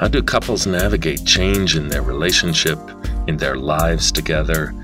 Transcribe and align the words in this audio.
How 0.00 0.08
do 0.08 0.22
couples 0.22 0.66
navigate 0.66 1.26
change 1.26 1.76
in 1.76 1.88
their 1.88 2.00
relationship, 2.00 2.78
in 3.26 3.36
their 3.36 3.56
lives 3.56 4.10
together? 4.10 4.74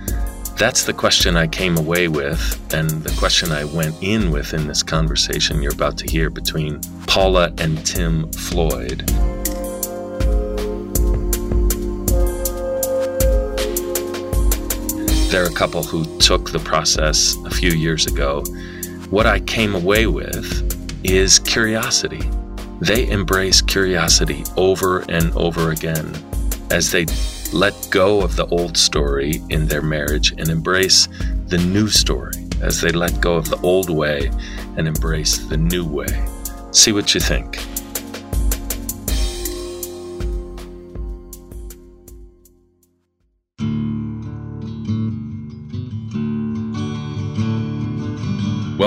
That's 0.59 0.85
the 0.85 0.93
question 0.93 1.39
I 1.39 1.47
came 1.47 1.79
away 1.79 2.09
with, 2.09 2.39
and 2.75 2.91
the 2.91 3.19
question 3.19 3.51
I 3.51 3.65
went 3.65 3.97
in 4.03 4.31
with 4.31 4.53
in 4.53 4.67
this 4.67 4.83
conversation 4.83 5.63
you're 5.63 5.73
about 5.73 5.97
to 5.99 6.07
hear 6.07 6.29
between 6.29 6.83
Paula 7.07 7.51
and 7.57 7.83
Tim 7.87 8.31
Floyd. 8.33 9.09
They're 15.31 15.47
a 15.47 15.55
couple 15.55 15.83
who 15.83 16.05
took 16.19 16.51
the 16.51 16.61
process 16.63 17.35
a 17.47 17.51
few 17.51 17.71
years 17.71 18.07
ago. 18.07 18.45
What 19.09 19.25
I 19.25 19.41
came 19.41 19.75
away 19.75 20.09
with 20.09 20.47
is 21.05 21.39
curiosity. 21.39 22.31
They 22.81 23.09
embrace 23.09 23.63
curiosity 23.63 24.45
over 24.57 25.01
and 25.09 25.33
over 25.35 25.71
again 25.71 26.15
as 26.71 26.91
they 26.91 27.07
let 27.53 27.89
go 27.91 28.21
of 28.21 28.37
the 28.37 28.47
old 28.47 28.77
story 28.77 29.43
in 29.49 29.67
their 29.67 29.83
marriage 29.83 30.33
and 30.33 30.49
embrace 30.49 31.09
the 31.47 31.59
new 31.59 31.89
story 31.89 32.47
as 32.61 32.81
they 32.81 32.91
let 32.91 33.21
go 33.21 33.37
of 33.37 33.49
the 33.49 33.61
old 33.63 33.89
way 33.89 34.31
and 34.77 34.87
embrace 34.87 35.39
the 35.39 35.57
new 35.57 35.85
way. 35.85 36.27
See 36.73 36.93
what 36.93 37.15
you 37.15 37.21
think. 37.21 37.59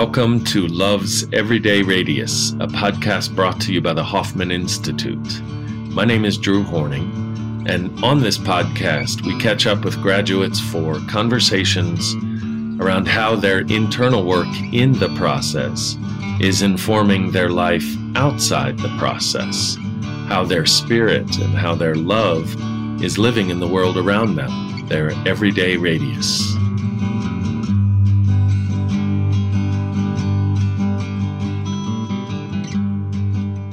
Welcome 0.10 0.44
to 0.46 0.66
Love's 0.66 1.32
Everyday 1.34 1.84
Radius, 1.84 2.54
a 2.54 2.66
podcast 2.66 3.36
brought 3.36 3.62
to 3.62 3.72
you 3.72 3.80
by 3.80 3.94
the 3.94 4.04
Hoffman 4.04 4.50
Institute. 4.50 5.40
My 5.44 6.04
name 6.04 6.26
is 6.26 6.36
Drew 6.36 6.64
Horning, 6.64 7.64
and 7.70 8.04
on 8.04 8.20
this 8.20 8.40
podcast, 8.40 9.22
we 9.22 9.40
catch 9.40 9.68
up 9.68 9.86
with 9.86 10.02
graduates 10.02 10.60
for 10.60 11.00
conversations 11.02 12.16
around 12.82 13.08
how 13.08 13.36
their 13.36 13.60
internal 13.60 14.26
work 14.26 14.48
in 14.74 14.94
the 14.94 15.14
process 15.16 15.96
is 16.42 16.64
informing 16.64 17.30
their 17.32 17.52
life 17.52 17.86
outside 18.16 18.80
the 18.80 18.98
process, 18.98 19.78
how 20.28 20.44
their 20.44 20.66
spirit 20.66 21.38
and 21.38 21.54
how 21.54 21.76
their 21.76 21.94
love 21.94 22.56
is 23.04 23.20
living 23.20 23.52
in 23.52 23.60
the 23.60 23.68
world 23.68 23.96
around 23.96 24.34
them, 24.34 24.88
their 24.88 25.12
everyday 25.28 25.78
radius. 25.78 26.56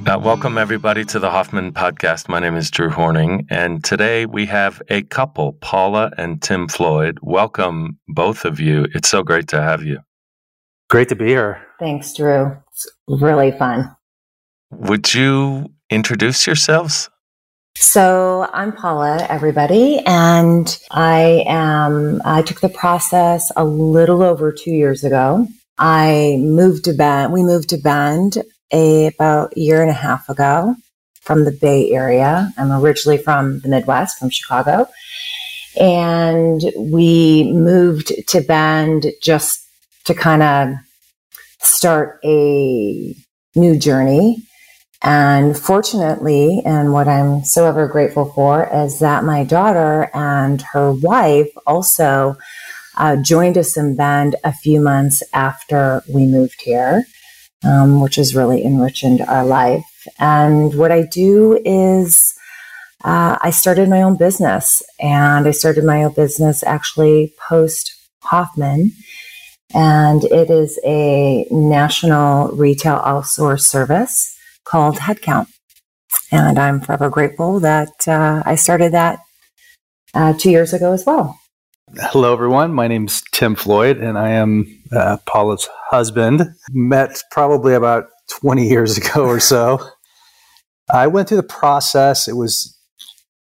Uh, 0.07 0.17
welcome, 0.17 0.57
everybody, 0.57 1.05
to 1.05 1.19
the 1.19 1.29
Hoffman 1.29 1.73
Podcast. 1.73 2.29
My 2.29 2.39
name 2.39 2.55
is 2.55 2.71
Drew 2.71 2.91
Horning, 2.91 3.45
and 3.51 3.83
today 3.83 4.25
we 4.25 4.47
have 4.47 4.81
a 4.89 5.03
couple, 5.03 5.55
Paula 5.55 6.13
and 6.17 6.41
Tim 6.41 6.69
Floyd. 6.69 7.19
Welcome, 7.23 7.99
both 8.07 8.45
of 8.45 8.61
you. 8.61 8.87
It's 8.95 9.09
so 9.09 9.25
great 9.25 9.49
to 9.49 9.61
have 9.61 9.83
you. 9.83 9.99
Great 10.89 11.09
to 11.09 11.17
be 11.17 11.27
here. 11.27 11.61
Thanks, 11.81 12.15
Drew. 12.15 12.57
It's 12.71 12.87
really 13.09 13.51
fun. 13.51 13.97
Would 14.71 15.13
you 15.13 15.73
introduce 15.91 16.47
yourselves? 16.47 17.11
So, 17.77 18.49
I'm 18.53 18.71
Paula, 18.71 19.27
everybody, 19.29 19.99
and 20.07 20.79
I 20.93 21.43
am, 21.49 22.23
I 22.25 22.43
took 22.43 22.61
the 22.61 22.69
process 22.69 23.51
a 23.57 23.65
little 23.65 24.23
over 24.23 24.53
two 24.53 24.71
years 24.71 25.03
ago. 25.03 25.49
I 25.79 26.37
moved 26.39 26.85
to 26.85 26.93
Bend. 26.93 27.33
We 27.33 27.43
moved 27.43 27.71
to 27.71 27.77
Bend 27.77 28.39
a, 28.73 29.07
about 29.07 29.53
a 29.57 29.61
year 29.61 29.83
and 29.83 29.91
a 29.91 29.95
half 29.95 30.29
ago 30.29 30.75
from 31.21 31.45
the 31.45 31.53
Bay 31.53 31.91
Area. 31.91 32.53
I'm 32.57 32.73
originally 32.73 33.19
from 33.19 33.61
the 33.61 33.69
Midwest, 33.69 34.19
from 34.19 34.31
Chicago. 34.31 34.89
And 35.79 36.63
we 36.79 37.51
moved 37.53 38.13
to 38.29 38.41
Bend 38.41 39.07
just 39.23 39.61
to 40.05 40.15
kind 40.15 40.43
of 40.43 40.75
start 41.61 42.21
a 42.25 43.15
new 43.55 43.79
journey. 43.79 44.43
And 45.03 45.59
fortunately, 45.59 46.63
and 46.65 46.93
what 46.93 47.09
I'm 47.09 47.45
so 47.45 47.67
ever 47.67 47.87
grateful 47.87 48.33
for 48.33 48.69
is 48.73 49.01
that 49.01 49.25
my 49.25 49.45
daughter 49.45 50.11
and 50.15 50.63
her 50.73 50.93
wife 50.93 51.51
also 51.67 52.37
uh, 52.97 53.17
joined 53.17 53.59
us 53.59 53.77
in 53.77 53.95
Bend 53.97 54.37
a 54.43 54.53
few 54.53 54.81
months 54.81 55.23
after 55.35 56.03
we 56.09 56.25
moved 56.25 56.63
here 56.63 57.05
um, 57.65 58.01
which 58.01 58.17
has 58.17 58.35
really 58.35 58.65
enriched 58.65 59.21
our 59.27 59.45
life. 59.45 59.85
And 60.19 60.75
what 60.75 60.93
I 60.93 61.03
do 61.03 61.61
is 61.65 62.33
uh, 63.05 63.37
I 63.41 63.51
started 63.51 63.89
my 63.89 64.03
own 64.03 64.17
business, 64.17 64.83
and 65.01 65.47
I 65.47 65.51
started 65.51 65.85
my 65.85 66.05
own 66.05 66.13
business 66.13 66.63
actually 66.65 67.35
post 67.49 67.93
Hoffman. 68.23 68.93
And 69.75 70.25
it 70.25 70.49
is 70.51 70.79
a 70.85 71.47
national 71.51 72.49
retail 72.53 73.01
outsource 73.01 73.63
service 73.63 74.37
called 74.65 74.97
Headkount. 74.97 75.49
And 76.33 76.59
I'm 76.59 76.81
forever 76.81 77.11
grateful 77.11 77.61
that 77.61 78.09
uh, 78.09 78.43
I 78.45 78.55
started 78.55 78.93
that 78.93 79.21
uh, 80.15 80.33
two 80.33 80.51
years 80.51 80.73
ago 80.73 80.93
as 80.93 81.05
well. 81.05 81.39
Hello, 81.99 82.31
everyone. 82.31 82.75
My 82.75 82.89
name's 82.89 83.23
Tim 83.33 83.55
Floyd, 83.55 83.97
and 83.97 84.19
I 84.19 84.29
am 84.33 84.83
uh, 84.93 85.17
Paula's 85.25 85.67
husband. 85.89 86.43
Met 86.71 87.23
probably 87.31 87.73
about 87.73 88.09
20 88.41 88.69
years 88.69 88.99
ago 88.99 89.25
or 89.25 89.41
so. 89.41 89.81
I 90.93 91.07
went 91.07 91.29
through 91.29 91.39
the 91.39 91.43
process. 91.43 92.29
It 92.29 92.37
was 92.37 92.77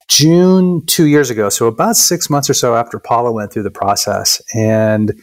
June 0.08 0.86
two 0.86 1.04
years 1.04 1.30
ago, 1.30 1.50
so 1.50 1.68
about 1.68 1.98
six 1.98 2.30
months 2.30 2.50
or 2.50 2.54
so 2.54 2.76
after 2.76 2.98
Paula 2.98 3.34
went 3.34 3.52
through 3.52 3.64
the 3.64 3.72
process, 3.72 4.42
and 4.54 5.20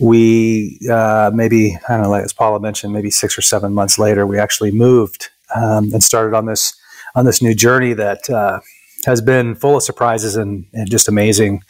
we 0.00 0.80
uh, 0.90 1.30
maybe 1.32 1.78
I 1.88 1.92
don't 1.92 2.02
know, 2.02 2.14
as 2.14 2.32
Paula 2.32 2.58
mentioned, 2.58 2.92
maybe 2.92 3.10
six 3.10 3.38
or 3.38 3.42
seven 3.42 3.72
months 3.72 4.00
later, 4.00 4.26
we 4.26 4.36
actually 4.40 4.72
moved 4.72 5.28
um, 5.54 5.92
and 5.92 6.02
started 6.02 6.34
on 6.36 6.46
this 6.46 6.74
on 7.14 7.24
this 7.24 7.40
new 7.40 7.54
journey 7.54 7.92
that 7.92 8.28
uh, 8.28 8.58
has 9.04 9.20
been 9.20 9.54
full 9.54 9.76
of 9.76 9.82
surprises 9.82 10.36
and, 10.36 10.66
and 10.72 10.90
just 10.90 11.08
amazing, 11.08 11.62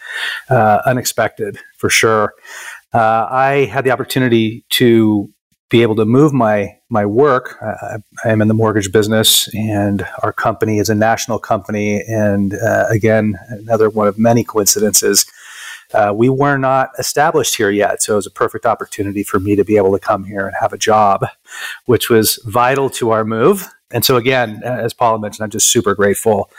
uh, 0.50 0.80
unexpected 0.86 1.58
for 1.76 1.90
sure. 1.90 2.34
Uh, 2.92 3.26
I 3.30 3.64
had 3.70 3.84
the 3.84 3.90
opportunity 3.90 4.64
to 4.70 5.28
be 5.68 5.82
able 5.82 5.96
to 5.96 6.04
move 6.04 6.32
my 6.32 6.76
my 6.88 7.04
work. 7.04 7.56
I, 7.60 8.30
am 8.30 8.40
in 8.40 8.46
the 8.46 8.54
mortgage 8.54 8.92
business, 8.92 9.52
and 9.54 10.06
our 10.22 10.32
company 10.32 10.78
is 10.78 10.88
a 10.88 10.94
national 10.94 11.40
company. 11.40 12.02
And 12.06 12.54
uh, 12.54 12.86
again, 12.88 13.34
another 13.48 13.90
one 13.90 14.06
of 14.06 14.16
many 14.16 14.44
coincidences. 14.44 15.26
Uh, 15.92 16.12
we 16.14 16.28
were 16.28 16.56
not 16.56 16.90
established 16.98 17.56
here 17.56 17.70
yet, 17.70 18.02
so 18.02 18.14
it 18.14 18.16
was 18.16 18.26
a 18.26 18.30
perfect 18.30 18.66
opportunity 18.66 19.22
for 19.22 19.38
me 19.38 19.56
to 19.56 19.64
be 19.64 19.76
able 19.76 19.92
to 19.92 19.98
come 19.98 20.24
here 20.24 20.46
and 20.46 20.56
have 20.60 20.72
a 20.72 20.78
job, 20.78 21.26
which 21.86 22.08
was 22.08 22.38
vital 22.46 22.88
to 22.90 23.10
our 23.10 23.24
move. 23.24 23.68
And 23.92 24.04
so, 24.04 24.16
again, 24.16 24.62
as 24.64 24.94
Paula 24.94 25.18
mentioned, 25.18 25.44
I'm 25.44 25.50
just 25.50 25.70
super 25.70 25.94
grateful 25.94 26.50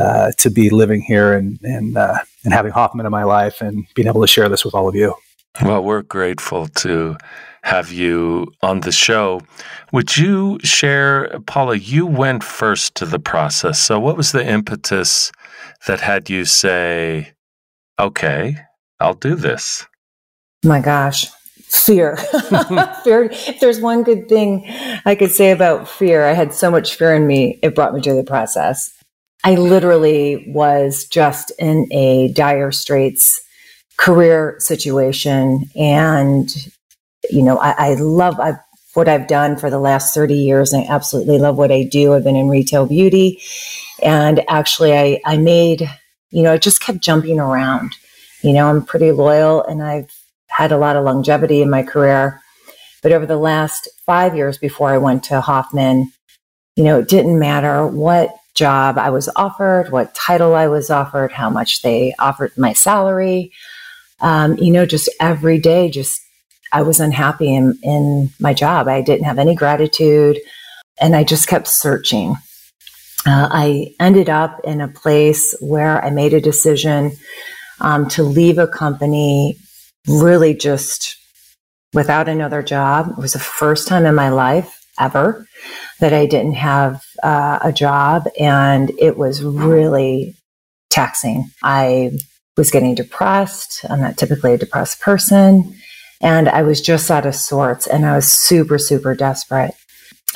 uh, 0.00 0.32
to 0.38 0.50
be 0.50 0.70
living 0.70 1.02
here 1.02 1.34
and 1.34 1.58
and 1.62 1.96
uh, 1.96 2.18
and 2.44 2.54
having 2.54 2.72
Hoffman 2.72 3.06
in 3.06 3.12
my 3.12 3.24
life 3.24 3.60
and 3.60 3.86
being 3.94 4.08
able 4.08 4.22
to 4.22 4.26
share 4.26 4.48
this 4.48 4.64
with 4.64 4.74
all 4.74 4.88
of 4.88 4.94
you. 4.94 5.14
Well, 5.62 5.82
we're 5.84 6.02
grateful 6.02 6.68
to 6.68 7.16
have 7.62 7.92
you 7.92 8.52
on 8.62 8.80
the 8.80 8.92
show. 8.92 9.42
Would 9.92 10.16
you 10.16 10.58
share, 10.62 11.38
Paula? 11.46 11.76
You 11.76 12.06
went 12.06 12.42
first 12.42 12.94
to 12.96 13.04
the 13.04 13.18
process. 13.18 13.78
So, 13.78 14.00
what 14.00 14.16
was 14.16 14.32
the 14.32 14.46
impetus 14.46 15.32
that 15.86 16.00
had 16.00 16.30
you 16.30 16.44
say, 16.44 17.32
"Okay, 17.98 18.56
I'll 19.00 19.14
do 19.14 19.34
this"? 19.34 19.86
My 20.64 20.80
gosh, 20.80 21.26
fear. 21.68 22.16
fear. 23.04 23.24
If 23.30 23.60
there's 23.60 23.80
one 23.80 24.02
good 24.02 24.28
thing 24.28 24.64
I 25.04 25.14
could 25.14 25.30
say 25.30 25.50
about 25.50 25.88
fear, 25.88 26.24
I 26.26 26.32
had 26.32 26.54
so 26.54 26.70
much 26.70 26.94
fear 26.94 27.14
in 27.14 27.26
me. 27.26 27.58
It 27.62 27.74
brought 27.74 27.94
me 27.94 28.00
to 28.02 28.14
the 28.14 28.24
process. 28.24 28.90
I 29.44 29.54
literally 29.54 30.44
was 30.48 31.06
just 31.06 31.50
in 31.58 31.88
a 31.92 32.32
dire 32.32 32.72
straits 32.72 33.40
career 33.96 34.56
situation. 34.58 35.70
And, 35.76 36.48
you 37.30 37.42
know, 37.42 37.58
I, 37.58 37.74
I 37.90 37.94
love 37.94 38.38
I, 38.38 38.54
what 38.94 39.08
I've 39.08 39.28
done 39.28 39.56
for 39.56 39.70
the 39.70 39.78
last 39.78 40.14
30 40.14 40.34
years. 40.34 40.74
I 40.74 40.84
absolutely 40.88 41.38
love 41.38 41.56
what 41.56 41.72
I 41.72 41.84
do. 41.84 42.14
I've 42.14 42.24
been 42.24 42.36
in 42.36 42.48
retail 42.48 42.86
beauty. 42.86 43.40
And 44.02 44.42
actually, 44.48 44.96
I, 44.96 45.20
I 45.24 45.36
made, 45.36 45.90
you 46.30 46.42
know, 46.42 46.52
I 46.52 46.58
just 46.58 46.80
kept 46.80 47.00
jumping 47.00 47.38
around. 47.40 47.94
You 48.42 48.52
know, 48.52 48.68
I'm 48.68 48.84
pretty 48.84 49.12
loyal 49.12 49.62
and 49.64 49.82
I've 49.82 50.10
had 50.48 50.72
a 50.72 50.78
lot 50.78 50.96
of 50.96 51.04
longevity 51.04 51.62
in 51.62 51.70
my 51.70 51.82
career. 51.82 52.40
But 53.02 53.12
over 53.12 53.26
the 53.26 53.36
last 53.36 53.88
five 54.04 54.34
years 54.34 54.58
before 54.58 54.90
I 54.90 54.98
went 54.98 55.24
to 55.24 55.40
Hoffman, 55.40 56.12
you 56.76 56.84
know, 56.84 56.98
it 56.98 57.08
didn't 57.08 57.38
matter 57.38 57.86
what 57.86 58.34
job 58.60 58.98
I 58.98 59.10
was 59.10 59.28
offered, 59.36 59.90
what 59.90 60.14
title 60.28 60.54
I 60.54 60.68
was 60.68 60.90
offered, 60.90 61.32
how 61.32 61.50
much 61.50 61.82
they 61.82 62.14
offered 62.20 62.52
my 62.58 62.74
salary. 62.74 63.52
Um, 64.20 64.58
you 64.58 64.72
know, 64.72 64.86
just 64.86 65.10
every 65.20 65.58
day, 65.58 65.90
just 65.90 66.20
I 66.72 66.82
was 66.82 67.00
unhappy 67.00 67.50
in, 67.60 67.66
in 67.82 68.30
my 68.40 68.54
job. 68.54 68.88
I 68.88 69.02
didn't 69.02 69.26
have 69.30 69.40
any 69.40 69.56
gratitude 69.56 70.38
and 71.00 71.16
I 71.16 71.24
just 71.24 71.48
kept 71.48 71.68
searching. 71.68 72.36
uh, 73.26 73.48
I 73.52 73.94
ended 74.00 74.28
up 74.30 74.60
in 74.64 74.80
a 74.80 74.88
place 74.88 75.54
where 75.60 76.04
I 76.04 76.10
made 76.10 76.34
a 76.34 76.40
decision 76.40 77.12
um, 77.80 78.08
to 78.10 78.22
leave 78.22 78.58
a 78.58 78.68
company 78.68 79.58
really 80.08 80.54
just 80.54 81.16
without 81.94 82.28
another 82.28 82.62
job. 82.62 83.10
It 83.12 83.18
was 83.18 83.34
the 83.34 83.40
first 83.40 83.88
time 83.88 84.06
in 84.06 84.14
my 84.14 84.30
life 84.30 84.79
ever 85.00 85.46
that 86.00 86.12
I 86.12 86.26
didn't 86.26 86.54
have 86.54 87.02
uh, 87.22 87.58
a 87.62 87.72
job, 87.72 88.28
and 88.38 88.92
it 88.98 89.16
was 89.16 89.42
really 89.42 90.36
taxing. 90.90 91.50
I 91.62 92.12
was 92.56 92.70
getting 92.70 92.94
depressed. 92.94 93.84
I'm 93.88 94.00
not 94.00 94.18
typically 94.18 94.54
a 94.54 94.58
depressed 94.58 95.00
person. 95.00 95.74
And 96.20 96.48
I 96.48 96.62
was 96.62 96.80
just 96.80 97.10
out 97.10 97.24
of 97.24 97.34
sorts 97.34 97.86
and 97.86 98.04
I 98.04 98.16
was 98.16 98.30
super, 98.30 98.76
super 98.76 99.14
desperate. 99.14 99.72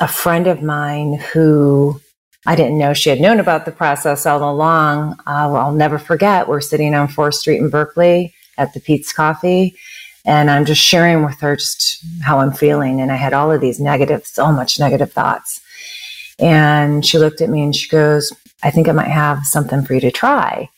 A 0.00 0.08
friend 0.08 0.46
of 0.46 0.62
mine 0.62 1.20
who 1.32 2.00
I 2.46 2.56
didn't 2.56 2.78
know 2.78 2.94
she 2.94 3.10
had 3.10 3.20
known 3.20 3.40
about 3.40 3.64
the 3.64 3.72
process 3.72 4.26
all 4.26 4.50
along. 4.50 5.12
Uh, 5.26 5.48
well, 5.52 5.56
I'll 5.56 5.72
never 5.72 5.98
forget. 5.98 6.48
We're 6.48 6.60
sitting 6.60 6.94
on 6.94 7.08
4th 7.08 7.34
Street 7.34 7.58
in 7.58 7.70
Berkeley 7.70 8.34
at 8.56 8.72
the 8.72 8.80
Peet's 8.80 9.12
Coffee, 9.12 9.76
and 10.24 10.50
I'm 10.50 10.64
just 10.64 10.80
sharing 10.80 11.24
with 11.24 11.38
her 11.40 11.56
just 11.56 12.02
how 12.22 12.40
I'm 12.40 12.52
feeling. 12.52 13.00
And 13.00 13.12
I 13.12 13.16
had 13.16 13.34
all 13.34 13.52
of 13.52 13.60
these 13.60 13.78
negative, 13.78 14.26
so 14.26 14.50
much 14.50 14.80
negative 14.80 15.12
thoughts. 15.12 15.60
And 16.38 17.04
she 17.04 17.18
looked 17.18 17.40
at 17.40 17.50
me 17.50 17.62
and 17.62 17.76
she 17.76 17.88
goes, 17.88 18.32
I 18.62 18.70
think 18.70 18.88
I 18.88 18.92
might 18.92 19.08
have 19.08 19.44
something 19.44 19.84
for 19.84 19.94
you 19.94 20.00
to 20.00 20.10
try. 20.10 20.70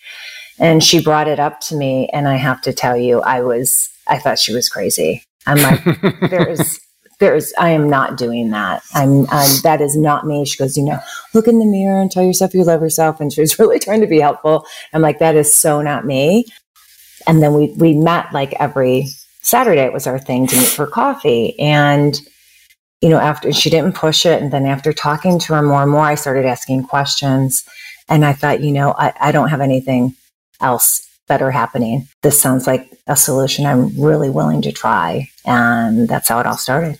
And 0.58 0.82
she 0.82 1.02
brought 1.02 1.28
it 1.28 1.38
up 1.38 1.60
to 1.62 1.76
me. 1.76 2.08
And 2.12 2.26
I 2.26 2.36
have 2.36 2.60
to 2.62 2.72
tell 2.72 2.96
you, 2.96 3.20
I 3.20 3.42
was, 3.42 3.88
I 4.06 4.18
thought 4.18 4.38
she 4.38 4.52
was 4.52 4.68
crazy. 4.68 5.22
I'm 5.46 5.58
like, 5.58 5.84
there's, 6.30 6.80
there's, 7.20 7.52
I 7.58 7.70
am 7.70 7.88
not 7.88 8.16
doing 8.18 8.50
that. 8.50 8.82
I'm, 8.94 9.26
I'm, 9.30 9.60
that 9.62 9.80
is 9.80 9.96
not 9.96 10.26
me. 10.26 10.44
She 10.44 10.58
goes, 10.58 10.76
you 10.76 10.84
know, 10.84 10.98
look 11.34 11.46
in 11.46 11.60
the 11.60 11.66
mirror 11.66 12.00
and 12.00 12.10
tell 12.10 12.24
yourself 12.24 12.52
you 12.52 12.64
love 12.64 12.82
yourself. 12.82 13.20
And 13.20 13.32
she 13.32 13.40
was 13.40 13.58
really 13.60 13.78
trying 13.78 14.00
to 14.00 14.06
be 14.08 14.18
helpful. 14.18 14.66
I'm 14.92 15.02
like, 15.02 15.20
that 15.20 15.36
is 15.36 15.54
so 15.54 15.82
not 15.82 16.04
me. 16.04 16.46
And 17.28 17.42
then 17.42 17.54
we, 17.54 17.72
we 17.76 17.94
met 17.94 18.32
like 18.32 18.54
every 18.54 19.06
Saturday. 19.46 19.82
It 19.82 19.92
was 19.92 20.08
our 20.08 20.18
thing 20.18 20.48
to 20.48 20.56
meet 20.56 20.66
for 20.66 20.88
coffee. 20.88 21.56
And, 21.60 22.20
you 23.00 23.08
know, 23.08 23.18
after 23.18 23.52
she 23.52 23.70
didn't 23.70 23.94
push 23.94 24.26
it. 24.26 24.42
And 24.42 24.52
then 24.52 24.66
after 24.66 24.92
talking 24.92 25.38
to 25.38 25.54
her 25.54 25.62
more 25.62 25.82
and 25.82 25.90
more, 25.90 26.02
I 26.02 26.16
started 26.16 26.44
asking 26.44 26.84
questions. 26.88 27.64
And 28.08 28.24
I 28.24 28.32
thought, 28.32 28.60
you 28.60 28.72
know, 28.72 28.92
I, 28.98 29.12
I 29.20 29.32
don't 29.32 29.48
have 29.48 29.60
anything 29.60 30.16
else 30.60 31.08
better 31.28 31.52
happening. 31.52 32.08
This 32.22 32.40
sounds 32.40 32.66
like 32.66 32.90
a 33.06 33.16
solution 33.16 33.66
I'm 33.66 34.00
really 34.00 34.30
willing 34.30 34.62
to 34.62 34.72
try. 34.72 35.28
And 35.44 36.08
that's 36.08 36.28
how 36.28 36.40
it 36.40 36.46
all 36.46 36.56
started. 36.56 36.98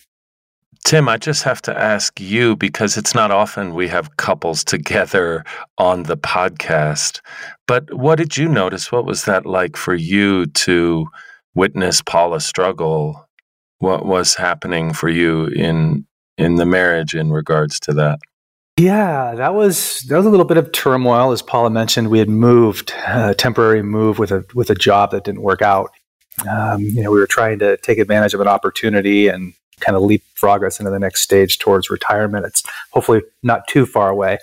Tim, 0.85 1.09
I 1.09 1.17
just 1.17 1.43
have 1.43 1.61
to 1.63 1.77
ask 1.77 2.21
you 2.21 2.55
because 2.55 2.97
it's 2.97 3.13
not 3.13 3.33
often 3.33 3.75
we 3.75 3.89
have 3.89 4.19
couples 4.19 4.63
together 4.63 5.45
on 5.79 6.05
the 6.05 6.17
podcast. 6.17 7.21
But 7.67 7.93
what 7.93 8.19
did 8.19 8.37
you 8.37 8.49
notice? 8.49 8.93
What 8.93 9.05
was 9.05 9.25
that 9.25 9.47
like 9.47 9.77
for 9.77 9.97
you 9.97 10.47
to 10.47 11.09
witness 11.57 12.01
Paula 12.03 12.41
struggle? 12.41 13.29
What 13.79 14.07
was 14.07 14.37
happening 14.37 14.93
for 14.93 15.09
you 15.09 15.47
in 15.47 16.07
in 16.39 16.57
the 16.57 16.67
marriage 16.67 17.15
in 17.15 17.33
regards 17.33 17.81
to 17.81 17.95
that? 17.95 18.21
Yeah, 18.79 19.35
that 19.35 19.55
was 19.55 20.03
that 20.03 20.17
was 20.17 20.27
a 20.27 20.31
little 20.31 20.47
bit 20.47 20.59
of 20.59 20.71
turmoil, 20.71 21.33
as 21.33 21.43
Paula 21.43 21.71
mentioned. 21.71 22.09
We 22.09 22.19
had 22.19 22.29
moved 22.29 22.93
a 23.07 23.35
temporary 23.35 23.83
move 23.83 24.19
with 24.19 24.31
a 24.31 24.45
with 24.55 24.71
a 24.71 24.75
job 24.75 25.11
that 25.11 25.25
didn't 25.25 25.43
work 25.43 25.63
out. 25.63 25.91
Um, 26.49 26.83
you 26.83 27.03
know, 27.03 27.11
we 27.11 27.19
were 27.19 27.27
trying 27.27 27.59
to 27.61 27.79
take 27.79 27.99
advantage 27.99 28.35
of 28.35 28.41
an 28.41 28.49
opportunity 28.49 29.29
and 29.29 29.55
kind 29.81 29.97
of 29.97 30.03
leapfrog 30.03 30.65
us 30.65 30.79
into 30.79 30.91
the 30.91 30.99
next 30.99 31.23
stage 31.23 31.59
towards 31.59 31.91
retirement. 31.91 32.47
It's 32.47 32.63
hopefully 32.93 33.23
not 33.43 33.67
too 33.67 33.87
far 33.87 34.11
away. 34.11 34.39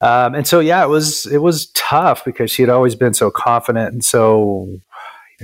Um, 0.00 0.34
and 0.34 0.46
so, 0.46 0.58
yeah, 0.58 0.82
it 0.82 0.88
was 0.88 1.26
it 1.26 1.38
was 1.38 1.66
tough 1.74 2.24
because 2.24 2.50
she 2.50 2.62
had 2.62 2.68
always 2.68 2.96
been 2.96 3.14
so 3.14 3.30
confident 3.30 3.92
and 3.92 4.04
so 4.04 4.80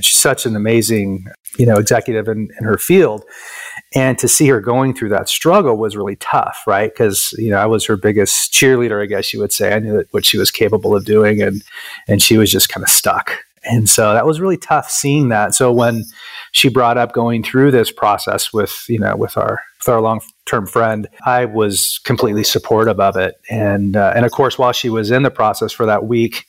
she's 0.04 0.18
such 0.18 0.46
an 0.46 0.56
amazing 0.56 1.26
you 1.58 1.66
know 1.66 1.76
executive 1.76 2.28
in, 2.28 2.48
in 2.58 2.64
her 2.64 2.78
field. 2.78 3.24
And 3.94 4.18
to 4.18 4.28
see 4.28 4.46
her 4.48 4.60
going 4.60 4.94
through 4.94 5.08
that 5.10 5.28
struggle 5.28 5.76
was 5.76 5.96
really 5.96 6.16
tough 6.16 6.62
right? 6.66 6.92
Because 6.92 7.34
you 7.38 7.50
know 7.50 7.58
i 7.58 7.66
was 7.66 7.84
her 7.86 7.96
biggest 7.96 8.52
cheerleader 8.52 9.02
i 9.02 9.06
guess 9.06 9.32
you 9.32 9.40
would 9.40 9.52
say. 9.52 9.74
I 9.74 9.78
knew 9.78 10.04
what 10.10 10.24
she 10.24 10.38
was 10.38 10.50
capable 10.50 10.94
of 10.94 11.04
doing 11.04 11.42
and 11.42 11.62
and 12.06 12.22
she 12.22 12.36
was 12.38 12.50
just 12.50 12.68
kind 12.68 12.84
of 12.84 12.90
stuck. 12.90 13.32
And 13.64 13.88
so 13.88 14.14
that 14.14 14.26
was 14.26 14.40
really 14.40 14.56
tough 14.56 14.88
seeing 14.88 15.28
that. 15.28 15.54
So 15.54 15.72
when 15.72 16.04
she 16.52 16.68
brought 16.68 16.96
up 16.96 17.12
going 17.12 17.42
through 17.42 17.70
this 17.70 17.90
process 17.90 18.52
with 18.52 18.84
you 18.88 18.98
know 18.98 19.16
with 19.16 19.36
our 19.36 19.60
with 19.78 19.88
our 19.88 20.00
long 20.00 20.20
term 20.48 20.66
friend 20.66 21.06
i 21.26 21.44
was 21.44 22.00
completely 22.04 22.42
supportive 22.42 22.98
of 22.98 23.16
it. 23.16 23.34
And 23.50 23.96
uh, 23.96 24.12
and 24.16 24.24
of 24.24 24.32
course 24.32 24.58
while 24.58 24.72
she 24.72 24.90
was 24.90 25.10
in 25.10 25.22
the 25.22 25.30
process 25.30 25.70
for 25.72 25.86
that 25.86 26.06
week 26.06 26.46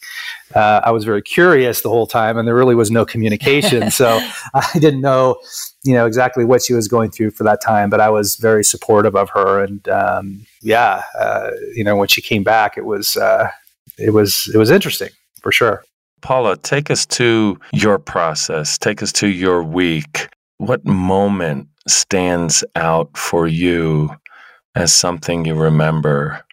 uh, 0.56 0.82
i 0.84 0.92
was 0.92 1.04
very 1.04 1.22
curious 1.22 1.82
the 1.82 1.90
whole 1.90 2.08
time 2.08 2.38
and 2.38 2.48
there 2.48 2.56
really 2.56 2.76
was 2.76 2.90
no 2.90 3.06
communication. 3.06 3.92
So 4.00 4.20
i 4.54 4.80
didn't 4.80 5.02
know 5.02 5.38
you 5.84 5.94
know 5.94 6.06
exactly 6.06 6.46
what 6.46 6.62
she 6.62 6.74
was 6.74 6.88
going 6.88 7.12
through 7.12 7.32
for 7.32 7.44
that 7.44 7.62
time 7.62 7.90
but 7.90 8.00
i 8.00 8.10
was 8.10 8.38
very 8.38 8.64
supportive 8.64 9.16
of 9.16 9.30
her. 9.32 9.64
And 9.64 9.88
um, 9.90 10.46
yeah 10.62 11.04
uh, 11.20 11.52
you 11.76 11.84
know 11.84 11.96
when 11.96 12.08
she 12.08 12.22
came 12.22 12.44
back 12.44 12.78
it 12.78 12.86
was 12.86 13.18
uh, 13.18 13.50
it 13.98 14.12
was 14.12 14.50
it 14.54 14.58
was 14.58 14.72
interesting 14.72 15.10
for 15.42 15.52
sure. 15.52 15.84
Paula, 16.22 16.58
take 16.58 16.92
us 16.92 17.06
to 17.06 17.60
your 17.72 17.98
process, 17.98 18.78
take 18.78 19.02
us 19.02 19.12
to 19.14 19.28
your 19.28 19.64
week. 19.64 20.30
What 20.58 20.86
moment 20.86 21.68
stands 21.90 22.64
out 22.76 23.18
for 23.18 23.48
you 23.48 24.10
as 24.76 24.94
something 24.94 25.46
you 25.46 25.56
remember? 25.56 26.44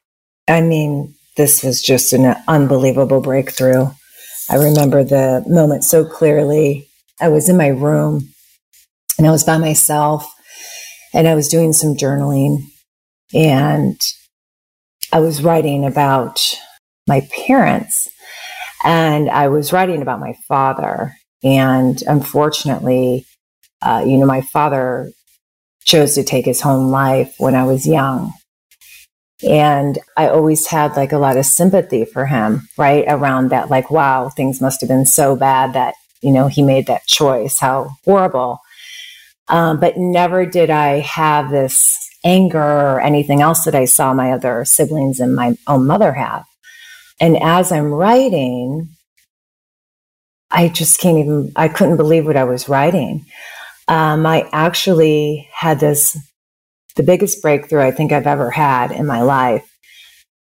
I 0.48 0.60
mean, 0.60 1.14
this 1.36 1.62
was 1.62 1.82
just 1.82 2.12
an 2.12 2.34
unbelievable 2.48 3.20
breakthrough. 3.20 3.86
I 4.48 4.56
remember 4.56 5.04
the 5.04 5.44
moment 5.46 5.84
so 5.84 6.04
clearly. 6.04 6.88
I 7.20 7.28
was 7.28 7.48
in 7.48 7.56
my 7.56 7.68
room 7.68 8.28
and 9.18 9.26
I 9.26 9.30
was 9.30 9.44
by 9.44 9.58
myself 9.58 10.30
and 11.14 11.26
I 11.26 11.34
was 11.34 11.48
doing 11.48 11.72
some 11.72 11.96
journaling 11.96 12.62
and 13.34 14.00
I 15.12 15.20
was 15.20 15.42
writing 15.42 15.84
about 15.84 16.40
my 17.06 17.26
parents 17.46 18.08
and 18.84 19.30
I 19.30 19.48
was 19.48 19.72
writing 19.72 20.02
about 20.02 20.20
my 20.20 20.34
father. 20.46 21.14
And 21.42 22.02
unfortunately, 22.06 23.26
uh, 23.82 24.04
you 24.06 24.16
know, 24.16 24.26
my 24.26 24.40
father 24.40 25.10
chose 25.86 26.14
to 26.14 26.24
take 26.24 26.44
his 26.44 26.62
own 26.62 26.90
life 26.90 27.34
when 27.38 27.54
I 27.54 27.64
was 27.64 27.86
young. 27.86 28.32
And 29.42 29.98
I 30.16 30.28
always 30.28 30.66
had 30.66 30.96
like 30.96 31.12
a 31.12 31.18
lot 31.18 31.36
of 31.36 31.46
sympathy 31.46 32.04
for 32.04 32.26
him, 32.26 32.68
right? 32.76 33.04
Around 33.06 33.50
that, 33.50 33.70
like, 33.70 33.90
wow, 33.90 34.28
things 34.28 34.60
must 34.60 34.80
have 34.80 34.88
been 34.88 35.06
so 35.06 35.36
bad 35.36 35.74
that, 35.74 35.94
you 36.22 36.32
know, 36.32 36.48
he 36.48 36.62
made 36.62 36.86
that 36.86 37.06
choice. 37.06 37.58
How 37.58 37.90
horrible. 38.04 38.60
Um, 39.48 39.78
but 39.78 39.96
never 39.96 40.44
did 40.44 40.70
I 40.70 41.00
have 41.00 41.50
this 41.50 41.96
anger 42.24 42.58
or 42.58 43.00
anything 43.00 43.40
else 43.40 43.64
that 43.64 43.74
I 43.74 43.84
saw 43.84 44.12
my 44.12 44.32
other 44.32 44.64
siblings 44.64 45.20
and 45.20 45.36
my 45.36 45.56
own 45.68 45.86
mother 45.86 46.12
have. 46.12 46.44
And 47.20 47.40
as 47.40 47.70
I'm 47.70 47.92
writing, 47.92 48.88
I 50.50 50.68
just 50.68 51.00
can't 51.00 51.18
even, 51.18 51.52
I 51.54 51.68
couldn't 51.68 51.96
believe 51.98 52.26
what 52.26 52.36
I 52.36 52.44
was 52.44 52.68
writing. 52.68 53.26
Um, 53.88 54.26
I 54.26 54.48
actually 54.52 55.48
had 55.52 55.80
this, 55.80 56.16
the 56.96 57.02
biggest 57.02 57.40
breakthrough 57.42 57.82
I 57.82 57.90
think 57.90 58.12
I've 58.12 58.26
ever 58.26 58.50
had 58.50 58.90
in 58.90 59.06
my 59.06 59.22
life 59.22 59.68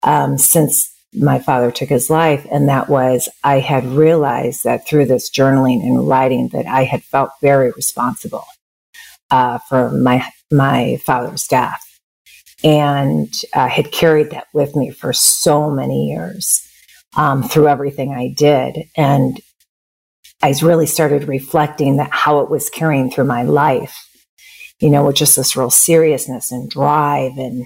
um, 0.03 0.37
since 0.37 0.91
my 1.13 1.39
father 1.39 1.71
took 1.71 1.89
his 1.89 2.09
life. 2.09 2.45
And 2.51 2.69
that 2.69 2.89
was, 2.89 3.27
I 3.43 3.59
had 3.59 3.85
realized 3.85 4.63
that 4.63 4.87
through 4.87 5.05
this 5.05 5.29
journaling 5.29 5.81
and 5.81 6.07
writing 6.07 6.49
that 6.49 6.67
I 6.67 6.83
had 6.83 7.03
felt 7.03 7.31
very 7.41 7.71
responsible 7.71 8.45
uh, 9.29 9.57
for 9.69 9.91
my, 9.91 10.25
my 10.51 10.97
father's 11.05 11.47
death 11.47 11.81
and 12.63 13.33
uh, 13.53 13.67
had 13.67 13.91
carried 13.91 14.29
that 14.31 14.47
with 14.53 14.75
me 14.75 14.91
for 14.91 15.13
so 15.13 15.69
many 15.69 16.09
years 16.09 16.67
um, 17.15 17.43
through 17.43 17.67
everything 17.67 18.13
I 18.13 18.33
did. 18.35 18.87
And 18.95 19.39
I 20.43 20.53
really 20.61 20.87
started 20.87 21.27
reflecting 21.27 21.97
that 21.97 22.11
how 22.11 22.39
it 22.39 22.49
was 22.49 22.69
carrying 22.69 23.11
through 23.11 23.25
my 23.25 23.43
life, 23.43 23.95
you 24.79 24.89
know, 24.89 25.05
with 25.05 25.15
just 25.15 25.35
this 25.35 25.55
real 25.55 25.69
seriousness 25.69 26.51
and 26.51 26.69
drive 26.69 27.37
and 27.37 27.65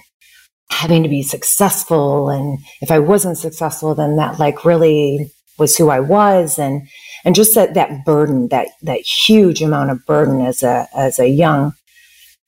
having 0.70 1.02
to 1.02 1.08
be 1.08 1.22
successful. 1.22 2.28
And 2.28 2.58
if 2.82 2.90
I 2.90 2.98
wasn't 2.98 3.38
successful, 3.38 3.94
then 3.94 4.16
that 4.16 4.38
like 4.38 4.64
really 4.64 5.32
was 5.58 5.76
who 5.76 5.88
I 5.88 6.00
was. 6.00 6.58
And, 6.58 6.86
and 7.24 7.34
just 7.34 7.54
that, 7.54 7.74
that 7.74 8.04
burden, 8.04 8.48
that, 8.48 8.68
that 8.82 9.00
huge 9.00 9.62
amount 9.62 9.90
of 9.90 10.04
burden 10.06 10.40
as 10.40 10.62
a, 10.62 10.86
as 10.94 11.18
a 11.18 11.28
young, 11.28 11.72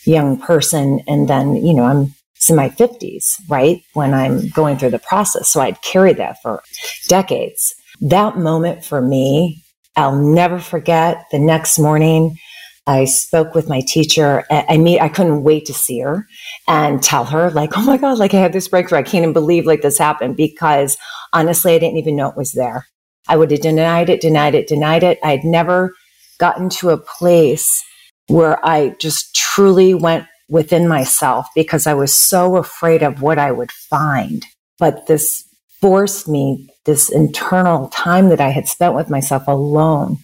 young 0.05 0.39
person. 0.39 1.01
And 1.07 1.29
then, 1.29 1.57
you 1.57 1.73
know, 1.73 1.85
I'm 1.85 2.15
in 2.49 2.57
my 2.57 2.69
50s, 2.69 3.41
right? 3.49 3.83
When 3.95 4.15
I'm 4.15 4.49
going 4.51 4.79
through 4.79 4.91
the 4.91 4.99
process. 4.99 5.49
So 5.49 5.61
I'd 5.61 5.81
carried 5.83 6.19
that 6.19 6.37
for 6.43 6.63
decades. 7.09 7.75
That 8.01 8.37
moment 8.37 8.85
for 8.85 9.01
me, 9.01 9.63
I'll 9.99 10.17
never 10.17 10.59
forget 10.59 11.25
the 11.31 11.38
next 11.38 11.78
morning. 11.78 12.38
I 12.87 13.05
spoke 13.05 13.55
with 13.55 13.69
my 13.69 13.83
teacher. 13.87 14.45
I 14.50 14.78
mean, 14.78 15.00
I 15.00 15.09
couldn't 15.09 15.43
wait 15.43 15.67
to 15.67 15.75
see 15.75 15.99
her 15.99 16.26
and 16.67 17.02
tell 17.02 17.26
her, 17.26 17.50
like, 17.50 17.76
oh 17.76 17.83
my 17.83 17.99
God, 17.99 18.17
like 18.19 18.33
I 18.33 18.38
had 18.38 18.55
this 18.55 18.69
breakthrough. 18.69 19.00
I 19.00 19.02
can't 19.02 19.25
even 19.25 19.35
believe 19.35 19.67
like 19.67 19.83
this 19.83 19.99
happened 19.99 20.37
because 20.37 20.97
honestly, 21.35 21.75
I 21.75 21.78
didn't 21.78 21.99
even 21.99 22.17
know 22.17 22.31
it 22.31 22.37
was 22.37 22.52
there. 22.52 22.87
I 23.28 23.37
would 23.37 23.50
have 23.50 23.61
denied 23.61 24.09
it, 24.09 24.23
denied 24.23 24.55
it, 24.55 24.69
denied 24.69 25.02
it. 25.02 25.19
I 25.23 25.33
had 25.33 25.45
never 25.45 25.95
gotten 26.38 26.71
to 26.71 26.90
a 26.90 26.97
place 26.97 27.85
where 28.28 28.64
I 28.64 28.97
just 29.00 29.35
truly 29.35 29.93
went 29.93 30.26
within 30.49 30.88
myself 30.88 31.47
because 31.55 31.87
I 31.87 31.93
was 31.93 32.14
so 32.14 32.57
afraid 32.57 33.02
of 33.02 33.21
what 33.21 33.38
I 33.38 33.52
would 33.52 33.73
find. 33.73 34.47
But 34.78 35.09
this 35.09 35.45
forced 35.81 36.26
me, 36.26 36.69
this 36.88 37.11
internal 37.11 37.88
time 37.88 38.30
that 38.30 38.40
I 38.40 38.49
had 38.49 38.66
spent 38.66 38.95
with 38.95 39.11
myself 39.11 39.47
alone 39.47 40.16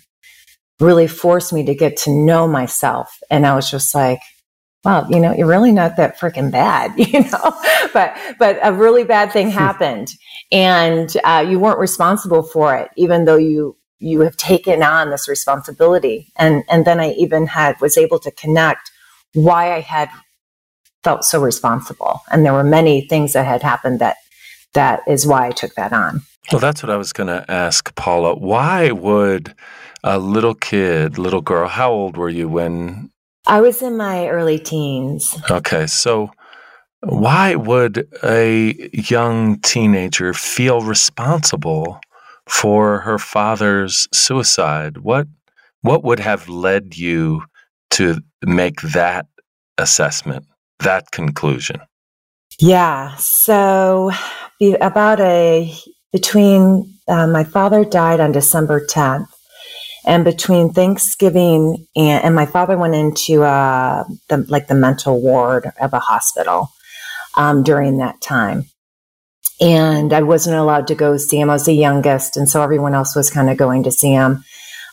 really 0.80 1.06
forced 1.06 1.52
me 1.52 1.62
to 1.66 1.74
get 1.74 1.98
to 1.98 2.10
know 2.10 2.48
myself. 2.48 3.18
And 3.30 3.46
I 3.46 3.54
was 3.54 3.70
just 3.70 3.94
like, 3.94 4.20
wow, 4.82 5.06
you 5.10 5.20
know, 5.20 5.34
you're 5.34 5.46
really 5.46 5.72
not 5.72 5.98
that 5.98 6.18
freaking 6.18 6.50
bad, 6.50 6.92
you 6.98 7.20
know, 7.20 7.52
but, 7.92 8.16
but 8.38 8.58
a 8.62 8.72
really 8.72 9.04
bad 9.04 9.30
thing 9.30 9.48
hmm. 9.48 9.58
happened 9.58 10.08
and 10.50 11.14
uh, 11.22 11.44
you 11.46 11.58
weren't 11.58 11.78
responsible 11.78 12.42
for 12.42 12.74
it, 12.74 12.88
even 12.96 13.26
though 13.26 13.36
you, 13.36 13.76
you 13.98 14.20
have 14.20 14.38
taken 14.38 14.82
on 14.82 15.10
this 15.10 15.28
responsibility. 15.28 16.32
And, 16.36 16.64
and 16.70 16.86
then 16.86 16.98
I 16.98 17.10
even 17.12 17.46
had, 17.46 17.78
was 17.82 17.98
able 17.98 18.18
to 18.20 18.30
connect 18.30 18.90
why 19.34 19.74
I 19.74 19.80
had 19.80 20.08
felt 21.02 21.24
so 21.24 21.42
responsible. 21.42 22.22
And 22.32 22.42
there 22.42 22.54
were 22.54 22.64
many 22.64 23.06
things 23.06 23.34
that 23.34 23.44
had 23.44 23.62
happened 23.62 24.00
that, 24.00 24.16
that 24.72 25.02
is 25.06 25.26
why 25.26 25.48
I 25.48 25.50
took 25.50 25.74
that 25.74 25.92
on. 25.92 26.22
Well, 26.52 26.60
that's 26.60 26.82
what 26.82 26.90
I 26.90 26.96
was 26.96 27.12
going 27.12 27.28
to 27.28 27.44
ask 27.50 27.94
Paula. 27.94 28.34
Why 28.34 28.90
would 28.90 29.54
a 30.04 30.18
little 30.18 30.54
kid, 30.54 31.18
little 31.18 31.40
girl. 31.40 31.66
How 31.66 31.90
old 31.90 32.16
were 32.16 32.28
you 32.28 32.48
when? 32.48 33.10
I 33.46 33.60
was 33.60 33.82
in 33.82 33.96
my 33.96 34.28
early 34.28 34.58
teens. 34.58 35.36
Okay. 35.50 35.86
So, 35.86 36.30
why 37.00 37.54
would 37.54 38.06
a 38.22 38.90
young 38.92 39.60
teenager 39.60 40.32
feel 40.32 40.82
responsible 40.82 42.00
for 42.46 43.00
her 43.00 43.18
father's 43.18 44.06
suicide? 44.12 44.98
What 44.98 45.26
what 45.80 46.04
would 46.04 46.20
have 46.20 46.48
led 46.48 46.96
you 46.96 47.42
to 47.92 48.22
make 48.42 48.80
that 48.82 49.26
assessment, 49.78 50.46
that 50.80 51.10
conclusion? 51.10 51.80
Yeah. 52.58 53.16
So 53.16 54.12
about 54.80 55.20
a 55.20 55.74
between 56.14 56.94
uh, 57.08 57.26
my 57.26 57.42
father 57.42 57.84
died 57.84 58.20
on 58.20 58.30
December 58.30 58.86
10th 58.86 59.26
and 60.06 60.24
between 60.24 60.72
Thanksgiving 60.72 61.88
and, 61.96 62.24
and 62.24 62.34
my 62.36 62.46
father 62.46 62.78
went 62.78 62.94
into 62.94 63.42
uh, 63.42 64.04
the, 64.28 64.46
like 64.48 64.68
the 64.68 64.76
mental 64.76 65.20
ward 65.20 65.72
of 65.80 65.92
a 65.92 65.98
hospital 65.98 66.68
um, 67.36 67.64
during 67.64 67.98
that 67.98 68.20
time. 68.20 68.66
And 69.60 70.12
I 70.12 70.22
wasn't 70.22 70.56
allowed 70.56 70.86
to 70.86 70.94
go 70.94 71.16
see 71.16 71.40
him. 71.40 71.50
I 71.50 71.54
was 71.54 71.64
the 71.64 71.74
youngest, 71.74 72.36
and 72.36 72.48
so 72.48 72.62
everyone 72.62 72.94
else 72.94 73.16
was 73.16 73.28
kind 73.28 73.50
of 73.50 73.56
going 73.56 73.82
to 73.82 73.90
see 73.90 74.12
him. 74.12 74.44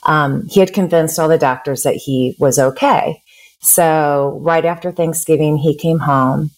Um, 0.08 0.48
he 0.48 0.60
had 0.60 0.74
convinced 0.74 1.20
all 1.20 1.30
the 1.30 1.38
doctors 1.38 1.84
that 1.84 1.96
he 1.96 2.36
was 2.40 2.58
okay. 2.58 3.22
So 3.62 4.40
right 4.42 4.66
after 4.66 4.92
Thanksgiving, 4.92 5.58
he 5.58 5.78
came 5.78 6.00
home, 6.00 6.50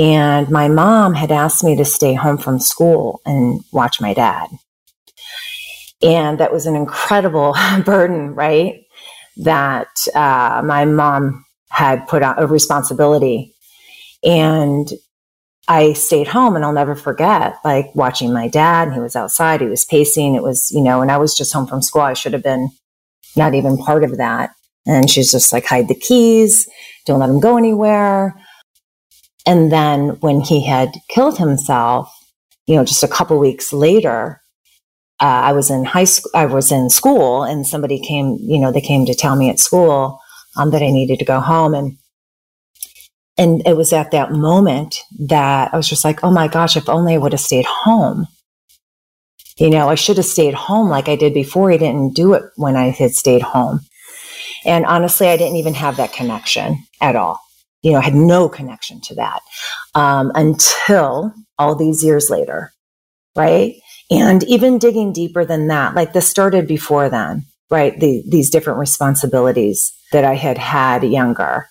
and 0.00 0.48
my 0.48 0.66
mom 0.66 1.12
had 1.12 1.30
asked 1.30 1.62
me 1.62 1.76
to 1.76 1.84
stay 1.84 2.14
home 2.14 2.38
from 2.38 2.58
school 2.58 3.20
and 3.26 3.60
watch 3.70 4.00
my 4.00 4.14
dad. 4.14 4.48
And 6.02 6.40
that 6.40 6.54
was 6.54 6.64
an 6.64 6.74
incredible 6.74 7.54
burden, 7.84 8.34
right? 8.34 8.82
That 9.36 9.88
uh, 10.14 10.62
my 10.64 10.86
mom 10.86 11.44
had 11.68 12.08
put 12.08 12.22
out 12.22 12.42
a 12.42 12.46
responsibility. 12.46 13.54
And 14.24 14.88
I 15.68 15.92
stayed 15.92 16.28
home 16.28 16.56
and 16.56 16.64
I'll 16.64 16.72
never 16.72 16.96
forget 16.96 17.56
like 17.62 17.94
watching 17.94 18.32
my 18.32 18.48
dad. 18.48 18.94
He 18.94 19.00
was 19.00 19.14
outside, 19.14 19.60
he 19.60 19.66
was 19.66 19.84
pacing. 19.84 20.34
It 20.34 20.42
was, 20.42 20.70
you 20.70 20.80
know, 20.80 21.02
and 21.02 21.12
I 21.12 21.18
was 21.18 21.36
just 21.36 21.52
home 21.52 21.66
from 21.66 21.82
school. 21.82 22.00
I 22.00 22.14
should 22.14 22.32
have 22.32 22.42
been 22.42 22.70
not 23.36 23.52
even 23.52 23.76
part 23.76 24.02
of 24.02 24.16
that. 24.16 24.50
And 24.86 25.10
she's 25.10 25.30
just 25.30 25.52
like, 25.52 25.66
hide 25.66 25.88
the 25.88 25.94
keys, 25.94 26.66
don't 27.04 27.20
let 27.20 27.28
him 27.28 27.38
go 27.38 27.58
anywhere. 27.58 28.34
And 29.46 29.72
then 29.72 30.10
when 30.20 30.40
he 30.40 30.64
had 30.64 30.94
killed 31.08 31.38
himself, 31.38 32.12
you 32.66 32.76
know, 32.76 32.84
just 32.84 33.02
a 33.02 33.08
couple 33.08 33.38
weeks 33.38 33.72
later, 33.72 34.40
uh, 35.20 35.24
I 35.24 35.52
was 35.52 35.70
in 35.70 35.84
high 35.84 36.04
school, 36.04 36.30
I 36.34 36.46
was 36.46 36.72
in 36.72 36.88
school 36.88 37.42
and 37.42 37.66
somebody 37.66 38.00
came, 38.00 38.38
you 38.40 38.58
know, 38.58 38.72
they 38.72 38.80
came 38.80 39.06
to 39.06 39.14
tell 39.14 39.36
me 39.36 39.50
at 39.50 39.58
school 39.58 40.18
um, 40.56 40.70
that 40.70 40.82
I 40.82 40.90
needed 40.90 41.18
to 41.18 41.24
go 41.24 41.40
home. 41.40 41.74
And, 41.74 41.98
and 43.36 43.62
it 43.66 43.76
was 43.76 43.92
at 43.92 44.10
that 44.12 44.32
moment 44.32 44.98
that 45.18 45.72
I 45.72 45.76
was 45.76 45.88
just 45.88 46.04
like, 46.04 46.22
oh 46.22 46.30
my 46.30 46.48
gosh, 46.48 46.76
if 46.76 46.88
only 46.88 47.14
I 47.14 47.18
would 47.18 47.32
have 47.32 47.40
stayed 47.40 47.66
home. 47.66 48.26
You 49.58 49.68
know, 49.68 49.90
I 49.90 49.94
should 49.94 50.16
have 50.16 50.26
stayed 50.26 50.54
home 50.54 50.88
like 50.88 51.08
I 51.08 51.16
did 51.16 51.34
before. 51.34 51.70
I 51.70 51.76
didn't 51.76 52.14
do 52.14 52.32
it 52.32 52.44
when 52.56 52.76
I 52.76 52.90
had 52.90 53.12
stayed 53.12 53.42
home. 53.42 53.80
And 54.64 54.86
honestly, 54.86 55.28
I 55.28 55.36
didn't 55.36 55.56
even 55.56 55.74
have 55.74 55.96
that 55.96 56.12
connection 56.12 56.78
at 57.00 57.16
all. 57.16 57.40
You 57.82 57.92
know, 57.92 58.00
had 58.00 58.14
no 58.14 58.48
connection 58.48 59.00
to 59.02 59.14
that 59.16 59.40
um, 59.94 60.32
until 60.34 61.32
all 61.58 61.74
these 61.74 62.04
years 62.04 62.28
later, 62.28 62.72
right? 63.36 63.74
And 64.10 64.42
even 64.44 64.78
digging 64.78 65.12
deeper 65.12 65.44
than 65.44 65.68
that, 65.68 65.94
like 65.94 66.12
this 66.12 66.28
started 66.28 66.66
before 66.66 67.08
then, 67.08 67.44
right? 67.70 67.98
The, 67.98 68.22
these 68.28 68.50
different 68.50 68.78
responsibilities 68.78 69.92
that 70.12 70.24
I 70.24 70.34
had 70.34 70.58
had 70.58 71.04
younger. 71.04 71.68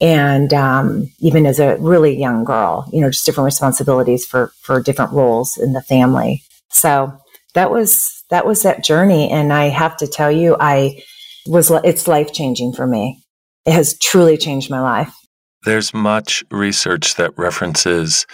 And 0.00 0.52
um, 0.52 1.10
even 1.20 1.46
as 1.46 1.60
a 1.60 1.76
really 1.76 2.18
young 2.18 2.44
girl, 2.44 2.88
you 2.92 3.00
know, 3.00 3.10
just 3.10 3.26
different 3.26 3.46
responsibilities 3.46 4.26
for 4.26 4.52
for 4.60 4.82
different 4.82 5.12
roles 5.12 5.56
in 5.56 5.72
the 5.72 5.82
family. 5.82 6.42
So 6.70 7.16
that 7.54 7.70
was 7.70 8.24
that 8.30 8.44
was 8.44 8.62
that 8.62 8.82
journey, 8.82 9.30
and 9.30 9.52
I 9.52 9.66
have 9.66 9.96
to 9.98 10.06
tell 10.06 10.30
you, 10.30 10.56
I 10.58 11.02
was 11.46 11.70
it's 11.84 12.08
life 12.08 12.32
changing 12.32 12.72
for 12.72 12.86
me. 12.86 13.22
It 13.64 13.72
has 13.72 13.98
truly 13.98 14.36
changed 14.36 14.68
my 14.70 14.80
life. 14.80 15.14
There's 15.64 15.94
much 15.94 16.44
research 16.50 17.16
that 17.16 17.36
references 17.38 18.26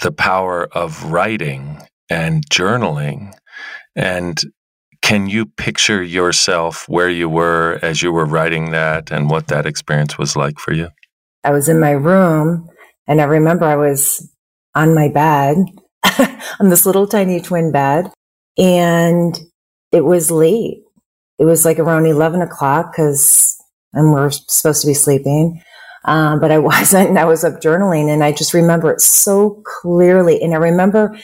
the 0.00 0.12
power 0.12 0.66
of 0.72 1.04
writing 1.04 1.82
and 2.10 2.48
journaling. 2.48 3.32
And 3.94 4.40
can 5.02 5.28
you 5.28 5.46
picture 5.46 6.02
yourself 6.02 6.88
where 6.88 7.10
you 7.10 7.28
were 7.28 7.78
as 7.82 8.02
you 8.02 8.12
were 8.12 8.24
writing 8.24 8.70
that 8.70 9.10
and 9.10 9.28
what 9.28 9.48
that 9.48 9.66
experience 9.66 10.18
was 10.18 10.36
like 10.36 10.58
for 10.58 10.72
you? 10.72 10.88
I 11.44 11.50
was 11.50 11.68
in 11.68 11.80
my 11.80 11.90
room 11.90 12.68
and 13.06 13.20
I 13.20 13.24
remember 13.24 13.64
I 13.64 13.76
was 13.76 14.28
on 14.74 14.94
my 14.94 15.08
bed, 15.08 15.56
on 16.60 16.68
this 16.70 16.86
little 16.86 17.06
tiny 17.06 17.40
twin 17.40 17.72
bed, 17.72 18.10
and 18.56 19.38
it 19.90 20.04
was 20.04 20.30
late. 20.30 20.78
It 21.38 21.44
was 21.44 21.64
like 21.64 21.78
around 21.78 22.06
11 22.06 22.40
o'clock 22.40 22.92
because 22.92 23.58
and 23.92 24.12
we're 24.12 24.30
supposed 24.30 24.82
to 24.82 24.86
be 24.86 24.94
sleeping. 24.94 25.60
Um, 26.04 26.40
but 26.40 26.50
I 26.50 26.58
wasn't. 26.70 27.10
And 27.10 27.18
I 27.18 27.24
was 27.24 27.44
up 27.44 27.60
journaling 27.60 28.08
and 28.12 28.24
I 28.24 28.32
just 28.32 28.54
remember 28.54 28.90
it 28.90 29.00
so 29.00 29.62
clearly. 29.64 30.40
And 30.42 30.54
I 30.54 30.58
remember 30.58 31.16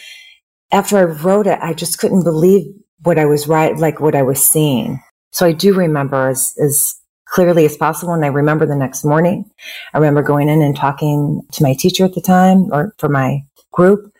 after 0.72 0.98
I 0.98 1.04
wrote 1.04 1.46
it, 1.46 1.58
I 1.62 1.72
just 1.72 1.98
couldn't 1.98 2.24
believe 2.24 2.66
what 3.02 3.18
I 3.18 3.26
was 3.26 3.48
writing, 3.48 3.78
like 3.78 4.00
what 4.00 4.14
I 4.14 4.22
was 4.22 4.42
seeing. 4.42 5.00
So 5.30 5.46
I 5.46 5.52
do 5.52 5.74
remember 5.74 6.28
as, 6.28 6.54
as 6.62 6.94
clearly 7.28 7.64
as 7.64 7.76
possible. 7.76 8.12
And 8.12 8.24
I 8.24 8.28
remember 8.28 8.66
the 8.66 8.76
next 8.76 9.04
morning, 9.04 9.50
I 9.94 9.98
remember 9.98 10.22
going 10.22 10.48
in 10.48 10.62
and 10.62 10.76
talking 10.76 11.42
to 11.52 11.62
my 11.62 11.74
teacher 11.74 12.04
at 12.04 12.14
the 12.14 12.20
time 12.20 12.68
or 12.72 12.94
for 12.98 13.08
my 13.08 13.40
group 13.72 14.12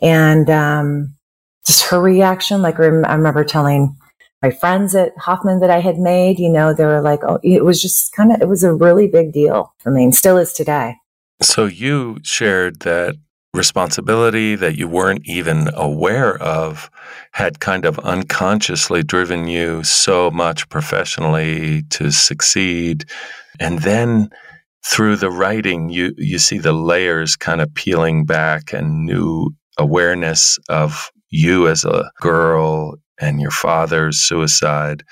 and, 0.00 0.48
um, 0.50 1.14
just 1.66 1.84
her 1.84 2.00
reaction. 2.00 2.62
Like 2.62 2.80
I 2.80 2.86
remember 2.86 3.44
telling 3.44 3.96
my 4.42 4.50
friends 4.50 4.94
at 4.94 5.16
Hoffman 5.18 5.60
that 5.60 5.70
I 5.70 5.80
had 5.80 5.98
made, 5.98 6.38
you 6.38 6.48
know, 6.48 6.72
they 6.72 6.84
were 6.84 7.00
like, 7.00 7.20
oh, 7.24 7.40
it 7.42 7.64
was 7.64 7.82
just 7.82 8.12
kind 8.12 8.32
of, 8.32 8.40
it 8.40 8.48
was 8.48 8.62
a 8.62 8.72
really 8.72 9.08
big 9.08 9.32
deal 9.32 9.74
for 9.78 9.90
me 9.90 10.04
and 10.04 10.14
still 10.14 10.36
is 10.36 10.52
today. 10.52 10.94
So 11.42 11.66
you 11.66 12.18
shared 12.22 12.80
that 12.80 13.16
responsibility 13.54 14.54
that 14.54 14.76
you 14.76 14.86
weren't 14.86 15.26
even 15.26 15.70
aware 15.74 16.40
of 16.40 16.90
had 17.32 17.60
kind 17.60 17.84
of 17.84 17.98
unconsciously 18.00 19.02
driven 19.02 19.48
you 19.48 19.82
so 19.82 20.30
much 20.30 20.68
professionally 20.68 21.82
to 21.90 22.10
succeed. 22.12 23.04
And 23.58 23.80
then 23.80 24.28
through 24.86 25.16
the 25.16 25.30
writing, 25.30 25.88
you, 25.88 26.14
you 26.16 26.38
see 26.38 26.58
the 26.58 26.72
layers 26.72 27.34
kind 27.34 27.60
of 27.60 27.74
peeling 27.74 28.24
back 28.24 28.72
and 28.72 29.04
new 29.04 29.50
awareness 29.78 30.58
of 30.68 31.10
you 31.30 31.68
as 31.68 31.84
a 31.84 32.10
girl 32.20 32.94
and 33.20 33.40
your 33.40 33.50
father's 33.50 34.18
suicide. 34.18 35.04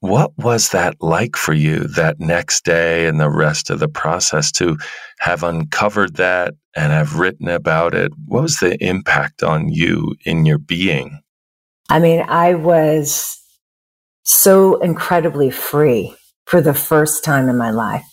What 0.00 0.36
was 0.36 0.70
that 0.70 0.96
like 1.00 1.34
for 1.34 1.54
you 1.54 1.80
that 1.88 2.20
next 2.20 2.64
day 2.64 3.06
and 3.06 3.18
the 3.18 3.30
rest 3.30 3.70
of 3.70 3.78
the 3.78 3.88
process 3.88 4.52
to 4.52 4.76
have 5.20 5.42
uncovered 5.42 6.16
that 6.16 6.54
and 6.76 6.92
have 6.92 7.18
written 7.18 7.48
about 7.48 7.94
it? 7.94 8.12
What 8.26 8.42
was 8.42 8.58
the 8.58 8.76
impact 8.84 9.42
on 9.42 9.70
you 9.70 10.14
in 10.26 10.44
your 10.44 10.58
being? 10.58 11.20
I 11.88 12.00
mean, 12.00 12.24
I 12.28 12.54
was 12.54 13.38
so 14.24 14.80
incredibly 14.80 15.50
free. 15.50 16.14
for 16.46 16.60
the 16.60 16.74
first 16.74 17.24
time 17.24 17.48
in 17.48 17.56
my 17.56 17.70
life. 17.70 18.04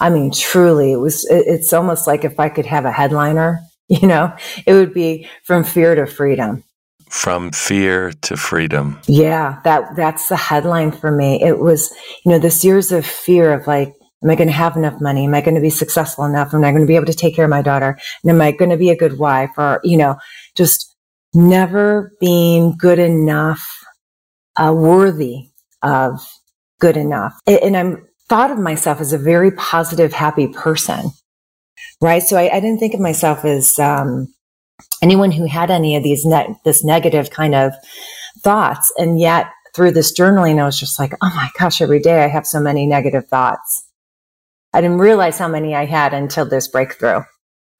I 0.00 0.10
mean, 0.10 0.30
truly, 0.30 0.92
it 0.92 0.96
was, 0.96 1.26
it's 1.30 1.72
almost 1.72 2.06
like 2.06 2.22
if 2.22 2.38
I 2.38 2.50
could 2.50 2.66
have 2.66 2.84
a 2.84 2.92
headliner, 2.92 3.60
you 3.88 4.06
know, 4.06 4.34
it 4.66 4.74
would 4.74 4.92
be 4.92 5.28
from 5.44 5.64
fear 5.64 5.94
to 5.94 6.06
freedom. 6.06 6.62
From 7.10 7.50
fear 7.52 8.12
to 8.22 8.36
freedom. 8.36 9.00
Yeah, 9.06 9.60
that, 9.64 9.96
that's 9.96 10.28
the 10.28 10.36
headline 10.36 10.92
for 10.92 11.10
me. 11.10 11.42
It 11.42 11.58
was, 11.58 11.92
you 12.24 12.32
know, 12.32 12.38
this 12.38 12.64
years 12.64 12.92
of 12.92 13.06
fear 13.06 13.52
of 13.52 13.66
like, 13.66 13.94
Am 14.22 14.30
I 14.30 14.34
going 14.34 14.48
to 14.48 14.54
have 14.54 14.76
enough 14.76 15.00
money? 15.00 15.26
Am 15.26 15.34
I 15.34 15.40
going 15.40 15.54
to 15.54 15.60
be 15.60 15.70
successful 15.70 16.24
enough? 16.24 16.52
Am 16.52 16.64
I 16.64 16.72
going 16.72 16.82
to 16.82 16.88
be 16.88 16.96
able 16.96 17.06
to 17.06 17.14
take 17.14 17.36
care 17.36 17.44
of 17.44 17.50
my 17.50 17.62
daughter? 17.62 17.96
And 18.22 18.30
am 18.32 18.40
I 18.40 18.50
going 18.50 18.70
to 18.70 18.76
be 18.76 18.90
a 18.90 18.96
good 18.96 19.18
wife? 19.18 19.50
Or, 19.56 19.80
you 19.84 19.96
know, 19.96 20.16
just 20.56 20.96
never 21.34 22.12
being 22.20 22.76
good 22.76 22.98
enough, 22.98 23.64
uh, 24.56 24.74
worthy 24.76 25.50
of 25.82 26.20
good 26.80 26.96
enough. 26.96 27.34
And 27.46 27.76
I'm 27.76 28.08
thought 28.28 28.50
of 28.50 28.58
myself 28.58 29.00
as 29.00 29.12
a 29.12 29.18
very 29.18 29.52
positive, 29.52 30.12
happy 30.12 30.48
person. 30.48 31.12
Right. 32.00 32.22
So 32.22 32.36
I, 32.36 32.56
I 32.56 32.60
didn't 32.60 32.78
think 32.78 32.94
of 32.94 33.00
myself 33.00 33.44
as, 33.44 33.78
um, 33.78 34.32
anyone 35.02 35.30
who 35.32 35.46
had 35.46 35.70
any 35.70 35.96
of 35.96 36.02
these 36.02 36.24
net, 36.24 36.48
this 36.64 36.84
negative 36.84 37.30
kind 37.30 37.54
of 37.54 37.72
thoughts. 38.40 38.92
And 38.98 39.18
yet 39.18 39.50
through 39.74 39.92
this 39.92 40.18
journaling, 40.18 40.60
I 40.60 40.64
was 40.64 40.78
just 40.78 40.98
like, 40.98 41.12
oh 41.22 41.32
my 41.34 41.50
gosh, 41.58 41.80
every 41.80 42.00
day 42.00 42.24
I 42.24 42.28
have 42.28 42.46
so 42.46 42.60
many 42.60 42.86
negative 42.86 43.26
thoughts. 43.28 43.86
I 44.72 44.80
didn't 44.80 44.98
realize 44.98 45.38
how 45.38 45.48
many 45.48 45.74
I 45.74 45.86
had 45.86 46.12
until 46.12 46.44
this 46.44 46.68
breakthrough. 46.68 47.22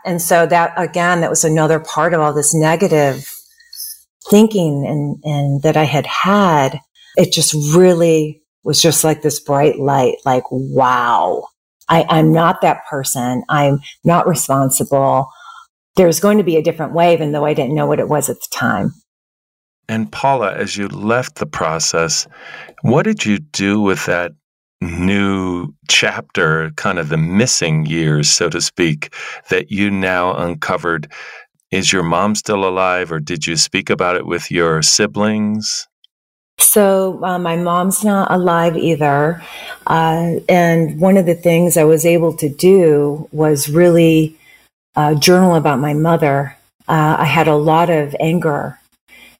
And 0.05 0.23
so 0.23 0.47
that 0.47 0.73
again, 0.76 1.21
that 1.21 1.31
was 1.31 1.45
another 1.45 1.81
part 1.81 2.14
of 2.14 2.21
all 2.21 2.33
this 2.33 2.55
negative 2.55 3.28
thinking 4.31 4.87
and, 4.87 5.17
and 5.25 5.62
that 5.62 5.76
I 5.76 5.85
had 5.85 6.07
had. 6.07 6.81
It 7.17 7.33
just 7.33 7.55
really 7.75 8.43
was 8.62 8.81
just 8.81 9.05
like 9.05 9.23
this 9.23 9.40
bright 9.40 9.78
light, 9.78 10.19
like, 10.25 10.45
wow, 10.50 11.49
I, 11.88 12.07
I'm 12.09 12.33
not 12.33 12.61
that 12.61 12.87
person. 12.88 13.43
I'm 13.49 13.81
not 14.05 14.28
responsible. 14.28 15.28
There's 15.99 16.21
going 16.21 16.38
to 16.38 16.45
be 16.45 16.57
a 16.57 16.62
different 16.62 16.93
way, 16.93 17.12
even 17.12 17.33
though 17.33 17.45
I 17.45 17.55
didn't 17.55 17.75
know 17.75 17.87
what 17.87 17.99
it 17.99 18.09
was 18.09 18.31
at 18.31 18.37
the 18.37 18.47
time. 18.52 18.95
And 19.88 20.12
Paula, 20.12 20.55
as 20.55 20.76
you 20.76 20.87
left 20.87 21.35
the 21.35 21.47
process, 21.47 22.28
what 22.83 23.02
did 23.02 23.26
you 23.26 23.38
do 23.38 23.81
with 23.81 24.07
that 24.07 24.31
new 24.81 25.75
chapter, 25.88 26.71
kind 26.76 27.00
of 27.00 27.09
the 27.09 27.17
missing 27.17 27.85
years, 27.85 28.31
so 28.31 28.49
to 28.49 28.61
speak, 28.61 29.12
that 29.50 29.73
you 29.73 29.90
now 29.90 30.37
uncovered? 30.37 31.11
Is 31.73 31.93
your 31.93 32.05
mom 32.05 32.37
still 32.37 32.64
alive, 32.64 33.11
or 33.11 33.19
did 33.19 33.49
you 33.49 33.57
speak 33.57 33.90
about 33.90 34.14
it 34.14 34.25
with 34.25 34.52
your 34.52 34.83
siblings? 34.83 35.88
So 36.61 37.19
uh, 37.25 37.40
my 37.40 37.57
mom's 37.57 38.05
not 38.05 38.31
alive 38.31 38.76
either, 38.76 39.43
uh, 39.88 40.35
and 40.49 41.00
one 41.00 41.17
of 41.17 41.26
the 41.26 41.35
things 41.35 41.76
I 41.76 41.83
was 41.83 42.07
able 42.07 42.37
to 42.37 42.49
do 42.49 43.28
was 43.33 43.69
really 43.69 44.38
uh, 44.99 45.14
journal 45.14 45.55
about 45.55 45.78
my 45.78 45.95
mother. 45.95 46.57
Uh, 46.88 47.17
I 47.21 47.25
had 47.25 47.49
a 47.49 47.55
lot 47.55 47.88
of 47.88 48.14
anger 48.19 48.78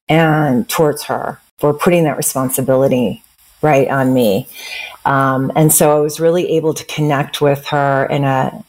and 0.09 0.69
towards 0.69 1.03
her 1.05 1.41
for 1.59 1.75
putting 1.75 2.05
that 2.05 2.17
responsibility 2.17 3.23
right 3.61 3.89
on 3.89 4.15
me, 4.15 4.47
um, 5.05 5.51
and 5.57 5.73
so 5.73 5.97
I 5.97 6.01
was 6.01 6.21
really 6.21 6.49
able 6.53 6.75
to 6.75 6.85
connect 6.85 7.41
with 7.41 7.67
her 7.67 8.07
in 8.07 8.25
a 8.25 8.65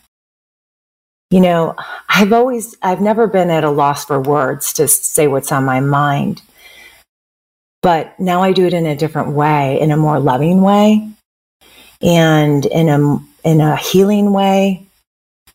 you 1.29 1.39
know, 1.39 1.75
I've 2.09 2.33
always, 2.33 2.75
I've 2.81 3.01
never 3.01 3.27
been 3.27 3.51
at 3.51 3.63
a 3.63 3.69
loss 3.69 4.05
for 4.05 4.19
words 4.19 4.73
to 4.73 4.87
say 4.87 5.27
what's 5.27 5.51
on 5.51 5.63
my 5.63 5.79
mind. 5.79 6.41
But 7.81 8.19
now 8.19 8.41
I 8.41 8.51
do 8.51 8.65
it 8.65 8.73
in 8.73 8.85
a 8.85 8.95
different 8.95 9.29
way, 9.29 9.79
in 9.79 9.91
a 9.91 9.97
more 9.97 10.19
loving 10.19 10.61
way 10.61 11.07
and 12.01 12.65
in 12.65 12.89
a, 12.89 13.19
in 13.43 13.61
a 13.61 13.75
healing 13.77 14.33
way. 14.33 14.88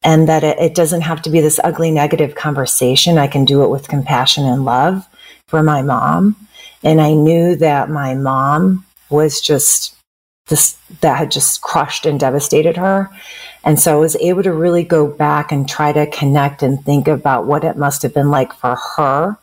And 0.04 0.28
that 0.28 0.44
it, 0.44 0.58
it 0.58 0.75
doesn't 0.75 1.00
have 1.00 1.23
to 1.23 1.30
be 1.30 1.40
this 1.40 1.58
ugly 1.64 1.90
negative 1.90 2.34
conversation. 2.34 3.18
I 3.18 3.26
can 3.26 3.44
do 3.44 3.64
it 3.64 3.70
with 3.70 3.88
compassion 3.88 4.44
and 4.44 4.64
love 4.64 5.08
for 5.49 5.62
my 5.62 5.82
mom. 5.82 6.36
And 6.82 7.00
I 7.00 7.14
knew 7.14 7.56
that 7.56 7.88
my 7.88 8.14
mom 8.14 8.84
was 9.08 9.40
just 9.40 9.97
this, 10.49 10.76
that 11.00 11.17
had 11.17 11.30
just 11.30 11.62
crushed 11.62 12.04
and 12.04 12.21
devastated 12.21 12.76
her. 12.76 13.08
And 13.64 13.80
so 13.80 13.97
I 13.97 14.00
was 14.00 14.17
able 14.17 14.43
to 14.43 14.52
really 14.52 14.84
go 14.84 15.06
back 15.06 15.50
and 15.50 15.67
try 15.67 15.93
to 15.93 16.06
connect 16.10 16.62
and 16.62 16.84
think 16.84 17.08
about 17.08 17.47
what 17.47 17.64
it 17.64 17.78
must 17.78 18.02
have 18.02 18.12
been 18.12 18.30
like 18.30 18.52
for 18.52 18.76
her 18.97 19.38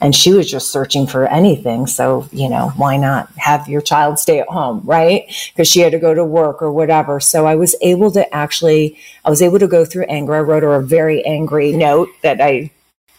and 0.00 0.14
she 0.14 0.32
was 0.32 0.50
just 0.50 0.70
searching 0.70 1.06
for 1.06 1.26
anything. 1.26 1.86
So, 1.86 2.28
you 2.32 2.48
know, 2.48 2.70
why 2.76 2.96
not 2.96 3.30
have 3.36 3.68
your 3.68 3.80
child 3.80 4.18
stay 4.18 4.40
at 4.40 4.48
home, 4.48 4.82
right? 4.84 5.24
Because 5.52 5.68
she 5.68 5.80
had 5.80 5.92
to 5.92 5.98
go 5.98 6.14
to 6.14 6.24
work 6.24 6.62
or 6.62 6.72
whatever. 6.72 7.20
So 7.20 7.46
I 7.46 7.54
was 7.54 7.74
able 7.80 8.10
to 8.12 8.34
actually, 8.34 8.98
I 9.24 9.30
was 9.30 9.42
able 9.42 9.58
to 9.58 9.68
go 9.68 9.84
through 9.84 10.04
anger. 10.04 10.34
I 10.34 10.40
wrote 10.40 10.62
her 10.62 10.74
a 10.74 10.82
very 10.82 11.24
angry 11.24 11.72
note 11.72 12.08
that 12.22 12.40
I, 12.40 12.70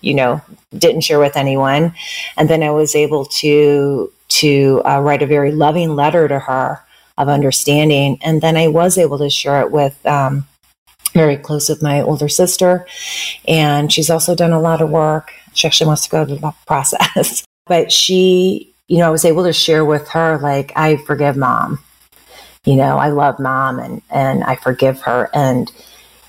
you 0.01 0.13
know, 0.13 0.41
didn't 0.77 1.01
share 1.01 1.19
with 1.19 1.37
anyone. 1.37 1.93
And 2.37 2.49
then 2.49 2.61
I 2.61 2.71
was 2.71 2.95
able 2.95 3.25
to, 3.25 4.11
to 4.27 4.81
uh, 4.85 4.99
write 4.99 5.21
a 5.21 5.27
very 5.27 5.51
loving 5.51 5.95
letter 5.95 6.27
to 6.27 6.39
her 6.39 6.81
of 7.17 7.29
understanding. 7.29 8.19
And 8.21 8.41
then 8.41 8.57
I 8.57 8.67
was 8.67 8.97
able 8.97 9.17
to 9.19 9.29
share 9.29 9.61
it 9.61 9.71
with, 9.71 10.05
um, 10.05 10.45
very 11.15 11.37
close 11.37 11.69
with 11.69 11.81
my 11.81 12.01
older 12.01 12.29
sister. 12.29 12.85
And 13.47 13.91
she's 13.91 14.09
also 14.09 14.35
done 14.35 14.51
a 14.51 14.59
lot 14.59 14.81
of 14.81 14.89
work. 14.91 15.31
She 15.53 15.65
actually 15.65 15.87
wants 15.87 16.03
to 16.03 16.09
go 16.09 16.25
to 16.25 16.35
the 16.35 16.53
process. 16.67 17.43
but 17.65 17.91
she, 17.91 18.73
you 18.87 18.99
know, 18.99 19.07
I 19.07 19.11
was 19.11 19.25
able 19.25 19.45
to 19.45 19.53
share 19.53 19.85
with 19.85 20.09
her, 20.09 20.37
like, 20.37 20.73
I 20.75 20.97
forgive 20.97 21.37
mom. 21.37 21.79
You 22.65 22.75
know, 22.75 22.97
I 22.97 23.09
love 23.09 23.39
mom 23.39 23.79
and, 23.79 24.01
and 24.09 24.43
I 24.43 24.55
forgive 24.55 25.01
her. 25.01 25.29
And, 25.33 25.71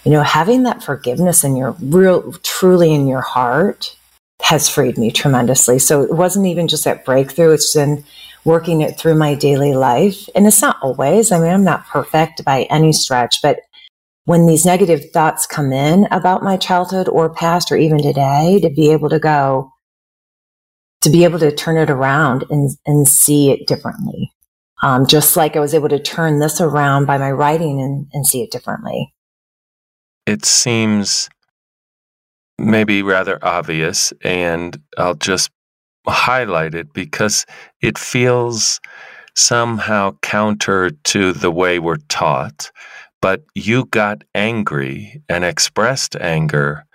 you 0.04 0.12
know, 0.12 0.22
having 0.22 0.62
that 0.62 0.84
forgiveness 0.84 1.42
in 1.42 1.56
your 1.56 1.72
real, 1.80 2.32
truly 2.44 2.94
in 2.94 3.08
your 3.08 3.22
heart 3.22 3.96
has 4.42 4.68
freed 4.68 4.98
me 4.98 5.10
tremendously. 5.10 5.78
So 5.78 6.02
it 6.02 6.12
wasn't 6.12 6.46
even 6.46 6.68
just 6.68 6.84
that 6.84 7.04
breakthrough. 7.04 7.52
It's 7.52 7.74
been 7.74 8.04
working 8.44 8.82
it 8.82 8.98
through 8.98 9.16
my 9.16 9.34
daily 9.34 9.72
life. 9.72 10.28
And 10.34 10.46
it's 10.46 10.62
not 10.62 10.76
always, 10.80 11.32
I 11.32 11.40
mean, 11.40 11.50
I'm 11.50 11.64
not 11.64 11.86
perfect 11.86 12.44
by 12.44 12.62
any 12.64 12.92
stretch, 12.92 13.42
but 13.42 13.60
when 14.26 14.46
these 14.46 14.66
negative 14.66 15.10
thoughts 15.12 15.46
come 15.46 15.72
in 15.72 16.06
about 16.10 16.42
my 16.42 16.56
childhood 16.56 17.08
or 17.08 17.32
past 17.32 17.70
or 17.70 17.76
even 17.76 18.02
today, 18.02 18.58
to 18.60 18.68
be 18.68 18.90
able 18.90 19.08
to 19.08 19.20
go, 19.20 19.72
to 21.00 21.10
be 21.10 21.22
able 21.22 21.38
to 21.38 21.54
turn 21.54 21.76
it 21.76 21.90
around 21.90 22.44
and, 22.50 22.70
and 22.86 23.06
see 23.08 23.50
it 23.52 23.66
differently. 23.68 24.32
Um, 24.82 25.06
just 25.06 25.36
like 25.36 25.56
I 25.56 25.60
was 25.60 25.74
able 25.74 25.88
to 25.88 26.00
turn 26.00 26.40
this 26.40 26.60
around 26.60 27.06
by 27.06 27.18
my 27.18 27.30
writing 27.30 27.80
and, 27.80 28.08
and 28.12 28.26
see 28.26 28.42
it 28.42 28.50
differently. 28.50 29.14
It 30.26 30.44
seems 30.44 31.30
maybe 32.58 33.02
rather 33.02 33.38
obvious, 33.42 34.12
and 34.22 34.76
I'll 34.98 35.14
just 35.14 35.50
highlight 36.08 36.74
it 36.74 36.92
because 36.92 37.46
it 37.80 37.96
feels 37.96 38.80
somehow 39.36 40.16
counter 40.22 40.90
to 40.90 41.32
the 41.32 41.50
way 41.50 41.78
we're 41.78 41.96
taught 42.08 42.72
but 43.26 43.42
you 43.56 43.86
got 43.86 44.22
angry 44.36 45.20
and 45.28 45.44
expressed 45.44 46.14
anger 46.20 46.86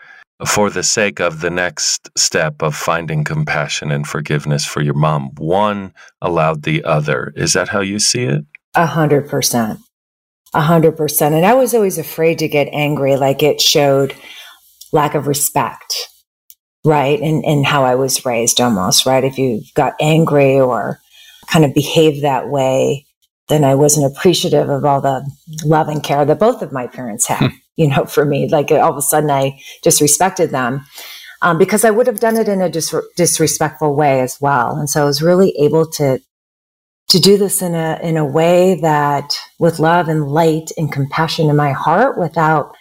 for 0.47 0.69
the 0.69 0.81
sake 0.81 1.19
of 1.19 1.41
the 1.41 1.49
next 1.49 2.09
step 2.17 2.61
of 2.61 2.73
finding 2.73 3.25
compassion 3.25 3.91
and 3.91 4.07
forgiveness 4.07 4.65
for 4.65 4.81
your 4.81 4.93
mom. 4.93 5.31
One 5.35 5.93
allowed 6.21 6.63
the 6.63 6.85
other. 6.85 7.33
Is 7.35 7.51
that 7.51 7.67
how 7.67 7.81
you 7.81 7.99
see 7.99 8.23
it? 8.23 8.45
A 8.75 8.85
hundred 8.85 9.27
percent. 9.27 9.81
A 10.53 10.61
hundred 10.61 10.95
percent. 10.95 11.35
And 11.35 11.45
I 11.45 11.53
was 11.53 11.73
always 11.73 11.97
afraid 11.97 12.39
to 12.39 12.47
get 12.47 12.69
angry, 12.71 13.17
like 13.17 13.43
it 13.43 13.59
showed 13.59 14.15
lack 14.93 15.15
of 15.15 15.27
respect, 15.27 15.93
right? 16.85 17.19
And 17.19 17.43
and 17.43 17.65
how 17.65 17.83
I 17.83 17.95
was 17.95 18.25
raised 18.25 18.61
almost, 18.61 19.05
right? 19.05 19.25
If 19.25 19.37
you 19.37 19.63
got 19.75 19.95
angry 19.99 20.57
or 20.57 21.01
kind 21.47 21.65
of 21.65 21.73
behaved 21.73 22.23
that 22.23 22.47
way, 22.47 23.05
then 23.51 23.65
I 23.65 23.75
wasn't 23.75 24.05
appreciative 24.05 24.69
of 24.69 24.85
all 24.85 25.01
the 25.01 25.29
love 25.65 25.89
and 25.89 26.01
care 26.01 26.23
that 26.23 26.39
both 26.39 26.61
of 26.61 26.71
my 26.71 26.87
parents 26.87 27.27
had, 27.27 27.39
hmm. 27.39 27.55
you 27.75 27.89
know, 27.89 28.05
for 28.05 28.23
me. 28.23 28.47
Like 28.47 28.71
all 28.71 28.91
of 28.91 28.97
a 28.97 29.01
sudden 29.01 29.29
I 29.29 29.59
disrespected 29.83 30.51
them 30.51 30.85
um, 31.41 31.57
because 31.57 31.83
I 31.83 31.91
would 31.91 32.07
have 32.07 32.21
done 32.21 32.37
it 32.37 32.47
in 32.47 32.61
a 32.61 32.69
dis- 32.69 32.95
disrespectful 33.17 33.93
way 33.93 34.21
as 34.21 34.39
well. 34.39 34.77
And 34.77 34.89
so 34.89 35.01
I 35.01 35.05
was 35.05 35.21
really 35.21 35.51
able 35.59 35.85
to 35.91 36.19
to 37.09 37.19
do 37.19 37.37
this 37.37 37.61
in 37.61 37.75
a 37.75 37.99
in 38.01 38.15
a 38.15 38.25
way 38.25 38.79
that 38.79 39.37
with 39.59 39.79
love 39.79 40.07
and 40.07 40.29
light 40.29 40.71
and 40.77 40.93
compassion 40.93 41.49
in 41.49 41.55
my 41.57 41.73
heart 41.73 42.17
without 42.17 42.73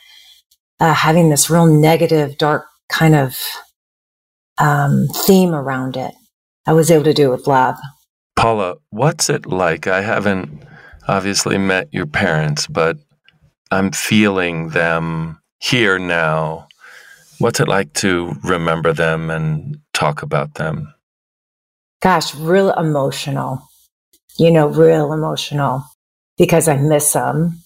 uh, 0.79 0.95
having 0.95 1.31
this 1.31 1.51
real 1.51 1.67
negative 1.67 2.39
dark 2.39 2.65
kind 2.89 3.17
of 3.17 3.37
um, 4.59 5.09
theme 5.27 5.53
around 5.53 5.97
it 5.97 6.15
i 6.67 6.73
was 6.73 6.93
able 6.93 7.03
to 7.03 7.15
do 7.15 7.33
it 7.33 7.37
with 7.37 7.49
love 7.49 7.77
Paula, 8.41 8.77
what's 8.89 9.29
it 9.29 9.47
like? 9.47 9.87
I 9.87 10.01
haven't 10.01 10.65
obviously 11.07 11.59
met 11.59 11.93
your 11.93 12.07
parents, 12.07 12.67
but 12.67 12.97
I'm 13.71 13.93
feeling 13.93 14.71
them 14.71 15.39
here 15.59 15.99
now. 15.99 16.67
What's 17.39 17.61
it 17.61 17.69
like 17.69 17.93
to 17.95 18.33
remember 18.43 18.95
them 18.95 19.29
and 19.31 19.79
talk 19.93 20.23
about 20.23 20.55
them? 20.55 20.95
Gosh, 22.01 22.35
real 22.35 22.73
emotional. 22.73 23.63
You 24.39 24.51
know, 24.51 24.69
real 24.69 25.13
emotional. 25.13 25.85
because 26.39 26.69
I 26.69 26.77
miss 26.79 27.13
them. 27.13 27.61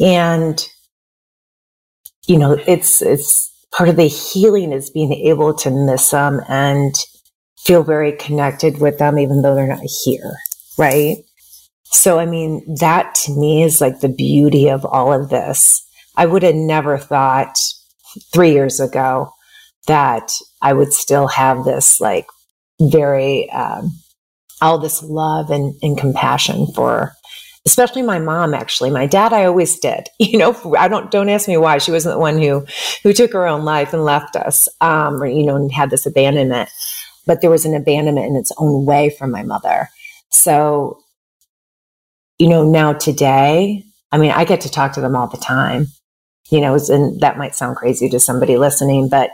And, 0.00 0.66
you 2.26 2.36
know, 2.36 2.58
it's, 2.66 3.00
it's 3.00 3.52
part 3.70 3.88
of 3.88 3.94
the 3.94 4.08
healing 4.08 4.72
is 4.72 4.90
being 4.90 5.12
able 5.12 5.54
to 5.54 5.70
miss 5.70 6.10
them 6.10 6.40
and 6.48 6.96
feel 7.64 7.82
very 7.82 8.12
connected 8.12 8.80
with 8.80 8.98
them, 8.98 9.18
even 9.18 9.42
though 9.42 9.54
they're 9.54 9.66
not 9.66 9.82
here. 10.04 10.36
Right. 10.76 11.18
So, 11.84 12.18
I 12.18 12.26
mean, 12.26 12.62
that 12.80 13.14
to 13.24 13.32
me 13.32 13.62
is 13.62 13.80
like 13.80 14.00
the 14.00 14.08
beauty 14.08 14.68
of 14.68 14.84
all 14.84 15.12
of 15.12 15.30
this. 15.30 15.84
I 16.16 16.26
would 16.26 16.42
have 16.42 16.54
never 16.54 16.98
thought 16.98 17.56
three 18.32 18.52
years 18.52 18.80
ago 18.80 19.30
that 19.86 20.30
I 20.60 20.72
would 20.72 20.92
still 20.92 21.28
have 21.28 21.64
this 21.64 22.00
like 22.00 22.26
very, 22.80 23.50
um, 23.50 23.92
all 24.60 24.78
this 24.78 25.02
love 25.02 25.50
and, 25.50 25.74
and 25.82 25.96
compassion 25.98 26.66
for 26.74 27.12
especially 27.66 28.02
my 28.02 28.18
mom 28.18 28.54
actually 28.54 28.90
my 28.90 29.06
dad 29.06 29.32
i 29.32 29.44
always 29.44 29.78
did 29.78 30.08
you 30.18 30.38
know 30.38 30.56
i 30.78 30.88
don't 30.88 31.10
don't 31.10 31.28
ask 31.28 31.48
me 31.48 31.56
why 31.56 31.78
she 31.78 31.90
wasn't 31.90 32.14
the 32.14 32.18
one 32.18 32.38
who 32.38 32.64
who 33.02 33.12
took 33.12 33.32
her 33.32 33.46
own 33.46 33.64
life 33.64 33.92
and 33.92 34.04
left 34.04 34.36
us 34.36 34.68
um 34.80 35.22
or 35.22 35.26
you 35.26 35.44
know 35.44 35.56
and 35.56 35.70
had 35.72 35.90
this 35.90 36.06
abandonment 36.06 36.68
but 37.28 37.42
there 37.42 37.50
was 37.50 37.64
an 37.64 37.76
abandonment 37.76 38.26
in 38.26 38.36
its 38.36 38.52
own 38.58 38.84
way 38.84 39.10
from 39.10 39.30
my 39.30 39.44
mother 39.44 39.88
so 40.30 40.98
you 42.38 42.48
know 42.48 42.68
now 42.68 42.92
today 42.92 43.84
i 44.12 44.18
mean 44.18 44.32
i 44.32 44.44
get 44.44 44.62
to 44.62 44.70
talk 44.70 44.92
to 44.94 45.00
them 45.00 45.14
all 45.14 45.28
the 45.28 45.36
time 45.36 45.86
you 46.50 46.60
know 46.60 46.76
and 46.88 47.20
that 47.20 47.38
might 47.38 47.54
sound 47.54 47.76
crazy 47.76 48.08
to 48.08 48.18
somebody 48.18 48.56
listening 48.56 49.08
but 49.08 49.30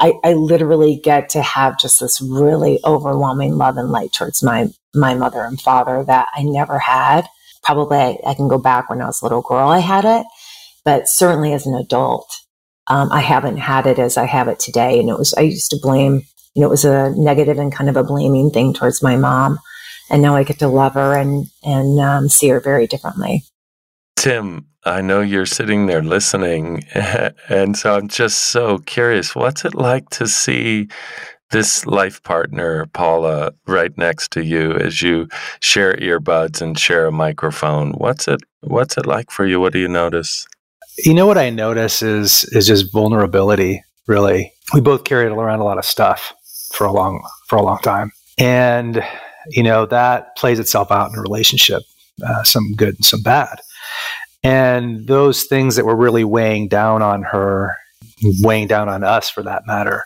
I, 0.00 0.14
I 0.24 0.32
literally 0.32 0.96
get 1.04 1.28
to 1.30 1.42
have 1.42 1.78
just 1.78 2.00
this 2.00 2.20
really 2.22 2.80
overwhelming 2.84 3.56
love 3.56 3.76
and 3.76 3.90
light 3.90 4.12
towards 4.12 4.42
my 4.42 4.68
my 4.94 5.14
mother 5.14 5.42
and 5.44 5.60
father 5.60 6.04
that 6.04 6.28
I 6.34 6.42
never 6.42 6.78
had. 6.78 7.26
Probably 7.62 7.98
I, 7.98 8.18
I 8.26 8.34
can 8.34 8.48
go 8.48 8.58
back 8.58 8.88
when 8.88 9.02
I 9.02 9.06
was 9.06 9.20
a 9.20 9.26
little 9.26 9.42
girl, 9.42 9.68
I 9.68 9.78
had 9.78 10.04
it, 10.06 10.26
but 10.84 11.08
certainly 11.08 11.52
as 11.52 11.66
an 11.66 11.74
adult, 11.74 12.34
um, 12.88 13.12
I 13.12 13.20
haven't 13.20 13.58
had 13.58 13.86
it 13.86 13.98
as 13.98 14.16
I 14.16 14.24
have 14.24 14.48
it 14.48 14.58
today. 14.58 14.98
And 14.98 15.10
it 15.10 15.18
was 15.18 15.34
I 15.34 15.42
used 15.42 15.70
to 15.70 15.78
blame, 15.80 16.22
you 16.54 16.60
know, 16.60 16.66
it 16.66 16.70
was 16.70 16.84
a 16.84 17.10
negative 17.16 17.58
and 17.58 17.72
kind 17.72 17.88
of 17.88 17.96
a 17.96 18.04
blaming 18.04 18.50
thing 18.50 18.74
towards 18.74 19.02
my 19.02 19.16
mom, 19.16 19.58
and 20.10 20.22
now 20.22 20.34
I 20.34 20.42
get 20.42 20.58
to 20.58 20.68
love 20.68 20.94
her 20.94 21.16
and 21.16 21.46
and 21.62 22.00
um, 22.00 22.28
see 22.28 22.48
her 22.48 22.60
very 22.60 22.86
differently. 22.86 23.44
Tim, 24.16 24.66
I 24.84 25.02
know 25.02 25.20
you're 25.20 25.46
sitting 25.46 25.86
there 25.86 26.02
listening. 26.02 26.84
And 27.48 27.76
so 27.76 27.96
I'm 27.96 28.08
just 28.08 28.38
so 28.40 28.78
curious 28.78 29.34
what's 29.34 29.64
it 29.64 29.74
like 29.74 30.08
to 30.10 30.26
see 30.26 30.88
this 31.50 31.84
life 31.84 32.22
partner, 32.22 32.86
Paula, 32.92 33.52
right 33.66 33.96
next 33.98 34.30
to 34.32 34.44
you 34.44 34.72
as 34.72 35.02
you 35.02 35.28
share 35.60 35.94
earbuds 35.96 36.60
and 36.62 36.78
share 36.78 37.06
a 37.06 37.12
microphone? 37.12 37.92
What's 37.92 38.28
it 38.28 38.40
what's 38.60 38.96
it 38.96 39.06
like 39.06 39.30
for 39.30 39.46
you? 39.46 39.60
What 39.60 39.72
do 39.72 39.78
you 39.78 39.88
notice? 39.88 40.46
You 40.98 41.14
know 41.14 41.26
what 41.26 41.38
I 41.38 41.50
notice 41.50 42.02
is 42.02 42.44
is 42.52 42.66
just 42.66 42.92
vulnerability, 42.92 43.82
really. 44.06 44.52
We 44.72 44.80
both 44.80 45.04
carried 45.04 45.32
around 45.32 45.60
a 45.60 45.64
lot 45.64 45.78
of 45.78 45.84
stuff 45.84 46.32
for 46.72 46.86
a 46.86 46.92
long 46.92 47.22
for 47.48 47.56
a 47.56 47.62
long 47.62 47.78
time. 47.78 48.12
And 48.38 49.04
you 49.48 49.62
know, 49.62 49.86
that 49.86 50.36
plays 50.36 50.58
itself 50.58 50.90
out 50.90 51.10
in 51.10 51.18
a 51.18 51.22
relationship, 51.22 51.82
uh, 52.26 52.42
some 52.42 52.74
good 52.76 52.94
and 52.94 53.04
some 53.04 53.22
bad. 53.22 53.60
And 54.42 55.06
those 55.06 55.44
things 55.44 55.76
that 55.76 55.84
were 55.84 55.96
really 55.96 56.24
weighing 56.24 56.68
down 56.68 57.02
on 57.02 57.22
her, 57.22 57.76
weighing 58.40 58.66
down 58.66 58.88
on 58.88 59.04
us 59.04 59.28
for 59.28 59.42
that 59.42 59.66
matter, 59.66 60.04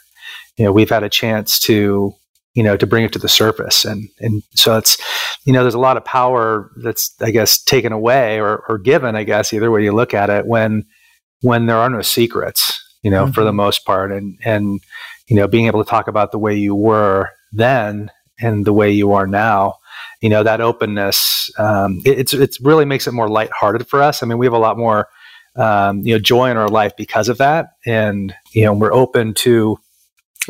you 0.56 0.64
know, 0.64 0.72
we've 0.72 0.90
had 0.90 1.04
a 1.04 1.08
chance 1.08 1.58
to, 1.60 2.14
you 2.54 2.62
know, 2.62 2.76
to 2.76 2.86
bring 2.86 3.04
it 3.04 3.12
to 3.12 3.18
the 3.18 3.28
surface. 3.28 3.84
And, 3.84 4.08
and 4.20 4.42
so 4.54 4.76
it's, 4.76 4.96
you 5.44 5.52
know, 5.52 5.62
there's 5.62 5.74
a 5.74 5.80
lot 5.80 5.96
of 5.96 6.04
power 6.04 6.70
that's, 6.76 7.14
I 7.20 7.30
guess, 7.30 7.62
taken 7.62 7.92
away 7.92 8.40
or, 8.40 8.64
or 8.68 8.78
given, 8.78 9.16
I 9.16 9.24
guess, 9.24 9.52
either 9.52 9.70
way 9.70 9.84
you 9.84 9.92
look 9.92 10.14
at 10.14 10.30
it 10.30 10.46
when, 10.46 10.84
when 11.42 11.66
there 11.66 11.76
are 11.76 11.90
no 11.90 12.02
secrets, 12.02 12.80
you 13.04 13.10
know, 13.10 13.24
mm-hmm. 13.24 13.32
for 13.32 13.44
the 13.44 13.50
mm-hmm. 13.50 13.58
most 13.58 13.84
part. 13.84 14.10
And, 14.10 14.38
and, 14.44 14.80
you 15.28 15.36
know, 15.36 15.46
being 15.46 15.66
able 15.66 15.84
to 15.84 15.88
talk 15.88 16.08
about 16.08 16.32
the 16.32 16.38
way 16.38 16.56
you 16.56 16.74
were 16.74 17.30
then 17.52 18.10
and 18.40 18.64
the 18.64 18.72
way 18.72 18.90
you 18.90 19.12
are 19.12 19.26
now 19.26 19.74
you 20.24 20.30
know 20.30 20.42
that 20.42 20.60
openness 20.62 21.50
um, 21.58 22.00
it, 22.04 22.18
it's 22.18 22.32
it's 22.32 22.60
really 22.60 22.84
makes 22.84 23.06
it 23.06 23.12
more 23.12 23.28
lighthearted 23.28 23.86
for 23.86 24.02
us 24.02 24.22
i 24.22 24.26
mean 24.26 24.38
we 24.38 24.46
have 24.46 24.54
a 24.54 24.58
lot 24.58 24.78
more 24.78 25.08
um, 25.56 26.00
you 26.00 26.14
know 26.14 26.18
joy 26.18 26.50
in 26.50 26.56
our 26.56 26.68
life 26.68 26.96
because 26.96 27.28
of 27.28 27.38
that 27.38 27.66
and 27.86 28.34
you 28.52 28.64
know 28.64 28.72
we're 28.72 28.92
open 28.92 29.34
to 29.34 29.76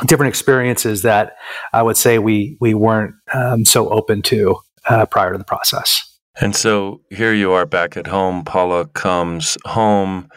different 0.06 0.28
experiences 0.28 1.02
that 1.02 1.36
i 1.72 1.82
would 1.82 1.96
say 1.96 2.18
we 2.18 2.56
we 2.60 2.72
weren't 2.72 3.14
um, 3.32 3.64
so 3.64 3.88
open 3.90 4.22
to 4.22 4.56
uh, 4.88 5.04
prior 5.06 5.32
to 5.32 5.38
the 5.38 5.44
process 5.44 6.00
and 6.40 6.54
so 6.54 7.00
here 7.10 7.32
you 7.32 7.52
are 7.52 7.66
back 7.66 7.96
at 7.96 8.06
home 8.06 8.44
paula 8.44 8.86
comes 8.86 9.58
home 9.64 10.28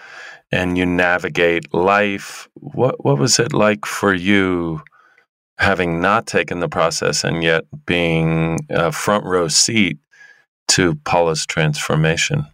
and 0.52 0.78
you 0.78 0.86
navigate 0.86 1.74
life 1.74 2.48
what 2.56 3.04
what 3.04 3.18
was 3.18 3.40
it 3.40 3.54
like 3.54 3.86
for 3.86 4.14
you 4.14 4.82
having 5.58 6.00
not 6.00 6.28
taken 6.28 6.60
the 6.60 6.70
process 6.70 7.24
and 7.24 7.44
yet 7.44 7.64
being 7.86 8.60
a 8.70 8.92
front 8.92 9.26
row 9.26 9.48
seat 9.48 9.98
to 10.68 10.96
Paula's 11.06 11.46
transformation? 11.46 12.46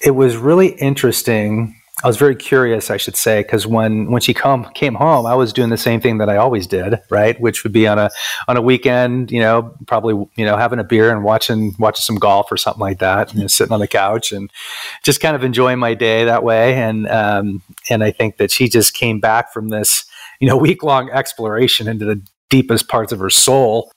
It 0.00 0.12
was 0.12 0.36
really 0.36 0.68
interesting. 0.68 1.79
I 2.02 2.06
was 2.06 2.16
very 2.16 2.34
curious, 2.34 2.90
I 2.90 2.96
should 2.96 3.16
say, 3.16 3.42
because 3.42 3.66
when 3.66 4.10
when 4.10 4.22
she 4.22 4.32
come 4.32 4.64
came 4.74 4.94
home, 4.94 5.26
I 5.26 5.34
was 5.34 5.52
doing 5.52 5.68
the 5.68 5.76
same 5.76 6.00
thing 6.00 6.18
that 6.18 6.28
I 6.28 6.36
always 6.36 6.66
did, 6.66 6.98
right? 7.10 7.38
Which 7.40 7.62
would 7.62 7.72
be 7.72 7.86
on 7.86 7.98
a 7.98 8.10
on 8.48 8.56
a 8.56 8.62
weekend, 8.62 9.30
you 9.30 9.40
know, 9.40 9.74
probably 9.86 10.14
you 10.36 10.44
know 10.44 10.56
having 10.56 10.78
a 10.78 10.84
beer 10.84 11.10
and 11.10 11.24
watching 11.24 11.74
watching 11.78 12.02
some 12.02 12.16
golf 12.16 12.50
or 12.50 12.56
something 12.56 12.80
like 12.80 13.00
that, 13.00 13.34
know, 13.40 13.46
sitting 13.46 13.72
on 13.72 13.80
the 13.80 13.88
couch 13.88 14.32
and 14.32 14.50
just 15.02 15.20
kind 15.20 15.36
of 15.36 15.44
enjoying 15.44 15.78
my 15.78 15.94
day 15.94 16.24
that 16.24 16.42
way. 16.42 16.74
And 16.74 17.06
um, 17.08 17.62
and 17.90 18.02
I 18.02 18.10
think 18.10 18.38
that 18.38 18.50
she 18.50 18.68
just 18.68 18.94
came 18.94 19.20
back 19.20 19.52
from 19.52 19.68
this 19.68 20.04
you 20.40 20.48
know 20.48 20.56
week 20.70 20.82
long 20.82 21.10
exploration 21.10 21.86
into 21.86 22.04
the 22.04 22.22
deepest 22.48 22.88
parts 22.88 23.12
of 23.12 23.18
her 23.18 23.30
soul 23.30 23.92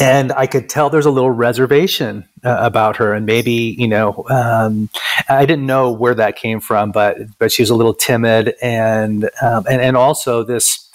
and 0.00 0.32
I 0.32 0.46
could 0.46 0.68
tell 0.68 0.90
there's 0.90 1.06
a 1.06 1.10
little 1.10 1.30
reservation 1.30 2.28
uh, 2.44 2.56
about 2.60 2.96
her, 2.96 3.12
and 3.12 3.26
maybe 3.26 3.76
you 3.78 3.88
know, 3.88 4.24
um, 4.30 4.88
I 5.28 5.46
didn't 5.46 5.66
know 5.66 5.92
where 5.92 6.14
that 6.14 6.36
came 6.36 6.60
from, 6.60 6.92
but 6.92 7.18
but 7.38 7.52
she 7.52 7.62
was 7.62 7.70
a 7.70 7.74
little 7.74 7.94
timid, 7.94 8.54
and 8.62 9.30
um, 9.40 9.64
and 9.68 9.80
and 9.80 9.96
also 9.96 10.42
this 10.42 10.88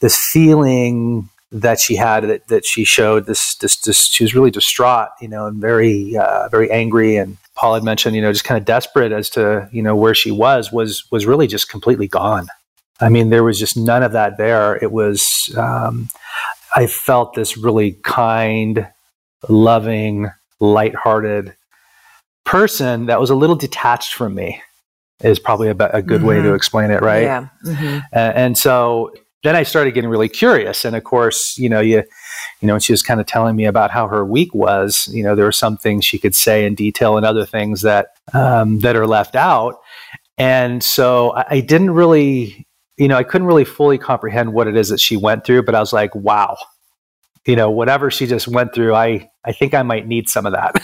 this 0.00 0.18
feeling 0.18 1.28
that 1.52 1.78
she 1.78 1.94
had 1.94 2.24
that, 2.24 2.48
that 2.48 2.66
she 2.66 2.84
showed 2.84 3.26
this, 3.26 3.54
this 3.56 3.76
this 3.76 4.06
she 4.06 4.24
was 4.24 4.34
really 4.34 4.50
distraught, 4.50 5.10
you 5.20 5.28
know, 5.28 5.46
and 5.46 5.60
very 5.60 6.16
uh, 6.16 6.48
very 6.48 6.70
angry, 6.70 7.16
and 7.16 7.36
Paul 7.54 7.74
had 7.74 7.84
mentioned, 7.84 8.16
you 8.16 8.22
know, 8.22 8.32
just 8.32 8.44
kind 8.44 8.58
of 8.58 8.64
desperate 8.64 9.12
as 9.12 9.30
to 9.30 9.68
you 9.72 9.82
know 9.82 9.96
where 9.96 10.14
she 10.14 10.30
was 10.30 10.72
was 10.72 11.04
was 11.10 11.26
really 11.26 11.46
just 11.46 11.70
completely 11.70 12.08
gone. 12.08 12.48
I 13.00 13.08
mean, 13.08 13.30
there 13.30 13.44
was 13.44 13.58
just 13.58 13.76
none 13.76 14.02
of 14.02 14.12
that 14.12 14.36
there. 14.38 14.76
It 14.76 14.92
was, 14.92 15.52
um, 15.58 16.08
I 16.74 16.86
felt 16.86 17.34
this 17.34 17.56
really 17.56 17.92
kind, 18.02 18.88
loving, 19.48 20.30
lighthearted 20.60 21.54
person 22.44 23.06
that 23.06 23.20
was 23.20 23.30
a 23.30 23.34
little 23.34 23.56
detached 23.56 24.14
from 24.14 24.34
me, 24.34 24.60
is 25.22 25.38
probably 25.38 25.68
a, 25.68 25.76
a 25.92 26.02
good 26.02 26.18
mm-hmm. 26.18 26.26
way 26.26 26.36
to 26.36 26.42
mm-hmm. 26.42 26.54
explain 26.54 26.90
it, 26.90 27.00
right? 27.00 27.22
Yeah. 27.22 27.48
Mm-hmm. 27.64 27.98
And, 28.12 28.36
and 28.36 28.58
so 28.58 29.12
then 29.44 29.54
I 29.54 29.62
started 29.62 29.92
getting 29.94 30.10
really 30.10 30.28
curious. 30.28 30.84
And 30.84 30.96
of 30.96 31.04
course, 31.04 31.56
you 31.58 31.68
know, 31.68 31.80
you, 31.80 32.02
you 32.60 32.66
know, 32.66 32.78
she 32.78 32.92
was 32.92 33.02
kind 33.02 33.20
of 33.20 33.26
telling 33.26 33.54
me 33.54 33.66
about 33.66 33.90
how 33.90 34.08
her 34.08 34.24
week 34.24 34.54
was. 34.54 35.08
You 35.12 35.22
know, 35.22 35.36
there 35.36 35.44
were 35.44 35.52
some 35.52 35.76
things 35.76 36.04
she 36.04 36.18
could 36.18 36.34
say 36.34 36.66
in 36.66 36.74
detail, 36.74 37.16
and 37.16 37.24
other 37.24 37.46
things 37.46 37.82
that 37.82 38.08
um, 38.32 38.80
that 38.80 38.96
are 38.96 39.06
left 39.06 39.36
out. 39.36 39.76
And 40.38 40.82
so 40.82 41.32
I, 41.32 41.44
I 41.50 41.60
didn't 41.60 41.90
really 41.90 42.66
you 42.96 43.08
know, 43.08 43.16
I 43.16 43.24
couldn't 43.24 43.46
really 43.46 43.64
fully 43.64 43.98
comprehend 43.98 44.52
what 44.52 44.68
it 44.68 44.76
is 44.76 44.88
that 44.88 45.00
she 45.00 45.16
went 45.16 45.44
through, 45.44 45.64
but 45.64 45.74
I 45.74 45.80
was 45.80 45.92
like, 45.92 46.14
wow, 46.14 46.56
you 47.46 47.56
know, 47.56 47.70
whatever 47.70 48.10
she 48.10 48.26
just 48.26 48.48
went 48.48 48.72
through, 48.72 48.94
I, 48.94 49.30
I 49.44 49.52
think 49.52 49.74
I 49.74 49.82
might 49.82 50.06
need 50.06 50.28
some 50.28 50.46
of 50.46 50.52
that. 50.52 50.74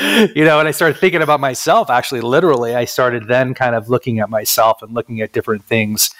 you 0.34 0.44
know, 0.44 0.58
and 0.58 0.68
I 0.68 0.70
started 0.70 0.98
thinking 0.98 1.22
about 1.22 1.40
myself, 1.40 1.90
actually, 1.90 2.22
literally. 2.22 2.74
I 2.74 2.86
started 2.86 3.28
then 3.28 3.52
kind 3.52 3.74
of 3.74 3.88
looking 3.90 4.20
at 4.20 4.30
myself 4.30 4.80
and 4.80 4.94
looking 4.94 5.20
at 5.20 5.32
different 5.32 5.64
things 5.64 6.10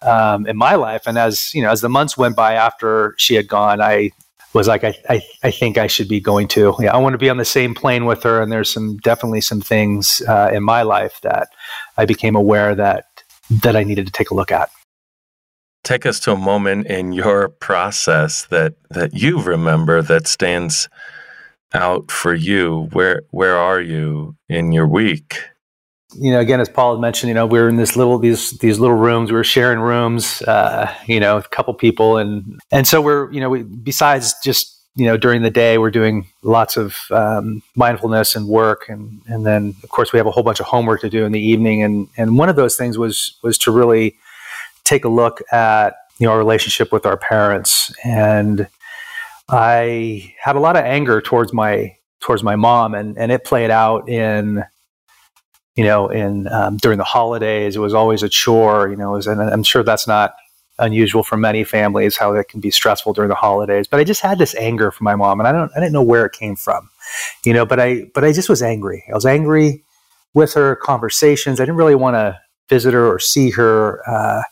um, 0.00 0.46
in 0.46 0.56
my 0.56 0.76
life. 0.76 1.02
And 1.06 1.18
as, 1.18 1.52
you 1.52 1.62
know, 1.62 1.70
as 1.70 1.82
the 1.82 1.88
months 1.90 2.16
went 2.16 2.36
by 2.36 2.54
after 2.54 3.14
she 3.18 3.34
had 3.34 3.48
gone, 3.48 3.82
I 3.82 4.12
was 4.54 4.66
like, 4.66 4.82
I, 4.84 4.94
I, 5.10 5.22
I 5.42 5.50
think 5.50 5.76
I 5.76 5.86
should 5.86 6.08
be 6.08 6.20
going 6.20 6.48
to. 6.48 6.74
Yeah, 6.80 6.94
I 6.94 6.98
want 6.98 7.12
to 7.12 7.18
be 7.18 7.28
on 7.28 7.36
the 7.36 7.44
same 7.44 7.74
plane 7.74 8.06
with 8.06 8.22
her. 8.22 8.40
And 8.40 8.50
there's 8.50 8.72
some 8.72 8.96
definitely 8.98 9.42
some 9.42 9.60
things 9.60 10.22
uh, 10.26 10.50
in 10.52 10.62
my 10.62 10.82
life 10.82 11.20
that 11.22 11.48
I 11.98 12.06
became 12.06 12.34
aware 12.34 12.74
that 12.74 13.07
that 13.50 13.76
I 13.76 13.84
needed 13.84 14.06
to 14.06 14.12
take 14.12 14.30
a 14.30 14.34
look 14.34 14.52
at. 14.52 14.70
Take 15.84 16.06
us 16.06 16.20
to 16.20 16.32
a 16.32 16.36
moment 16.36 16.86
in 16.86 17.12
your 17.12 17.48
process 17.48 18.46
that 18.46 18.74
that 18.90 19.14
you 19.14 19.40
remember 19.40 20.02
that 20.02 20.26
stands 20.26 20.88
out 21.72 22.10
for 22.10 22.34
you. 22.34 22.88
Where 22.92 23.22
where 23.30 23.56
are 23.56 23.80
you 23.80 24.36
in 24.48 24.72
your 24.72 24.86
week? 24.86 25.38
you 26.14 26.32
know, 26.32 26.40
again, 26.40 26.60
as 26.60 26.68
Paul 26.68 26.94
had 26.94 27.00
mentioned, 27.00 27.28
you 27.28 27.34
know, 27.34 27.46
we 27.46 27.58
are 27.58 27.68
in 27.68 27.76
this 27.76 27.96
little 27.96 28.18
these 28.18 28.52
these 28.58 28.78
little 28.78 28.96
rooms. 28.96 29.30
We 29.30 29.36
were 29.36 29.44
sharing 29.44 29.80
rooms, 29.80 30.42
uh, 30.42 30.92
you 31.06 31.20
know, 31.20 31.36
a 31.36 31.42
couple 31.42 31.74
people, 31.74 32.16
and 32.16 32.58
and 32.70 32.86
so 32.86 33.00
we're 33.00 33.30
you 33.30 33.40
know, 33.40 33.50
we, 33.50 33.62
besides 33.62 34.34
just 34.42 34.77
you 34.98 35.06
know, 35.06 35.16
during 35.16 35.42
the 35.42 35.50
day, 35.50 35.78
we're 35.78 35.92
doing 35.92 36.26
lots 36.42 36.76
of 36.76 36.96
um, 37.12 37.62
mindfulness 37.76 38.34
and 38.34 38.48
work, 38.48 38.88
and 38.88 39.22
and 39.28 39.46
then 39.46 39.76
of 39.84 39.90
course 39.90 40.12
we 40.12 40.16
have 40.16 40.26
a 40.26 40.32
whole 40.32 40.42
bunch 40.42 40.58
of 40.58 40.66
homework 40.66 41.00
to 41.02 41.08
do 41.08 41.24
in 41.24 41.30
the 41.30 41.40
evening. 41.40 41.84
And 41.84 42.08
and 42.16 42.36
one 42.36 42.48
of 42.48 42.56
those 42.56 42.76
things 42.76 42.98
was 42.98 43.38
was 43.44 43.56
to 43.58 43.70
really 43.70 44.16
take 44.82 45.04
a 45.04 45.08
look 45.08 45.40
at 45.52 45.94
you 46.18 46.26
know 46.26 46.32
our 46.32 46.38
relationship 46.38 46.90
with 46.90 47.06
our 47.06 47.16
parents. 47.16 47.94
And 48.04 48.66
I 49.48 50.34
had 50.42 50.56
a 50.56 50.60
lot 50.60 50.76
of 50.76 50.84
anger 50.84 51.20
towards 51.20 51.52
my 51.52 51.94
towards 52.18 52.42
my 52.42 52.56
mom, 52.56 52.92
and 52.92 53.16
and 53.16 53.30
it 53.30 53.44
played 53.44 53.70
out 53.70 54.08
in 54.08 54.64
you 55.76 55.84
know 55.84 56.08
in 56.08 56.48
um, 56.48 56.76
during 56.76 56.98
the 56.98 57.04
holidays. 57.04 57.76
It 57.76 57.80
was 57.80 57.94
always 57.94 58.24
a 58.24 58.28
chore. 58.28 58.88
You 58.88 58.96
know, 58.96 59.12
was, 59.12 59.28
and 59.28 59.40
I'm 59.40 59.62
sure 59.62 59.84
that's 59.84 60.08
not 60.08 60.34
unusual 60.78 61.22
for 61.22 61.36
many 61.36 61.64
families 61.64 62.16
how 62.16 62.32
that 62.32 62.48
can 62.48 62.60
be 62.60 62.70
stressful 62.70 63.12
during 63.12 63.28
the 63.28 63.34
holidays. 63.34 63.86
But 63.86 64.00
I 64.00 64.04
just 64.04 64.20
had 64.20 64.38
this 64.38 64.54
anger 64.54 64.90
for 64.90 65.04
my 65.04 65.14
mom, 65.14 65.40
and 65.40 65.48
I 65.48 65.52
don't 65.52 65.70
I 65.76 65.80
didn't 65.80 65.92
know 65.92 66.02
where 66.02 66.24
it 66.26 66.32
came 66.32 66.56
from, 66.56 66.88
you 67.44 67.52
know. 67.52 67.66
But 67.66 67.80
I 67.80 68.04
but 68.14 68.24
I 68.24 68.32
just 68.32 68.48
was 68.48 68.62
angry. 68.62 69.04
I 69.10 69.14
was 69.14 69.26
angry 69.26 69.82
with 70.34 70.54
her 70.54 70.76
conversations. 70.76 71.60
I 71.60 71.64
didn't 71.64 71.76
really 71.76 71.94
want 71.94 72.14
to 72.14 72.38
visit 72.68 72.94
her 72.94 73.06
or 73.06 73.18
see 73.18 73.50
her. 73.50 74.02
Uh, 74.08 74.42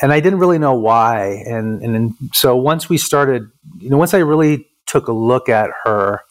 and 0.00 0.12
I 0.12 0.20
didn't 0.20 0.40
really 0.40 0.58
know 0.58 0.74
why. 0.74 1.42
And 1.46 1.82
and 1.82 2.14
so 2.32 2.56
once 2.56 2.88
we 2.88 2.98
started, 2.98 3.42
you 3.78 3.90
know, 3.90 3.98
once 3.98 4.14
I 4.14 4.18
really 4.18 4.66
took 4.86 5.08
a 5.08 5.12
look 5.12 5.48
at 5.48 5.70
her 5.84 6.22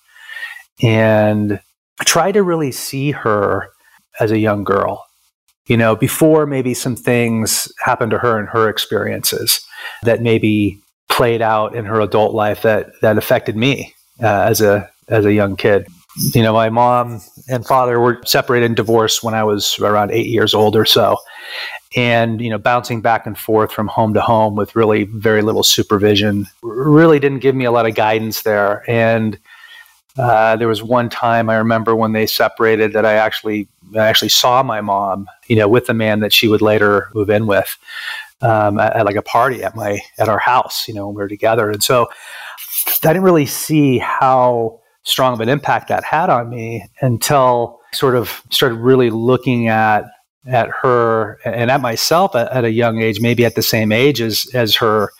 and 0.82 1.60
tried 2.02 2.34
to 2.34 2.44
really 2.44 2.72
see 2.72 3.12
her 3.12 3.70
as 4.20 4.32
a 4.32 4.38
young 4.38 4.64
girl 4.64 5.06
you 5.72 5.78
know, 5.78 5.96
before 5.96 6.46
maybe 6.46 6.74
some 6.74 6.98
things 6.98 7.72
happened 7.82 8.12
to 8.12 8.18
her 8.18 8.38
and 8.38 8.50
her 8.50 8.68
experiences 8.68 9.66
that 10.04 10.22
maybe 10.22 10.78
played 11.08 11.42
out 11.42 11.74
in 11.74 11.86
her 11.86 12.02
adult 12.02 12.34
life 12.34 12.64
that 12.64 12.90
that 13.02 13.18
affected 13.18 13.56
me 13.56 13.96
uh, 14.22 14.42
as 14.50 14.60
a 14.60 14.90
as 15.08 15.24
a 15.24 15.32
young 15.32 15.56
kid. 15.56 15.88
You 16.34 16.44
know, 16.44 16.52
my 16.52 16.70
mom 16.70 17.22
and 17.48 17.66
father 17.66 18.02
were 18.02 18.22
separated 18.26 18.66
and 18.66 18.76
divorced 18.76 19.24
when 19.24 19.34
I 19.34 19.46
was 19.46 19.80
around 19.80 20.12
eight 20.12 20.28
years 20.28 20.54
old 20.54 20.76
or 20.76 20.84
so. 20.84 21.16
And, 21.96 22.42
you 22.42 22.50
know, 22.50 22.58
bouncing 22.58 23.00
back 23.00 23.26
and 23.26 23.38
forth 23.38 23.72
from 23.72 23.88
home 23.88 24.14
to 24.16 24.22
home 24.22 24.58
with 24.58 24.76
really 24.76 25.04
very 25.04 25.42
little 25.42 25.64
supervision 25.64 26.48
really 26.64 27.18
didn't 27.18 27.40
give 27.40 27.56
me 27.56 27.64
a 27.64 27.72
lot 27.72 27.86
of 27.86 27.96
guidance 27.96 28.42
there. 28.42 28.84
And 28.90 29.40
uh, 30.18 30.56
there 30.58 30.68
was 30.68 30.84
one 30.84 31.10
time 31.10 31.50
I 31.50 31.56
remember 31.56 31.96
when 31.96 32.12
they 32.12 32.26
separated 32.26 32.94
that 32.94 33.06
I 33.06 33.14
actually 33.14 33.68
I 33.96 34.08
actually 34.08 34.30
saw 34.30 34.64
my 34.64 34.82
mom, 34.82 35.28
you 35.48 35.56
know, 35.56 35.68
with 35.68 35.88
the 35.88 35.94
man 35.94 36.20
that 36.22 36.34
she 36.34 36.48
would 36.48 36.62
later 36.62 37.10
move 37.14 37.30
in 37.30 37.46
with, 37.46 37.78
um, 38.42 38.80
at, 38.80 38.96
at, 38.96 39.06
like 39.06 39.16
a 39.16 39.22
party 39.22 39.64
at 39.64 39.76
my 39.76 40.02
at 40.18 40.30
our 40.30 40.40
house, 40.40 40.88
you 40.88 40.94
know, 40.94 41.08
when 41.08 41.16
we 41.16 41.22
were 41.22 41.28
together. 41.28 41.70
And 41.70 41.84
so 41.84 42.08
I 43.04 43.08
didn't 43.08 43.24
really 43.24 43.46
see 43.46 44.00
how 44.00 44.80
strong 45.04 45.34
of 45.34 45.42
an 45.42 45.50
impact 45.50 45.88
that 45.88 46.04
had 46.04 46.30
on 46.30 46.50
me 46.50 46.86
until 47.02 47.80
I 47.92 47.96
sort 47.96 48.16
of 48.16 48.44
started 48.50 48.76
really 48.76 49.10
looking 49.10 49.68
at 49.68 50.06
at 50.48 50.70
her 50.70 51.40
and 51.46 51.70
at 51.70 51.82
myself 51.82 52.36
at, 52.36 52.52
at 52.52 52.66
a 52.66 52.72
young 52.72 53.00
age, 53.02 53.22
maybe 53.22 53.46
at 53.46 53.56
the 53.56 53.62
same 53.62 53.92
age 53.92 54.22
as 54.22 54.48
as 54.54 54.76
her, 54.76 55.12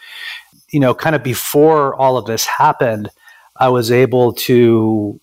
you 0.72 0.80
know, 0.80 0.94
kind 0.94 1.16
of 1.16 1.24
before 1.24 1.96
all 1.96 2.18
of 2.18 2.26
this 2.26 2.46
happened 2.46 3.10
I 3.62 3.70
was 3.70 3.92
able 3.92 4.34
to 4.34 5.20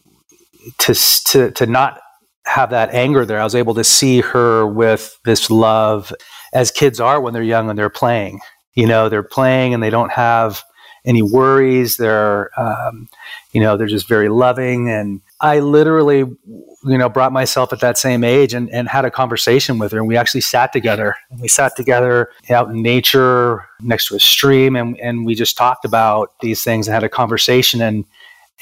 to 0.78 0.94
to 1.26 1.50
to 1.50 1.66
not 1.66 2.00
have 2.46 2.70
that 2.70 2.94
anger 2.94 3.26
there. 3.26 3.40
I 3.40 3.44
was 3.44 3.54
able 3.54 3.74
to 3.74 3.84
see 3.84 4.20
her 4.20 4.66
with 4.66 5.18
this 5.24 5.50
love, 5.50 6.12
as 6.52 6.70
kids 6.70 7.00
are 7.00 7.20
when 7.20 7.34
they're 7.34 7.42
young 7.42 7.68
and 7.68 7.78
they're 7.78 7.90
playing. 7.90 8.40
You 8.74 8.86
know, 8.86 9.08
they're 9.08 9.22
playing 9.22 9.74
and 9.74 9.82
they 9.82 9.90
don't 9.90 10.12
have 10.12 10.62
any 11.04 11.22
worries. 11.22 11.96
They're, 11.96 12.50
um, 12.58 13.08
you 13.52 13.60
know, 13.60 13.76
they're 13.76 13.86
just 13.86 14.08
very 14.08 14.28
loving. 14.28 14.88
And 14.88 15.20
I 15.40 15.58
literally, 15.60 16.18
you 16.18 16.98
know, 16.98 17.08
brought 17.08 17.32
myself 17.32 17.72
at 17.72 17.80
that 17.80 17.98
same 17.98 18.22
age 18.22 18.54
and, 18.54 18.70
and 18.70 18.88
had 18.88 19.04
a 19.04 19.10
conversation 19.10 19.78
with 19.78 19.92
her. 19.92 19.98
And 19.98 20.08
we 20.08 20.16
actually 20.16 20.42
sat 20.42 20.72
together. 20.72 21.16
And 21.30 21.40
we 21.40 21.48
sat 21.48 21.76
together 21.76 22.30
out 22.50 22.68
in 22.70 22.82
nature 22.82 23.66
next 23.80 24.08
to 24.08 24.16
a 24.16 24.20
stream, 24.20 24.76
and, 24.76 24.98
and 25.00 25.26
we 25.26 25.34
just 25.34 25.56
talked 25.56 25.84
about 25.84 26.32
these 26.40 26.62
things 26.62 26.86
and 26.86 26.94
had 26.94 27.04
a 27.04 27.08
conversation. 27.08 27.80
And 27.80 28.04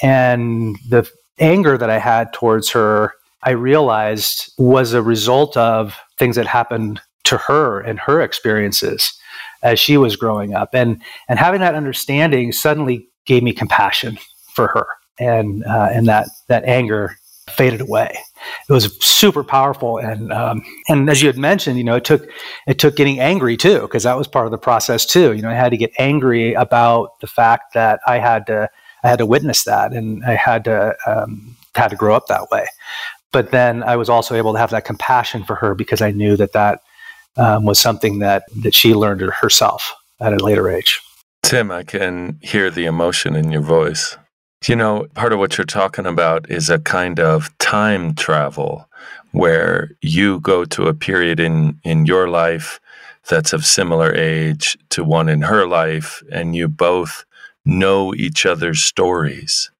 and 0.02 0.76
the 0.88 1.08
anger 1.38 1.76
that 1.78 1.90
I 1.90 1.98
had 1.98 2.32
towards 2.32 2.70
her, 2.70 3.12
I 3.42 3.50
realized 3.50 4.52
was 4.58 4.92
a 4.92 5.02
result 5.02 5.56
of 5.56 5.96
things 6.18 6.36
that 6.36 6.46
happened 6.46 7.00
to 7.24 7.36
her 7.36 7.80
and 7.80 7.98
her 8.00 8.20
experiences 8.20 9.12
as 9.62 9.78
she 9.78 9.96
was 9.96 10.16
growing 10.16 10.54
up. 10.54 10.74
And, 10.74 11.02
and 11.28 11.38
having 11.38 11.60
that 11.60 11.74
understanding 11.74 12.52
suddenly 12.52 13.08
gave 13.24 13.42
me 13.42 13.52
compassion 13.52 14.18
for 14.54 14.68
her. 14.68 14.86
And, 15.18 15.64
uh, 15.64 15.88
and 15.92 16.06
that, 16.06 16.28
that 16.48 16.64
anger 16.64 17.16
faded 17.50 17.80
away. 17.80 18.16
It 18.68 18.72
was 18.72 18.96
super 19.04 19.44
powerful, 19.44 19.98
and 19.98 20.32
um, 20.32 20.62
and 20.88 21.08
as 21.08 21.22
you 21.22 21.28
had 21.28 21.38
mentioned, 21.38 21.78
you 21.78 21.84
know, 21.84 21.96
it 21.96 22.04
took 22.04 22.28
it 22.66 22.78
took 22.78 22.96
getting 22.96 23.20
angry 23.20 23.56
too, 23.56 23.82
because 23.82 24.02
that 24.02 24.16
was 24.16 24.28
part 24.28 24.46
of 24.46 24.50
the 24.50 24.58
process 24.58 25.06
too. 25.06 25.32
You 25.32 25.42
know, 25.42 25.50
I 25.50 25.54
had 25.54 25.70
to 25.70 25.76
get 25.76 25.92
angry 25.98 26.54
about 26.54 27.18
the 27.20 27.26
fact 27.26 27.74
that 27.74 28.00
I 28.06 28.18
had 28.18 28.46
to 28.48 28.68
I 29.06 29.08
had 29.08 29.18
to 29.18 29.26
witness 29.26 29.62
that, 29.64 29.92
and 29.92 30.24
I 30.24 30.34
had 30.34 30.64
to 30.64 30.96
um, 31.06 31.56
had 31.76 31.88
to 31.88 31.96
grow 31.96 32.16
up 32.16 32.26
that 32.26 32.50
way. 32.50 32.66
But 33.30 33.52
then 33.52 33.84
I 33.84 33.94
was 33.94 34.08
also 34.08 34.34
able 34.34 34.52
to 34.52 34.58
have 34.58 34.70
that 34.70 34.84
compassion 34.84 35.44
for 35.44 35.54
her 35.54 35.76
because 35.76 36.02
I 36.02 36.10
knew 36.10 36.36
that 36.36 36.52
that 36.52 36.80
um, 37.36 37.64
was 37.64 37.78
something 37.78 38.18
that 38.18 38.42
that 38.62 38.74
she 38.74 38.94
learned 38.94 39.20
herself 39.20 39.94
at 40.20 40.32
a 40.32 40.44
later 40.44 40.68
age. 40.68 41.00
Tim, 41.44 41.70
I 41.70 41.84
can 41.84 42.40
hear 42.42 42.68
the 42.68 42.86
emotion 42.86 43.36
in 43.36 43.52
your 43.52 43.62
voice. 43.62 44.18
You 44.66 44.74
know, 44.74 45.06
part 45.14 45.32
of 45.32 45.38
what 45.38 45.56
you're 45.56 45.64
talking 45.66 46.06
about 46.06 46.50
is 46.50 46.68
a 46.68 46.80
kind 46.80 47.20
of 47.20 47.56
time 47.58 48.12
travel 48.16 48.88
where 49.30 49.92
you 50.00 50.40
go 50.40 50.64
to 50.64 50.88
a 50.88 50.94
period 50.94 51.38
in 51.38 51.78
in 51.84 52.06
your 52.06 52.28
life 52.28 52.80
that's 53.28 53.52
of 53.52 53.64
similar 53.64 54.12
age 54.12 54.76
to 54.90 55.04
one 55.04 55.28
in 55.28 55.42
her 55.42 55.64
life 55.64 56.24
and 56.32 56.56
you 56.56 56.66
both 56.66 57.24
know 57.66 58.14
each 58.14 58.46
other's 58.46 58.82
stories. 58.82 59.70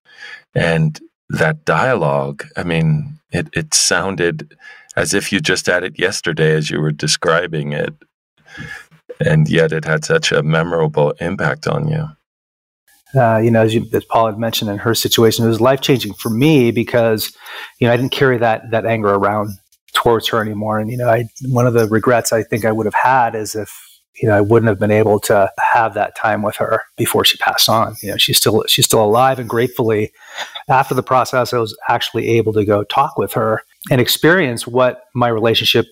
And 0.54 1.00
that 1.30 1.64
dialogue, 1.64 2.44
I 2.56 2.64
mean, 2.64 3.18
it, 3.32 3.48
it 3.52 3.74
sounded 3.74 4.56
as 4.96 5.14
if 5.14 5.32
you 5.32 5.40
just 5.40 5.66
had 5.66 5.84
it 5.84 5.98
yesterday 5.98 6.52
as 6.52 6.70
you 6.70 6.80
were 6.80 6.92
describing 6.92 7.72
it. 7.72 7.94
And 9.24 9.48
yet 9.48 9.72
it 9.72 9.84
had 9.84 10.04
such 10.04 10.32
a 10.32 10.42
memorable 10.42 11.12
impact 11.20 11.66
on 11.66 11.88
you. 11.88 12.08
Uh, 13.18 13.38
you 13.38 13.50
know, 13.50 13.62
as, 13.62 13.74
you, 13.74 13.86
as, 13.94 14.04
Paul 14.04 14.26
had 14.26 14.38
mentioned 14.38 14.70
in 14.70 14.78
her 14.78 14.94
situation, 14.94 15.44
it 15.44 15.48
was 15.48 15.60
life 15.60 15.80
changing 15.80 16.12
for 16.14 16.28
me 16.28 16.70
because, 16.70 17.34
you 17.78 17.86
know, 17.86 17.94
I 17.94 17.96
didn't 17.96 18.12
carry 18.12 18.36
that 18.38 18.70
that 18.72 18.84
anger 18.84 19.14
around 19.14 19.50
towards 19.96 20.28
her 20.28 20.40
anymore. 20.42 20.78
And 20.78 20.90
you 20.90 20.96
know, 20.96 21.08
I 21.08 21.24
one 21.46 21.66
of 21.66 21.72
the 21.72 21.88
regrets 21.88 22.32
I 22.32 22.42
think 22.42 22.64
I 22.64 22.72
would 22.72 22.86
have 22.86 22.94
had 22.94 23.34
is 23.34 23.54
if 23.54 23.72
you 24.20 24.28
know, 24.28 24.36
I 24.36 24.40
wouldn't 24.40 24.68
have 24.68 24.78
been 24.78 24.90
able 24.90 25.20
to 25.20 25.50
have 25.58 25.94
that 25.94 26.16
time 26.16 26.42
with 26.42 26.56
her 26.56 26.82
before 26.96 27.24
she 27.24 27.36
passed 27.38 27.68
on. 27.68 27.96
You 28.02 28.12
know, 28.12 28.16
she's 28.16 28.36
still 28.36 28.64
she's 28.66 28.86
still 28.86 29.04
alive, 29.04 29.38
and 29.38 29.48
gratefully, 29.48 30.12
after 30.68 30.94
the 30.94 31.02
process, 31.02 31.52
I 31.52 31.58
was 31.58 31.76
actually 31.88 32.28
able 32.28 32.52
to 32.54 32.64
go 32.64 32.84
talk 32.84 33.16
with 33.16 33.32
her 33.34 33.62
and 33.90 34.00
experience 34.00 34.66
what 34.66 35.04
my 35.14 35.28
relationship 35.28 35.86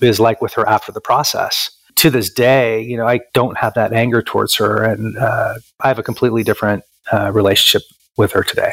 is 0.00 0.20
like 0.20 0.40
with 0.40 0.52
her 0.54 0.68
after 0.68 0.92
the 0.92 1.00
process. 1.00 1.70
To 1.96 2.10
this 2.10 2.30
day, 2.32 2.80
you 2.80 2.96
know, 2.96 3.08
I 3.08 3.20
don't 3.34 3.58
have 3.58 3.74
that 3.74 3.92
anger 3.92 4.22
towards 4.22 4.54
her, 4.56 4.84
and 4.84 5.18
uh, 5.18 5.54
I 5.80 5.88
have 5.88 5.98
a 5.98 6.04
completely 6.04 6.44
different 6.44 6.84
uh, 7.12 7.32
relationship 7.32 7.82
with 8.16 8.30
her 8.32 8.44
today. 8.44 8.72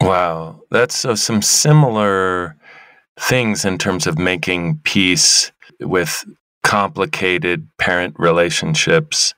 Wow, 0.00 0.60
that's 0.70 0.96
so 0.96 1.16
some 1.16 1.42
similar 1.42 2.56
things 3.18 3.64
in 3.64 3.78
terms 3.78 4.06
of 4.06 4.18
making 4.18 4.78
peace 4.84 5.50
with 5.80 6.24
complicated 6.68 7.66
parent 7.78 8.14
relationships 8.18 9.32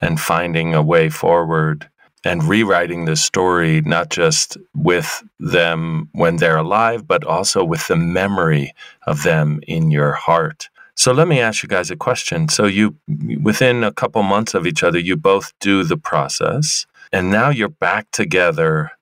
and 0.00 0.20
finding 0.20 0.72
a 0.72 0.80
way 0.80 1.08
forward 1.08 1.90
and 2.24 2.44
rewriting 2.44 3.06
the 3.06 3.16
story, 3.16 3.80
not 3.80 4.08
just 4.08 4.56
with 4.72 5.24
them 5.40 6.08
when 6.12 6.36
they're 6.36 6.56
alive, 6.56 7.04
but 7.04 7.24
also 7.24 7.64
with 7.64 7.88
the 7.88 7.96
memory 7.96 8.72
of 9.04 9.24
them 9.24 9.58
in 9.66 9.90
your 9.90 10.12
heart. 10.12 10.68
So 10.94 11.10
let 11.10 11.26
me 11.26 11.40
ask 11.40 11.64
you 11.64 11.68
guys 11.68 11.90
a 11.90 11.96
question. 11.96 12.48
So 12.48 12.66
you, 12.66 12.94
within 13.42 13.82
a 13.82 13.92
couple 13.92 14.22
months 14.22 14.54
of 14.54 14.64
each 14.64 14.84
other, 14.84 15.00
you 15.00 15.16
both 15.16 15.52
do 15.58 15.82
the 15.82 15.96
process 15.96 16.86
and 17.12 17.32
now 17.32 17.50
you're 17.50 17.68
back 17.68 18.12
together. 18.12 18.92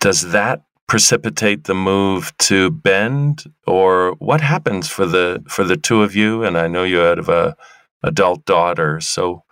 Does 0.00 0.32
that 0.32 0.60
precipitate 0.86 1.64
the 1.64 1.74
move 1.74 2.32
to 2.38 2.70
Bend, 2.70 3.44
or 3.66 4.14
what 4.18 4.40
happens 4.40 4.88
for 4.88 5.06
the 5.06 5.42
for 5.48 5.64
the 5.64 5.76
two 5.76 6.02
of 6.02 6.14
you? 6.14 6.44
And 6.44 6.58
I 6.58 6.68
know 6.68 6.84
you 6.84 6.98
have 6.98 7.28
a 7.28 7.56
adult 8.02 8.44
daughter, 8.44 9.00
so 9.00 9.44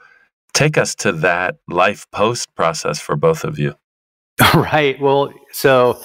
take 0.53 0.77
us 0.77 0.95
to 0.97 1.13
that 1.13 1.57
life 1.69 2.07
post 2.11 2.55
process 2.55 3.01
for 3.01 3.17
both 3.17 3.45
of 3.45 3.59
you. 3.59 3.75
Right. 4.55 5.01
Well, 5.01 5.33
so 5.53 6.03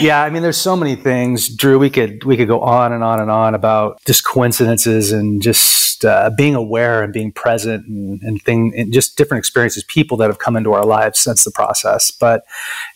yeah, 0.00 0.22
I 0.22 0.30
mean, 0.30 0.42
there's 0.42 0.56
so 0.56 0.76
many 0.76 0.94
things, 0.96 1.54
Drew. 1.54 1.78
We 1.78 1.90
could 1.90 2.24
we 2.24 2.36
could 2.36 2.48
go 2.48 2.60
on 2.60 2.92
and 2.92 3.02
on 3.02 3.20
and 3.20 3.30
on 3.30 3.54
about 3.54 3.98
just 4.06 4.24
coincidences 4.24 5.12
and 5.12 5.42
just 5.42 5.85
just 5.96 6.04
uh, 6.04 6.30
being 6.30 6.54
aware 6.54 7.02
and 7.02 7.12
being 7.12 7.32
present 7.32 7.86
and, 7.86 8.22
and 8.22 8.42
thing 8.42 8.72
and 8.76 8.92
just 8.92 9.16
different 9.16 9.38
experiences, 9.38 9.84
people 9.84 10.16
that 10.18 10.28
have 10.28 10.38
come 10.38 10.56
into 10.56 10.72
our 10.72 10.84
lives 10.84 11.18
since 11.18 11.44
the 11.44 11.50
process. 11.50 12.10
But 12.10 12.44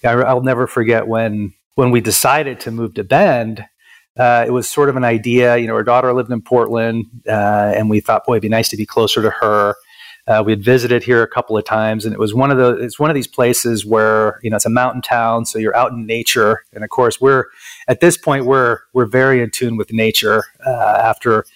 I, 0.05 0.13
I'll 0.13 0.43
never 0.43 0.67
forget 0.67 1.07
when 1.07 1.55
when 1.75 1.91
we 1.91 2.01
decided 2.01 2.61
to 2.61 2.71
move 2.71 2.95
to 2.95 3.05
Bend. 3.05 3.65
Uh, 4.19 4.45
it 4.47 4.51
was 4.51 4.69
sort 4.69 4.89
of 4.89 4.97
an 4.97 5.05
idea. 5.05 5.57
You 5.57 5.67
know, 5.67 5.75
our 5.75 5.85
daughter 5.85 6.13
lived 6.13 6.31
in 6.31 6.43
Portland, 6.43 7.07
uh, 7.27 7.73
and 7.75 7.89
we 7.89 8.01
thought, 8.01 8.27
boy, 8.27 8.35
it'd 8.35 8.43
be 8.43 8.49
nice 8.49 8.69
to 8.71 8.77
be 8.77 8.85
closer 8.85 9.23
to 9.23 9.31
her. 9.31 9.77
Uh, 10.27 10.43
we 10.45 10.53
had 10.53 10.63
visited 10.63 11.03
here 11.03 11.23
a 11.23 11.29
couple 11.29 11.57
of 11.57 11.65
times, 11.65 12.05
and 12.05 12.13
it 12.13 12.19
was 12.19 12.35
one 12.35 12.51
of 12.51 12.59
the 12.59 12.73
it's 12.85 12.99
one 12.99 13.11
of 13.11 13.15
these 13.15 13.27
places 13.27 13.87
where 13.87 14.39
you 14.43 14.51
know 14.51 14.57
it's 14.57 14.67
a 14.67 14.71
mountain 14.71 15.01
town, 15.01 15.47
so 15.47 15.59
you're 15.59 15.77
out 15.77 15.93
in 15.93 16.07
nature, 16.07 16.65
and 16.73 16.85
of 16.85 16.91
course 16.91 17.21
we're 17.21 17.47
at 17.89 18.01
this 18.01 18.17
point 18.17 18.45
we're 18.45 18.81
we're 18.93 19.07
very 19.07 19.43
in 19.43 19.51
tune 19.51 19.77
with 19.77 19.93
nature 19.93 20.45
uh, 20.67 20.99
after 21.03 21.47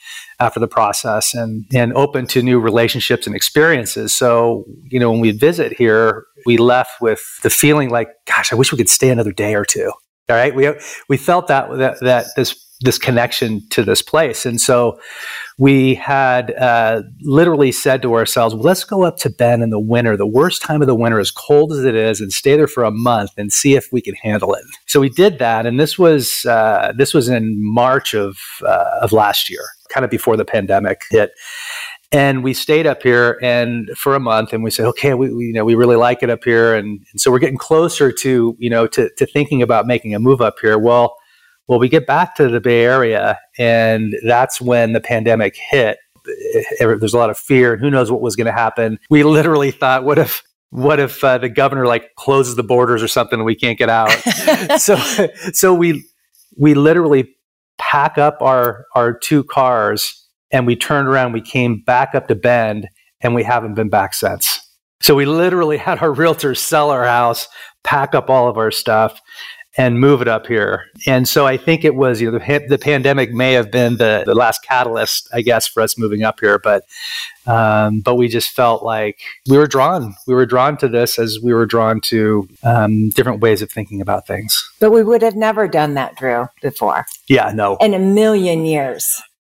after 0.41 0.61
the 0.61 0.69
process 0.69 1.35
and 1.35 1.65
and 1.73 1.93
open 1.95 2.27
to 2.27 2.43
new 2.43 2.59
relationships 2.59 3.27
and 3.27 3.35
experiences. 3.35 4.17
So 4.17 4.65
you 4.85 4.99
know 4.99 5.11
when 5.11 5.21
we 5.21 5.31
visit 5.31 5.73
here, 5.73 6.27
we 6.47 6.57
left 6.57 7.01
with 7.01 7.21
the 7.43 7.51
feeling 7.51 7.91
like, 7.91 8.09
gosh, 8.27 8.53
I 8.53 8.57
wish 8.57 8.73
we 8.73 8.79
could 8.79 8.89
stay 8.89 9.11
another 9.11 9.33
day 9.33 9.55
or 9.55 9.65
two. 9.65 9.93
All 10.29 10.37
right, 10.37 10.55
we 10.55 10.73
we 11.09 11.17
felt 11.17 11.49
that 11.49 11.71
that, 11.79 12.01
that 12.01 12.27
this 12.37 12.65
this 12.81 12.99
connection 12.99 13.67
to 13.71 13.83
this 13.83 14.03
place. 14.03 14.45
And 14.45 14.61
so 14.61 14.99
we 15.59 15.95
had 15.95 16.53
uh, 16.55 17.03
literally 17.23 17.73
said 17.73 18.03
to 18.03 18.15
ourselves, 18.15 18.55
let's 18.55 18.85
go 18.85 19.05
up 19.05 19.17
to 19.19 19.31
Bend 19.31 19.63
in 19.63 19.71
the 19.71 19.81
winter, 19.81 20.17
the 20.17 20.27
worst 20.27 20.61
time 20.61 20.83
of 20.83 20.87
the 20.87 20.95
winter, 20.95 21.21
as 21.21 21.31
cold 21.31 21.73
as 21.73 21.85
it 21.85 21.95
is, 21.95 22.21
and 22.21 22.33
stay 22.33 22.57
there 22.57 22.67
for 22.67 22.85
a 22.85 22.91
month 22.91 23.31
and 23.37 23.53
see 23.53 23.75
if 23.75 23.89
we 23.93 24.01
can 24.01 24.15
handle 24.17 24.55
it. 24.55 24.65
So 24.87 25.01
we 25.01 25.09
did 25.09 25.39
that, 25.39 25.67
and 25.67 25.79
this 25.79 25.99
was 25.99 26.45
uh, 26.45 26.93
this 26.97 27.15
was 27.15 27.29
in 27.29 27.55
March 27.59 28.15
of 28.15 28.37
uh, 28.67 28.99
of 29.01 29.13
last 29.13 29.49
year, 29.49 29.65
kind 29.95 30.05
of 30.05 30.11
before 30.11 30.37
the 30.37 30.45
pandemic 30.45 31.03
hit. 31.11 31.31
And 32.13 32.45
we 32.45 32.53
stayed 32.53 32.87
up 32.87 33.03
here 33.03 33.39
and 33.43 33.89
for 33.97 34.15
a 34.15 34.21
month, 34.21 34.53
and 34.53 34.63
we 34.63 34.71
said, 34.71 34.87
okay, 34.87 35.15
we, 35.15 35.33
we 35.33 35.45
you 35.47 35.53
know 35.53 35.65
we 35.65 35.75
really 35.75 35.97
like 35.97 36.23
it 36.23 36.31
up 36.31 36.45
here, 36.45 36.75
and, 36.75 37.05
and 37.13 37.21
so 37.21 37.31
we're 37.31 37.39
getting 37.39 37.59
closer 37.59 38.13
to 38.13 38.57
you 38.59 38.71
know 38.71 38.87
to, 38.89 39.11
to 39.17 39.27
thinking 39.27 39.63
about 39.63 39.87
making 39.87 40.15
a 40.15 40.19
move 40.19 40.41
up 40.41 40.57
here. 40.61 40.79
Well 40.79 41.15
well, 41.67 41.79
we 41.79 41.89
get 41.89 42.07
back 42.07 42.35
to 42.37 42.49
the 42.49 42.61
Bay 42.61 42.85
Area, 42.85 43.39
and 43.59 44.15
that's 44.27 44.61
when 44.61 44.93
the 44.93 45.01
pandemic 45.01 45.57
hit. 45.57 45.99
There's 46.79 47.15
a 47.15 47.19
lot 47.19 47.31
of 47.31 47.39
fear, 47.39 47.75
and 47.75 47.83
who 47.83 47.91
knows 47.91 48.11
what 48.11 48.21
was 48.21 48.37
going 48.37 48.47
to 48.47 48.53
happen. 48.53 48.99
We 49.11 49.23
literally 49.25 49.71
thought, 49.71 50.05
what 50.05 50.19
if 50.19 50.43
what 50.71 50.99
if 50.99 51.23
uh, 51.23 51.39
the 51.39 51.49
governor 51.49 51.87
like 51.87 52.15
closes 52.17 52.57
the 52.57 52.63
borders 52.65 53.01
or 53.01 53.07
something 53.07 53.39
and 53.39 53.47
we 53.47 53.55
can't 53.55 53.79
get 53.79 53.89
out 53.89 54.11
so 54.81 54.97
so 55.53 55.73
we 55.73 56.05
we 56.57 56.75
literally 56.75 57.34
pack 57.79 58.19
up 58.19 58.39
our 58.41 58.87
our 58.95 59.13
two 59.13 59.45
cars 59.45 60.29
and 60.51 60.67
we 60.67 60.77
turned 60.77 61.09
around 61.09 61.33
we 61.33 61.41
came 61.41 61.83
back 61.85 62.15
up 62.15 62.29
to 62.29 62.35
bend 62.35 62.89
and 63.21 63.35
we 63.35 63.43
haven't 63.43 63.75
been 63.75 63.89
back 63.89 64.15
since. 64.15 64.61
So 65.01 65.15
we 65.15 65.25
literally 65.25 65.77
had 65.79 65.99
our 66.01 66.15
realtors 66.15 66.59
sell 66.59 66.91
our 66.91 67.05
house 67.05 67.49
pack 67.83 68.15
up 68.15 68.31
all 68.31 68.49
of 68.49 68.57
our 68.57 68.71
stuff 68.71 69.21
and 69.77 69.99
move 69.99 70.23
it 70.23 70.29
up 70.29 70.47
here. 70.47 70.87
And 71.07 71.27
so 71.27 71.47
I 71.47 71.57
think 71.57 71.85
it 71.85 71.95
was, 71.95 72.21
you 72.21 72.31
know, 72.31 72.39
the, 72.39 72.67
the 72.69 72.79
pandemic 72.79 73.33
may 73.33 73.53
have 73.55 73.71
been 73.71 73.97
the, 73.97 74.23
the 74.25 74.35
last 74.35 74.63
catalyst, 74.63 75.29
I 75.33 75.43
guess, 75.43 75.67
for 75.67 75.83
us 75.83 75.99
moving 75.99 76.23
up 76.23 76.41
here. 76.41 76.59
But, 76.59 76.85
um, 77.47 78.01
but 78.01 78.15
we 78.15 78.29
just 78.29 78.51
felt 78.51 78.85
like 78.85 79.19
we 79.49 79.57
were 79.59 79.67
drawn. 79.67 80.15
We 80.27 80.35
were 80.35 80.47
drawn 80.47 80.77
to 80.79 80.89
this 80.89 81.19
as 81.19 81.41
we 81.43 81.53
were 81.53 81.67
drawn 81.67 82.01
to 82.03 82.49
um, 82.63 83.11
different 83.11 83.41
ways 83.41 83.63
of 83.63 83.71
thinking 83.71 84.01
about 84.01 84.27
things. 84.27 84.63
But 84.81 84.93
we 84.93 85.03
would 85.03 85.23
have 85.23 85.37
never 85.37 85.67
done 85.67 85.95
that, 85.95 86.17
Drew, 86.17 86.47
before. 86.63 87.05
Yeah, 87.29 87.53
no. 87.55 87.77
In 87.81 87.95
a 87.95 87.99
million 87.99 88.65
years. 88.65 89.07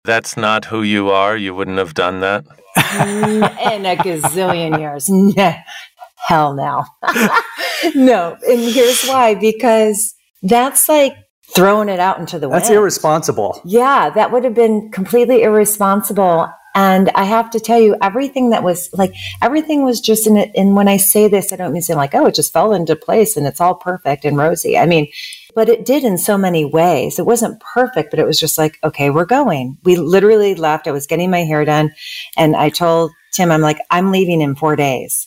That's 0.04 0.36
not 0.36 0.66
who 0.66 0.82
you 0.82 1.10
are. 1.10 1.36
You 1.36 1.54
wouldn't 1.54 1.78
have 1.78 1.94
done 1.94 2.20
that. 2.20 2.44
in 2.78 3.84
a 3.84 3.96
gazillion 3.96 4.78
years. 4.78 5.10
hell 6.26 6.54
no. 6.54 6.84
no. 7.94 8.36
And 8.46 8.60
here's 8.60 9.06
why 9.06 9.34
because 9.34 10.14
that's 10.42 10.88
like 10.88 11.14
throwing 11.54 11.88
it 11.88 12.00
out 12.00 12.18
into 12.18 12.38
the 12.38 12.48
wind. 12.48 12.62
That's 12.62 12.70
irresponsible. 12.70 13.60
Yeah, 13.64 14.10
that 14.10 14.32
would 14.32 14.44
have 14.44 14.54
been 14.54 14.90
completely 14.90 15.42
irresponsible. 15.42 16.48
And 16.74 17.10
I 17.14 17.24
have 17.24 17.50
to 17.50 17.60
tell 17.60 17.80
you, 17.80 17.96
everything 18.02 18.50
that 18.50 18.62
was 18.62 18.88
like, 18.92 19.12
everything 19.42 19.84
was 19.84 20.00
just 20.00 20.26
in 20.26 20.36
it. 20.36 20.52
And 20.54 20.76
when 20.76 20.86
I 20.86 20.96
say 20.96 21.26
this, 21.26 21.52
I 21.52 21.56
don't 21.56 21.72
mean 21.72 21.82
saying 21.82 21.96
like, 21.96 22.14
oh, 22.14 22.26
it 22.26 22.34
just 22.34 22.52
fell 22.52 22.72
into 22.72 22.94
place 22.94 23.36
and 23.36 23.46
it's 23.46 23.60
all 23.60 23.74
perfect 23.74 24.24
and 24.24 24.36
rosy. 24.36 24.78
I 24.78 24.86
mean, 24.86 25.08
but 25.54 25.68
it 25.68 25.84
did 25.84 26.04
in 26.04 26.18
so 26.18 26.38
many 26.38 26.64
ways. 26.64 27.18
It 27.18 27.26
wasn't 27.26 27.60
perfect, 27.74 28.10
but 28.10 28.20
it 28.20 28.26
was 28.26 28.38
just 28.38 28.58
like, 28.58 28.78
okay, 28.84 29.10
we're 29.10 29.24
going. 29.24 29.78
We 29.82 29.96
literally 29.96 30.54
left. 30.54 30.86
I 30.86 30.92
was 30.92 31.06
getting 31.06 31.30
my 31.30 31.40
hair 31.40 31.64
done. 31.64 31.90
And 32.36 32.54
I 32.54 32.68
told 32.68 33.10
Tim, 33.32 33.50
I'm 33.50 33.60
like, 33.60 33.78
I'm 33.90 34.12
leaving 34.12 34.40
in 34.40 34.54
four 34.54 34.76
days. 34.76 35.26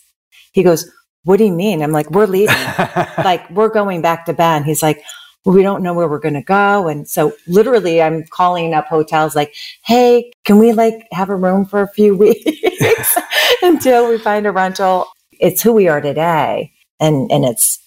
He 0.52 0.64
goes, 0.64 0.90
What 1.24 1.38
do 1.38 1.46
you 1.46 1.52
mean? 1.52 1.82
I'm 1.82 1.92
like, 1.92 2.10
We're 2.12 2.28
leaving. 2.28 2.56
like, 3.18 3.50
we're 3.50 3.70
going 3.70 4.02
back 4.02 4.26
to 4.26 4.34
Bend. 4.34 4.66
He's 4.66 4.84
like, 4.84 5.04
well, 5.46 5.56
we 5.56 5.64
don't 5.64 5.82
know 5.82 5.94
where 5.94 6.08
we're 6.08 6.20
going 6.20 6.36
to 6.36 6.44
go. 6.44 6.88
And 6.88 7.08
so 7.08 7.34
literally 7.48 8.02
I'm 8.02 8.24
calling 8.26 8.74
up 8.74 8.86
hotels 8.88 9.36
like, 9.36 9.54
Hey, 9.86 10.32
can 10.46 10.60
we 10.60 10.72
like 10.72 11.08
have 11.12 11.30
a 11.30 11.36
room 11.36 11.66
for 11.66 11.82
a 11.82 11.88
few 11.88 12.16
weeks 12.18 13.18
until 13.62 14.10
we 14.10 14.18
find 14.18 14.46
a 14.46 14.52
rental? 14.52 15.08
It's 15.32 15.62
who 15.62 15.74
we 15.74 15.88
are 15.88 16.02
today. 16.02 16.72
And, 17.00 17.32
and 17.32 17.44
it's 17.44 17.80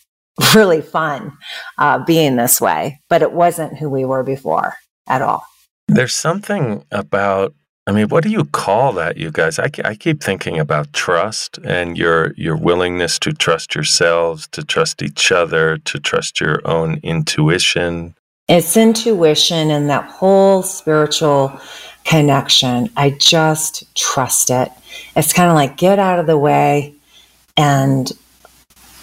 really 0.55 0.83
fun, 0.83 1.37
uh, 1.79 2.05
being 2.05 2.35
this 2.35 2.61
way, 2.61 3.01
but 3.09 3.23
it 3.23 3.33
wasn't 3.33 3.79
who 3.79 3.89
we 3.89 4.05
were 4.05 4.25
before 4.25 4.75
at 5.07 5.23
all. 5.23 5.45
There's 5.87 6.15
something 6.15 6.85
about 6.91 7.55
I 7.87 7.93
mean, 7.93 8.09
what 8.09 8.25
do 8.25 8.31
you 8.31 8.47
call 8.47 8.93
that, 8.95 9.19
you 9.19 9.31
guys? 9.31 9.59
I, 9.59 9.71
I 9.85 9.95
keep 9.95 10.23
thinking 10.23 10.59
about 10.59 10.93
trust 10.95 11.59
and 11.65 11.99
your 11.99 12.33
your 12.33 12.57
willingness 12.57 13.19
to 13.21 13.33
trust 13.33 13.75
yourselves, 13.75 14.49
to 14.53 14.65
trust 14.65 15.03
each 15.03 15.31
other, 15.31 15.77
to 15.79 15.99
trust 15.99 16.41
your 16.41 16.67
own 16.67 16.99
intuition. 17.03 18.15
It's 18.49 18.77
intuition 18.77 19.71
and 19.71 19.91
that 19.91 20.05
whole 20.05 20.63
spiritual 20.63 21.61
connection. 22.05 22.89
I 22.97 23.11
just 23.11 23.95
trust 23.95 24.51
it. 24.51 24.71
It's 25.15 25.33
kind 25.35 25.51
of 25.51 25.55
like 25.55 25.77
get 25.77 25.99
out 25.99 26.19
of 26.19 26.27
the 26.27 26.39
way 26.39 26.95
and 27.57 28.11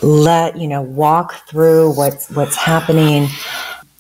let, 0.02 0.58
you 0.58 0.68
know, 0.68 0.82
walk 0.82 1.48
through 1.48 1.94
what's 1.96 2.32
what's 2.32 2.56
happening 2.56 3.28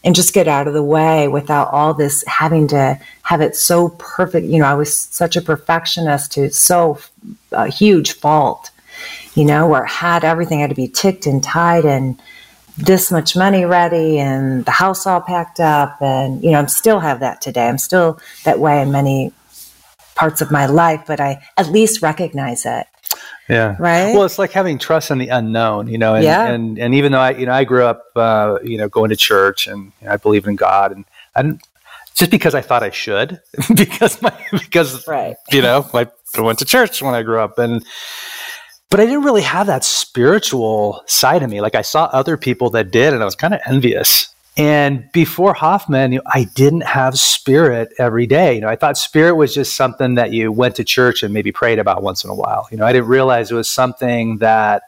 and 0.03 0.15
just 0.15 0.33
get 0.33 0.47
out 0.47 0.67
of 0.67 0.73
the 0.73 0.83
way 0.83 1.27
without 1.27 1.69
all 1.71 1.93
this 1.93 2.23
having 2.27 2.67
to 2.69 2.99
have 3.23 3.41
it 3.41 3.55
so 3.55 3.89
perfect. 3.89 4.47
You 4.47 4.59
know, 4.59 4.65
I 4.65 4.73
was 4.73 4.93
such 4.93 5.35
a 5.35 5.41
perfectionist 5.41 6.31
to 6.33 6.49
so 6.51 6.99
a 7.51 7.67
huge 7.67 8.13
fault, 8.13 8.71
you 9.35 9.45
know, 9.45 9.67
where 9.67 9.83
it 9.83 9.89
had 9.89 10.23
everything 10.23 10.59
had 10.59 10.69
to 10.71 10.75
be 10.75 10.87
ticked 10.87 11.27
and 11.27 11.43
tied 11.43 11.85
and 11.85 12.19
this 12.77 13.11
much 13.11 13.35
money 13.35 13.65
ready 13.65 14.17
and 14.17 14.65
the 14.65 14.71
house 14.71 15.05
all 15.05 15.21
packed 15.21 15.59
up. 15.59 16.01
And, 16.01 16.43
you 16.43 16.51
know, 16.51 16.57
I'm 16.57 16.67
still 16.67 16.99
have 16.99 17.19
that 17.19 17.41
today. 17.41 17.67
I'm 17.67 17.77
still 17.77 18.19
that 18.43 18.59
way 18.59 18.81
in 18.81 18.91
many 18.91 19.33
parts 20.15 20.41
of 20.41 20.51
my 20.51 20.65
life, 20.65 21.03
but 21.05 21.19
I 21.19 21.41
at 21.57 21.69
least 21.69 22.01
recognize 22.01 22.65
it. 22.65 22.87
Yeah. 23.51 23.75
Right. 23.79 24.13
Well, 24.13 24.23
it's 24.23 24.39
like 24.39 24.51
having 24.51 24.77
trust 24.79 25.11
in 25.11 25.17
the 25.17 25.27
unknown, 25.27 25.87
you 25.87 25.97
know, 25.97 26.15
and, 26.15 26.23
Yeah. 26.23 26.47
and, 26.47 26.79
and 26.79 26.95
even 26.95 27.11
though 27.11 27.19
I, 27.19 27.31
you 27.31 27.45
know, 27.45 27.51
I 27.51 27.65
grew 27.65 27.83
up, 27.83 28.05
uh, 28.15 28.59
you 28.63 28.77
know, 28.77 28.87
going 28.87 29.09
to 29.09 29.17
church 29.17 29.67
and 29.67 29.91
you 29.99 30.07
know, 30.07 30.13
I 30.13 30.17
believe 30.17 30.47
in 30.47 30.55
God 30.55 30.93
and 30.93 31.03
I 31.35 31.41
didn't, 31.41 31.61
just 32.15 32.31
because 32.31 32.55
I 32.55 32.61
thought 32.61 32.81
I 32.81 32.91
should, 32.91 33.41
because 33.75 34.21
my, 34.21 34.33
because, 34.53 35.05
Right. 35.07 35.35
you 35.51 35.61
know, 35.61 35.85
I 35.93 36.07
went 36.39 36.59
to 36.59 36.65
church 36.65 37.01
when 37.01 37.13
I 37.13 37.23
grew 37.23 37.39
up 37.41 37.59
and, 37.59 37.85
but 38.89 38.99
I 39.01 39.05
didn't 39.05 39.23
really 39.23 39.41
have 39.41 39.67
that 39.67 39.83
spiritual 39.83 41.01
side 41.07 41.43
of 41.43 41.49
me. 41.49 41.59
Like 41.61 41.75
I 41.75 41.81
saw 41.81 42.05
other 42.05 42.37
people 42.37 42.69
that 42.71 42.89
did 42.91 43.13
and 43.13 43.21
I 43.21 43.25
was 43.25 43.35
kind 43.35 43.53
of 43.53 43.59
envious. 43.65 44.30
And 44.57 45.09
before 45.13 45.53
Hoffman, 45.53 46.11
you 46.11 46.17
know, 46.19 46.23
I 46.27 46.43
didn't 46.55 46.81
have 46.81 47.17
spirit 47.17 47.93
every 47.97 48.27
day. 48.27 48.55
You 48.55 48.61
know, 48.61 48.67
I 48.67 48.75
thought 48.75 48.97
spirit 48.97 49.35
was 49.35 49.53
just 49.53 49.75
something 49.75 50.15
that 50.15 50.33
you 50.33 50.51
went 50.51 50.75
to 50.75 50.83
church 50.83 51.23
and 51.23 51.33
maybe 51.33 51.51
prayed 51.51 51.79
about 51.79 52.03
once 52.03 52.23
in 52.23 52.29
a 52.29 52.35
while. 52.35 52.67
You 52.69 52.77
know, 52.77 52.85
I 52.85 52.91
didn't 52.91 53.07
realize 53.07 53.49
it 53.49 53.55
was 53.55 53.69
something 53.69 54.39
that, 54.39 54.83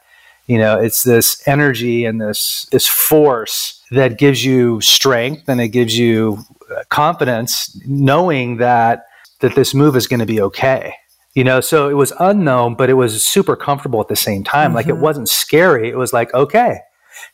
you 0.47 0.57
know, 0.57 0.77
it's 0.79 1.03
this 1.03 1.47
energy 1.47 2.03
and 2.03 2.19
this 2.19 2.67
this 2.71 2.87
force 2.87 3.81
that 3.91 4.17
gives 4.17 4.43
you 4.43 4.81
strength 4.81 5.47
and 5.47 5.61
it 5.61 5.69
gives 5.69 5.97
you 5.97 6.39
uh, 6.75 6.83
confidence, 6.89 7.79
knowing 7.85 8.57
that 8.57 9.05
that 9.39 9.55
this 9.55 9.73
move 9.73 9.95
is 9.95 10.07
going 10.07 10.19
to 10.19 10.25
be 10.25 10.41
okay. 10.41 10.93
You 11.35 11.45
know, 11.45 11.61
so 11.61 11.89
it 11.89 11.93
was 11.93 12.11
unknown, 12.19 12.75
but 12.75 12.89
it 12.89 12.93
was 12.95 13.23
super 13.25 13.55
comfortable 13.55 14.01
at 14.01 14.07
the 14.09 14.15
same 14.15 14.43
time. 14.43 14.73
Like 14.73 14.87
it 14.87 14.95
Mhm. 14.95 14.99
wasn't 14.99 15.29
scary. 15.29 15.89
It 15.89 15.97
was 15.97 16.11
like, 16.13 16.33
okay, 16.33 16.79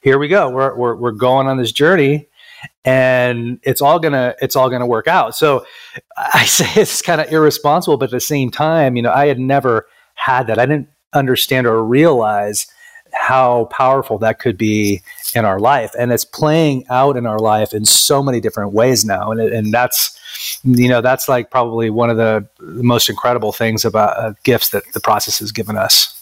here 0.02 0.18
we 0.18 0.28
go. 0.28 0.50
We're, 0.50 0.76
we're, 0.76 0.96
we're 0.96 1.12
going 1.12 1.48
on 1.48 1.58
this 1.58 1.72
journey 1.72 2.30
and 2.86 3.60
it's 3.64 3.82
all 3.82 4.00
gonna 4.00 4.36
it's 4.42 4.56
all 4.56 4.70
gonna 4.70 4.88
work 4.88 5.08
out. 5.08 5.36
So 5.36 5.66
I 6.18 6.46
say 6.46 6.82
it's 6.82 7.02
kind 7.02 7.22
of 7.22 7.32
irresponsible, 7.32 7.98
but 7.98 8.06
at 8.06 8.12
the 8.12 8.20
same 8.20 8.52
time, 8.52 8.96
you 8.96 9.02
know, 9.02 9.12
I 9.12 9.28
had 9.28 9.40
never 9.40 9.88
had 10.16 10.48
that. 10.48 10.60
I 10.60 10.66
didn't 10.66 10.90
understand 11.14 11.68
or 11.68 11.84
realize 11.84 12.68
how 13.14 13.66
powerful 13.66 14.20
that 14.20 14.40
could 14.40 14.58
be 14.58 15.02
in 15.34 15.46
our 15.46 15.60
life, 15.60 15.94
and 15.98 16.12
it's 16.12 16.26
playing 16.26 16.86
out 16.90 17.18
in 17.18 17.26
our 17.26 17.40
life 17.40 17.74
in 17.74 17.86
so 17.86 18.22
many 18.22 18.40
different 18.40 18.74
ways 18.74 19.06
now. 19.06 19.32
And 19.32 19.40
and 19.40 19.74
that's 19.74 20.18
you 20.64 20.88
know, 20.88 21.02
that's 21.02 21.28
like 21.28 21.52
probably 21.52 21.90
one 21.90 22.10
of 22.10 22.18
the, 22.18 22.48
most 22.60 23.10
incredible 23.10 23.52
things 23.52 23.84
about 23.84 24.18
uh, 24.18 24.34
gifts 24.44 24.70
that 24.70 24.84
the 24.94 25.00
process 25.00 25.40
has 25.40 25.52
given 25.52 25.78
us. 25.78 26.19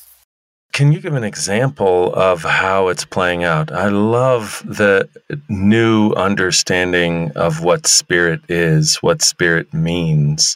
Can 0.77 0.91
you 0.91 0.99
give 0.99 1.15
an 1.15 1.23
example 1.23 2.13
of 2.13 2.43
how 2.43 2.89
it's 2.89 3.03
playing 3.03 3.43
out? 3.43 3.71
I 3.71 3.87
love 3.87 4.61
the 4.63 5.09
new 5.49 6.11
understanding 6.11 7.31
of 7.35 7.63
what 7.63 7.87
spirit 7.87 8.41
is, 8.47 8.97
what 8.97 9.23
spirit 9.23 9.73
means. 9.73 10.55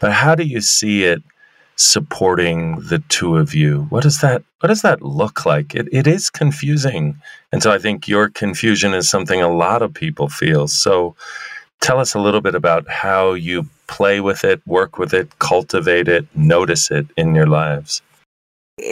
But 0.00 0.10
how 0.10 0.34
do 0.34 0.42
you 0.42 0.60
see 0.60 1.04
it 1.04 1.22
supporting 1.76 2.80
the 2.88 3.04
two 3.08 3.36
of 3.36 3.54
you? 3.54 3.86
What 3.90 4.02
does 4.02 4.20
that 4.20 4.42
what 4.58 4.66
does 4.66 4.82
that 4.82 5.00
look 5.00 5.46
like? 5.46 5.76
It 5.76 5.86
it 5.92 6.08
is 6.08 6.28
confusing. 6.28 7.22
And 7.52 7.62
so 7.62 7.70
I 7.70 7.78
think 7.78 8.08
your 8.08 8.30
confusion 8.30 8.94
is 8.94 9.08
something 9.08 9.40
a 9.40 9.48
lot 9.48 9.80
of 9.80 9.94
people 9.94 10.28
feel. 10.28 10.66
So 10.66 11.14
tell 11.78 12.00
us 12.00 12.14
a 12.14 12.18
little 12.18 12.40
bit 12.40 12.56
about 12.56 12.88
how 12.88 13.34
you 13.34 13.68
play 13.86 14.20
with 14.20 14.42
it, 14.42 14.60
work 14.66 14.98
with 14.98 15.14
it, 15.14 15.38
cultivate 15.38 16.08
it, 16.08 16.26
notice 16.34 16.90
it 16.90 17.06
in 17.16 17.36
your 17.36 17.46
lives. 17.46 18.02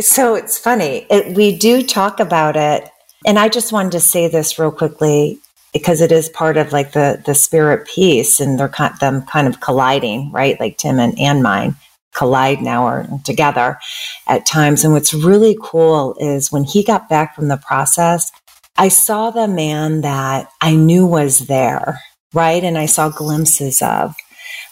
So 0.00 0.34
it's 0.34 0.58
funny. 0.58 1.06
It, 1.10 1.36
we 1.36 1.56
do 1.56 1.82
talk 1.82 2.20
about 2.20 2.56
it. 2.56 2.88
And 3.26 3.38
I 3.38 3.48
just 3.48 3.72
wanted 3.72 3.92
to 3.92 4.00
say 4.00 4.28
this 4.28 4.58
real 4.58 4.70
quickly 4.70 5.38
because 5.72 6.00
it 6.00 6.10
is 6.12 6.28
part 6.28 6.56
of 6.56 6.72
like 6.72 6.92
the 6.92 7.22
the 7.24 7.34
spirit 7.34 7.86
piece 7.86 8.40
and 8.40 8.58
they're 8.58 8.68
kind, 8.68 8.96
them 8.98 9.22
kind 9.26 9.46
of 9.46 9.60
colliding, 9.60 10.32
right? 10.32 10.58
Like 10.58 10.78
Tim 10.78 10.98
and, 10.98 11.18
and 11.18 11.42
mine 11.42 11.76
collide 12.14 12.60
now 12.60 12.86
or 12.86 13.06
together 13.24 13.78
at 14.26 14.46
times. 14.46 14.84
And 14.84 14.92
what's 14.92 15.14
really 15.14 15.56
cool 15.62 16.16
is 16.18 16.50
when 16.50 16.64
he 16.64 16.82
got 16.82 17.08
back 17.08 17.34
from 17.34 17.48
the 17.48 17.56
process, 17.56 18.30
I 18.76 18.88
saw 18.88 19.30
the 19.30 19.48
man 19.48 20.00
that 20.00 20.48
I 20.60 20.74
knew 20.74 21.06
was 21.06 21.46
there, 21.46 22.00
right? 22.34 22.62
And 22.64 22.78
I 22.78 22.86
saw 22.86 23.10
glimpses 23.10 23.82
of. 23.82 24.14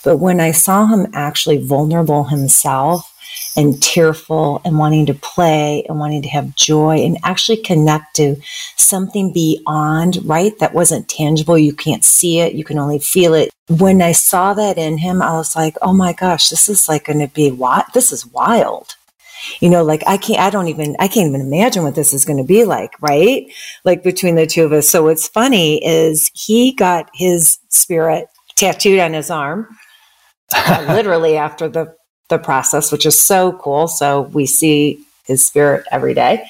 But 0.05 0.19
when 0.19 0.41
I 0.41 0.53
saw 0.53 0.87
him 0.87 1.07
actually 1.13 1.65
vulnerable 1.65 2.25
himself, 2.25 3.13
and 3.59 3.83
tearful 3.83 4.63
and 4.65 4.79
wanting 4.79 5.05
to 5.05 5.15
play 5.15 5.85
and 5.89 5.99
wanting 5.99 6.23
to 6.23 6.29
have 6.29 6.55
joy 6.55 6.99
and 6.99 7.19
actually 7.25 7.57
connect 7.57 8.15
to 8.15 8.37
something 8.77 9.33
beyond, 9.33 10.19
right? 10.25 10.57
That 10.61 10.75
wasn't 10.75 11.09
tangible. 11.09 11.59
You 11.59 11.73
can't 11.73 12.05
see 12.05 12.39
it. 12.39 12.55
You 12.55 12.63
can 12.63 12.79
only 12.79 13.01
feel 13.01 13.35
it. 13.35 13.51
When 13.69 14.01
I 14.01 14.13
saw 14.13 14.55
that 14.55 14.79
in 14.79 14.99
him, 14.99 15.21
I 15.21 15.33
was 15.33 15.57
like, 15.57 15.77
oh 15.83 15.93
my 15.93 16.13
gosh, 16.13 16.51
this 16.51 16.69
is 16.69 16.89
like 16.89 17.07
going 17.07 17.19
to 17.19 17.27
be 17.27 17.51
what? 17.51 17.93
This 17.95 18.13
is 18.13 18.25
wild. 18.25 18.95
You 19.59 19.71
know, 19.71 19.83
like 19.83 20.05
I 20.07 20.19
can't, 20.19 20.39
I 20.39 20.51
don't 20.51 20.69
even, 20.69 20.95
I 21.01 21.09
can't 21.09 21.29
even 21.29 21.41
imagine 21.41 21.83
what 21.83 21.97
this 21.97 22.15
is 22.15 22.25
going 22.25 22.39
to 22.39 22.45
be 22.45 22.65
like, 22.65 22.93
right? 23.01 23.53
Like 23.85 24.05
between 24.05 24.37
the 24.37 24.47
two 24.47 24.65
of 24.65 24.73
us. 24.73 24.89
So 24.89 25.03
what's 25.03 25.27
funny 25.27 25.85
is 25.85 26.31
he 26.33 26.75
got 26.75 27.11
his 27.13 27.59
spirit 27.71 28.29
tattooed 28.55 29.01
on 29.01 29.15
his 29.15 29.31
arm. 29.31 29.67
literally 30.89 31.37
after 31.37 31.69
the 31.69 31.95
the 32.29 32.39
process, 32.39 32.93
which 32.93 33.07
is 33.07 33.19
so 33.19 33.53
cool. 33.53 33.89
So 33.89 34.23
we 34.23 34.47
see 34.47 35.05
his 35.25 35.47
spirit 35.47 35.87
every 35.91 36.15
day. 36.15 36.47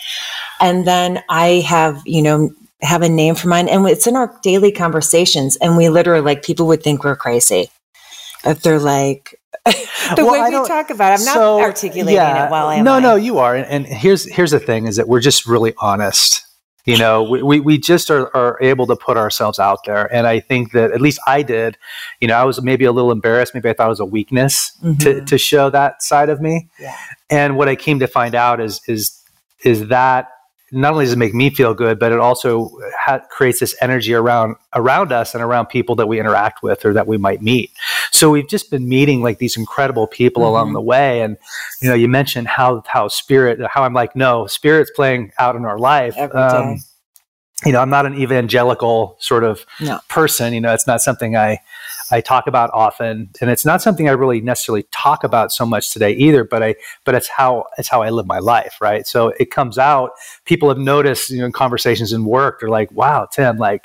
And 0.61 0.87
then 0.87 1.23
I 1.29 1.65
have, 1.67 2.03
you 2.05 2.23
know, 2.23 2.51
have 2.81 3.03
a 3.03 3.09
name 3.09 3.35
for 3.35 3.49
mine 3.49 3.69
and 3.69 3.87
it's 3.89 4.07
in 4.07 4.17
our 4.17 4.33
daily 4.43 4.71
conversations. 4.71 5.57
And 5.57 5.77
we 5.77 5.89
literally 5.89 6.21
like 6.21 6.43
people 6.43 6.67
would 6.69 6.83
think 6.83 7.05
we're 7.05 7.17
crazy 7.17 7.71
if 8.45 8.63
they're 8.63 8.79
like, 8.79 9.39
the 9.67 10.25
well, 10.25 10.33
way 10.33 10.59
we 10.59 10.67
talk 10.67 10.91
about 10.91 11.11
it, 11.11 11.15
I'm 11.15 11.19
so, 11.19 11.59
not 11.59 11.61
articulating 11.61 12.15
yeah, 12.15 12.47
it 12.47 12.51
well. 12.51 12.69
no, 12.69 12.71
I? 12.71 12.81
no, 12.81 12.99
no, 13.01 13.17
you 13.17 13.39
are. 13.39 13.55
And 13.55 13.87
here's 13.87 14.25
here's 14.25 14.53
the 14.53 14.61
thing: 14.61 14.87
is 14.87 14.97
that 14.97 15.09
we're 15.09 15.21
just 15.21 15.47
really 15.47 15.75
honest 15.79 16.47
you 16.89 16.99
know 16.99 17.23
we, 17.23 17.43
we, 17.43 17.61
we 17.61 17.79
just 17.79 18.11
are, 18.11 18.35
are 18.35 18.59
able 18.61 18.87
to 18.87 18.97
put 18.97 19.17
ourselves 19.17 19.59
out 19.59 19.85
there 19.85 20.13
and 20.13 20.27
i 20.27 20.41
think 20.41 20.73
that 20.73 20.91
at 20.93 21.01
least 21.01 21.21
i 21.27 21.43
did 21.43 21.77
you 22.21 22.29
know 22.29 22.35
i 22.35 22.45
was 22.45 22.63
maybe 22.63 22.85
a 22.85 22.93
little 22.93 23.13
embarrassed 23.13 23.55
maybe 23.55 23.69
i 23.69 23.73
thought 23.73 23.87
it 23.87 23.91
was 23.91 24.01
a 24.01 24.07
weakness 24.07 24.73
mm-hmm. 24.83 24.97
to, 24.99 25.25
to 25.25 25.37
show 25.37 25.71
that 25.71 26.03
side 26.03 26.29
of 26.29 26.41
me 26.41 26.69
yeah. 26.81 26.97
and 27.31 27.57
what 27.57 27.69
i 27.69 27.77
came 27.77 27.99
to 27.99 28.07
find 28.07 28.35
out 28.35 28.61
is 28.61 28.81
is 28.89 29.23
is 29.65 29.89
that 29.89 30.29
not 30.71 30.93
only 30.93 31.05
does 31.05 31.13
it 31.13 31.19
make 31.19 31.35
me 31.35 31.51
feel 31.51 31.75
good, 31.75 31.99
but 31.99 32.13
it 32.13 32.19
also 32.19 32.71
ha- 32.99 33.21
creates 33.31 33.61
this 33.61 33.75
energy 33.81 34.15
around 34.15 34.57
around 34.75 35.13
us 35.13 35.35
and 35.35 35.43
around 35.43 35.67
people 35.67 35.95
that 35.97 36.07
we 36.07 36.21
interact 36.21 36.63
with 36.63 36.85
or 36.85 36.93
that 36.93 37.07
we 37.07 37.17
might 37.17 37.41
meet. 37.41 37.71
So 38.13 38.31
we've 38.31 38.49
just 38.49 38.71
been 38.71 38.89
meeting 38.89 39.23
like 39.23 39.39
these 39.39 39.57
incredible 39.57 40.07
people 40.07 40.43
mm-hmm. 40.43 40.51
along 40.51 40.73
the 40.75 40.81
way, 40.81 41.23
and 41.23 41.37
you 41.81 41.89
know, 41.89 41.95
you 41.95 42.09
mentioned 42.09 42.49
how 42.49 42.83
how 42.87 43.09
spirit, 43.09 43.61
how 43.71 43.83
I'm 43.83 43.95
like, 43.95 44.15
no, 44.15 44.47
spirit's 44.47 44.91
playing 44.91 45.33
out 45.39 45.57
in 45.57 45.65
our 45.65 45.79
life. 45.79 46.17
Um, 46.19 46.79
you 47.65 47.73
know, 47.73 47.81
I'm 47.81 47.91
not 47.91 48.07
an 48.07 48.15
evangelical 48.15 49.17
sort 49.19 49.45
of 49.45 49.67
no. 49.81 49.99
person. 50.09 50.55
You 50.55 50.61
know, 50.61 50.75
it's 50.75 50.87
not 50.87 51.01
something 51.01 51.37
I 51.37 51.61
I 52.11 52.21
talk 52.21 52.47
about 52.47 52.71
often, 52.73 53.31
and 53.41 53.51
it's 53.51 53.65
not 53.65 53.83
something 53.83 54.09
I 54.09 54.13
really 54.13 54.41
necessarily 54.41 54.85
talk 54.91 55.25
about 55.25 55.53
so 55.53 55.67
much 55.67 55.93
today 55.93 56.13
either. 56.13 56.45
But 56.45 56.63
I, 56.63 56.75
but 57.05 57.15
it's 57.15 57.29
how 57.29 57.65
it's 57.77 57.89
how 57.89 58.03
I 58.03 58.11
live 58.11 58.27
my 58.27 58.39
life, 58.39 58.77
right? 58.81 59.07
So 59.07 59.29
it 59.39 59.51
comes 59.51 59.79
out. 59.79 60.13
People 60.45 60.69
have 60.69 60.79
noticed, 60.79 61.31
you 61.31 61.39
know, 61.39 61.47
in 61.47 61.53
conversations 61.53 62.13
in 62.13 62.25
work, 62.25 62.61
they're 62.61 62.69
like, 62.69 62.91
"Wow, 62.93 63.27
Tim, 63.31 63.57
like 63.59 63.85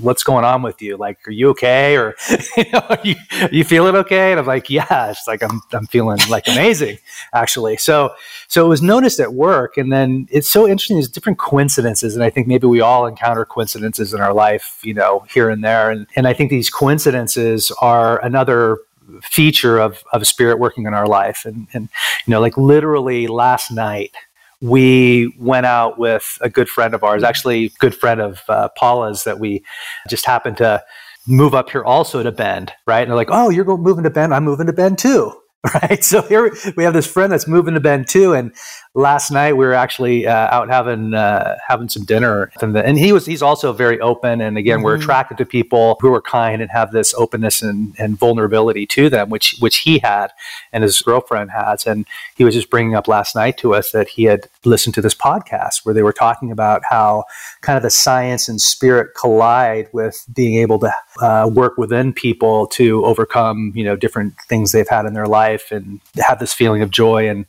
what's 0.00 0.22
going 0.22 0.44
on 0.44 0.62
with 0.62 0.80
you? 0.82 0.96
Like, 0.96 1.26
are 1.26 1.32
you 1.32 1.50
okay? 1.50 1.96
Or, 1.96 2.14
you 2.56 2.70
know, 2.72 2.80
are 2.88 2.98
you, 3.02 3.16
you 3.50 3.64
feeling 3.64 3.94
okay? 3.96 4.30
And 4.30 4.40
I'm 4.40 4.46
like, 4.46 4.70
yeah, 4.70 5.10
it's 5.10 5.26
like, 5.26 5.42
I'm, 5.42 5.60
I'm 5.72 5.86
feeling 5.86 6.18
like 6.28 6.46
amazing 6.48 6.98
actually. 7.32 7.76
So, 7.76 8.14
so 8.48 8.64
it 8.64 8.68
was 8.68 8.82
noticed 8.82 9.20
at 9.20 9.34
work. 9.34 9.76
And 9.76 9.92
then 9.92 10.26
it's 10.30 10.48
so 10.48 10.66
interesting. 10.66 10.96
There's 10.96 11.08
different 11.08 11.38
coincidences. 11.38 12.14
And 12.14 12.24
I 12.24 12.30
think 12.30 12.46
maybe 12.46 12.66
we 12.66 12.80
all 12.80 13.06
encounter 13.06 13.44
coincidences 13.44 14.14
in 14.14 14.20
our 14.20 14.32
life, 14.32 14.80
you 14.82 14.94
know, 14.94 15.26
here 15.30 15.50
and 15.50 15.62
there. 15.62 15.90
And, 15.90 16.06
and 16.16 16.26
I 16.26 16.32
think 16.32 16.50
these 16.50 16.70
coincidences 16.70 17.70
are 17.80 18.24
another 18.24 18.78
feature 19.22 19.78
of, 19.78 20.02
of 20.12 20.26
spirit 20.26 20.58
working 20.58 20.86
in 20.86 20.94
our 20.94 21.06
life. 21.06 21.44
And, 21.44 21.66
and, 21.72 21.88
you 22.26 22.30
know, 22.30 22.40
like 22.40 22.56
literally 22.56 23.26
last 23.26 23.70
night, 23.70 24.16
we 24.64 25.34
went 25.38 25.66
out 25.66 25.98
with 25.98 26.38
a 26.40 26.48
good 26.48 26.70
friend 26.70 26.94
of 26.94 27.04
ours, 27.04 27.22
actually, 27.22 27.70
good 27.80 27.94
friend 27.94 28.18
of 28.18 28.40
uh, 28.48 28.70
Paula's 28.78 29.24
that 29.24 29.38
we 29.38 29.62
just 30.08 30.24
happened 30.24 30.56
to 30.56 30.82
move 31.26 31.54
up 31.54 31.68
here 31.68 31.84
also 31.84 32.22
to 32.22 32.32
Bend, 32.32 32.72
right? 32.86 33.02
And 33.02 33.10
they're 33.10 33.16
like, 33.16 33.28
oh, 33.30 33.50
you're 33.50 33.76
moving 33.76 34.04
to 34.04 34.10
Bend. 34.10 34.32
I'm 34.32 34.44
moving 34.44 34.66
to 34.66 34.72
Bend 34.72 34.98
too. 34.98 35.38
Right. 35.82 36.04
So 36.04 36.20
here 36.22 36.54
we 36.76 36.84
have 36.84 36.92
this 36.92 37.06
friend 37.06 37.32
that's 37.32 37.48
moving 37.48 37.74
to 37.74 37.80
Bend 37.80 38.06
too. 38.06 38.34
And 38.34 38.52
last 38.94 39.30
night 39.30 39.54
we 39.54 39.64
were 39.64 39.74
actually 39.74 40.26
uh, 40.26 40.54
out 40.54 40.68
having 40.68 41.14
uh, 41.14 41.56
having 41.66 41.88
some 41.88 42.04
dinner, 42.04 42.52
and, 42.60 42.74
the, 42.74 42.84
and, 42.84 42.98
he 42.98 43.12
was 43.12 43.26
he's 43.26 43.42
also 43.42 43.72
very 43.72 43.98
open. 44.00 44.40
And 44.40 44.58
again, 44.58 44.78
mm-hmm. 44.78 44.84
we're 44.84 44.96
attracted 44.96 45.38
to 45.38 45.46
people 45.46 45.96
who 46.00 46.12
are 46.12 46.22
kind 46.22 46.62
and 46.62 46.70
have 46.70 46.92
this 46.92 47.14
openness 47.14 47.62
and, 47.62 47.94
and 47.98 48.18
vulnerability 48.18 48.86
to 48.86 49.08
them, 49.08 49.30
which 49.30 49.56
which 49.58 49.78
he 49.78 49.98
had 49.98 50.28
and 50.72 50.82
his 50.82 51.00
girlfriend 51.00 51.50
has. 51.50 51.86
And 51.86 52.06
he 52.36 52.44
was 52.44 52.54
just 52.54 52.70
bringing 52.70 52.94
up 52.94 53.08
last 53.08 53.34
night 53.34 53.56
to 53.58 53.74
us 53.74 53.90
that 53.92 54.08
he 54.08 54.24
had 54.24 54.48
listened 54.64 54.94
to 54.94 55.00
this 55.00 55.14
podcast 55.14 55.84
where 55.84 55.94
they 55.94 56.02
were 56.02 56.12
talking 56.12 56.50
about 56.50 56.82
how 56.88 57.24
kind 57.62 57.76
of 57.76 57.82
the 57.82 57.90
science 57.90 58.48
and 58.48 58.60
spirit 58.60 59.14
collide 59.18 59.88
with 59.92 60.24
being 60.34 60.56
able 60.56 60.78
to 60.78 60.92
uh, 61.20 61.50
work 61.52 61.78
within 61.78 62.12
people 62.12 62.66
to 62.66 63.04
overcome 63.04 63.72
you 63.74 63.84
know 63.84 63.96
different 63.96 64.34
things 64.48 64.72
they've 64.72 64.88
had 64.88 65.06
in 65.06 65.14
their 65.14 65.26
life 65.26 65.53
and 65.70 66.00
have 66.16 66.38
this 66.38 66.52
feeling 66.52 66.82
of 66.82 66.90
joy 66.90 67.28
and 67.28 67.46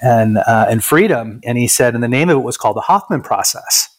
and 0.00 0.38
uh, 0.38 0.66
and 0.68 0.84
freedom. 0.84 1.40
And 1.44 1.58
he 1.58 1.68
said, 1.68 1.94
and 1.94 2.02
the 2.02 2.08
name 2.08 2.28
of 2.30 2.38
it 2.38 2.42
was 2.42 2.56
called 2.56 2.76
the 2.76 2.82
Hoffman 2.82 3.22
process. 3.22 3.88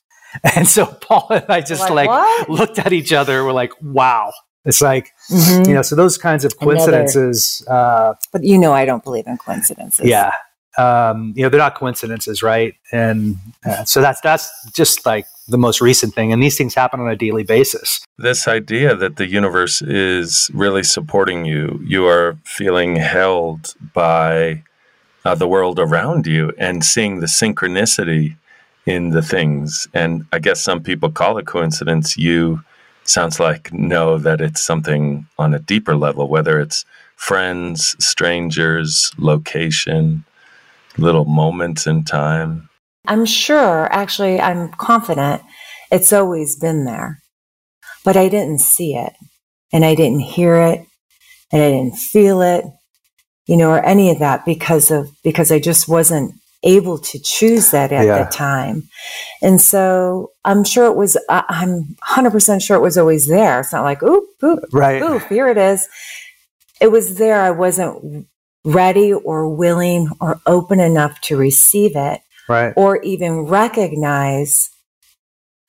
And 0.55 0.67
so 0.67 0.87
Paul 0.87 1.27
and 1.29 1.45
I 1.47 1.61
just 1.61 1.91
like, 1.91 2.07
like 2.07 2.49
looked 2.49 2.79
at 2.79 2.91
each 2.91 3.13
other. 3.13 3.45
We're 3.45 3.51
like, 3.51 3.71
wow. 3.83 4.31
It's 4.65 4.81
like, 4.81 5.11
mm-hmm. 5.29 5.69
you 5.69 5.75
know, 5.75 5.83
so 5.83 5.95
those 5.95 6.17
kinds 6.17 6.43
of 6.43 6.57
coincidences. 6.57 7.63
Uh, 7.67 8.15
but 8.31 8.43
you 8.43 8.57
know, 8.57 8.73
I 8.73 8.85
don't 8.85 9.03
believe 9.03 9.27
in 9.27 9.37
coincidences. 9.37 10.07
Yeah. 10.07 10.31
Um, 10.77 11.33
you 11.35 11.43
know, 11.43 11.49
they're 11.49 11.59
not 11.59 11.75
coincidences, 11.75 12.41
right? 12.41 12.73
And 12.91 13.37
uh, 13.63 13.83
so 13.85 14.01
that's 14.01 14.21
that's 14.21 14.49
just 14.71 15.05
like 15.05 15.25
the 15.47 15.57
most 15.57 15.81
recent 15.81 16.13
thing, 16.13 16.31
and 16.31 16.41
these 16.41 16.57
things 16.57 16.75
happen 16.75 16.99
on 16.99 17.09
a 17.09 17.15
daily 17.15 17.43
basis. 17.43 18.05
This 18.17 18.47
idea 18.47 18.95
that 18.95 19.17
the 19.17 19.27
universe 19.27 19.81
is 19.81 20.49
really 20.53 20.83
supporting 20.83 21.45
you, 21.45 21.81
you 21.85 22.05
are 22.05 22.37
feeling 22.45 22.95
held 22.95 23.75
by 23.93 24.63
uh, 25.25 25.35
the 25.35 25.47
world 25.47 25.79
around 25.79 26.27
you 26.27 26.53
and 26.57 26.83
seeing 26.83 27.19
the 27.19 27.27
synchronicity 27.27 28.35
in 28.85 29.11
the 29.11 29.21
things. 29.21 29.87
And 29.93 30.25
I 30.33 30.39
guess 30.39 30.61
some 30.61 30.83
people 30.83 31.11
call 31.11 31.37
it 31.37 31.45
coincidence. 31.45 32.17
You 32.17 32.61
sounds 33.05 33.39
like 33.39 33.73
know 33.73 34.17
that 34.17 34.41
it's 34.41 34.61
something 34.61 35.25
on 35.37 35.53
a 35.53 35.59
deeper 35.59 35.95
level, 35.95 36.27
whether 36.27 36.59
it's 36.59 36.85
friends, 37.15 37.95
strangers, 37.99 39.11
location, 39.17 40.25
little 40.97 41.25
moments 41.25 41.87
in 41.87 42.03
time. 42.03 42.69
I'm 43.05 43.25
sure, 43.25 43.87
actually, 43.91 44.39
I'm 44.39 44.69
confident 44.71 45.41
it's 45.91 46.13
always 46.13 46.55
been 46.55 46.85
there, 46.85 47.19
but 48.05 48.17
I 48.17 48.29
didn't 48.29 48.59
see 48.59 48.95
it 48.95 49.13
and 49.71 49.83
I 49.83 49.95
didn't 49.95 50.21
hear 50.21 50.55
it 50.55 50.85
and 51.51 51.61
I 51.61 51.69
didn't 51.69 51.97
feel 51.97 52.41
it 52.41 52.65
you 53.47 53.57
know, 53.57 53.71
or 53.71 53.83
any 53.83 54.09
of 54.09 54.19
that 54.19 54.45
because 54.45 54.91
of, 54.91 55.09
because 55.23 55.51
I 55.51 55.59
just 55.59 55.87
wasn't 55.87 56.33
able 56.63 56.97
to 56.97 57.19
choose 57.19 57.71
that 57.71 57.91
at 57.91 58.05
yeah. 58.05 58.23
the 58.23 58.31
time. 58.31 58.83
And 59.41 59.59
so 59.59 60.31
I'm 60.45 60.63
sure 60.63 60.85
it 60.85 60.95
was, 60.95 61.17
I'm 61.29 61.95
100% 62.07 62.61
sure 62.61 62.77
it 62.77 62.81
was 62.81 62.97
always 62.97 63.27
there. 63.27 63.59
It's 63.59 63.73
not 63.73 63.83
like, 63.83 64.01
oop, 64.01 64.23
oop, 64.43 64.59
right. 64.71 65.01
oof, 65.01 65.27
here 65.27 65.49
it 65.49 65.57
is. 65.57 65.87
it 66.79 66.91
was 66.91 67.17
there. 67.17 67.41
I 67.41 67.51
wasn't 67.51 68.27
ready 68.63 69.11
or 69.11 69.53
willing 69.53 70.09
or 70.21 70.39
open 70.45 70.79
enough 70.79 71.19
to 71.21 71.35
receive 71.35 71.97
it 71.97 72.21
right. 72.47 72.73
or 72.75 73.01
even 73.03 73.41
recognize 73.41 74.69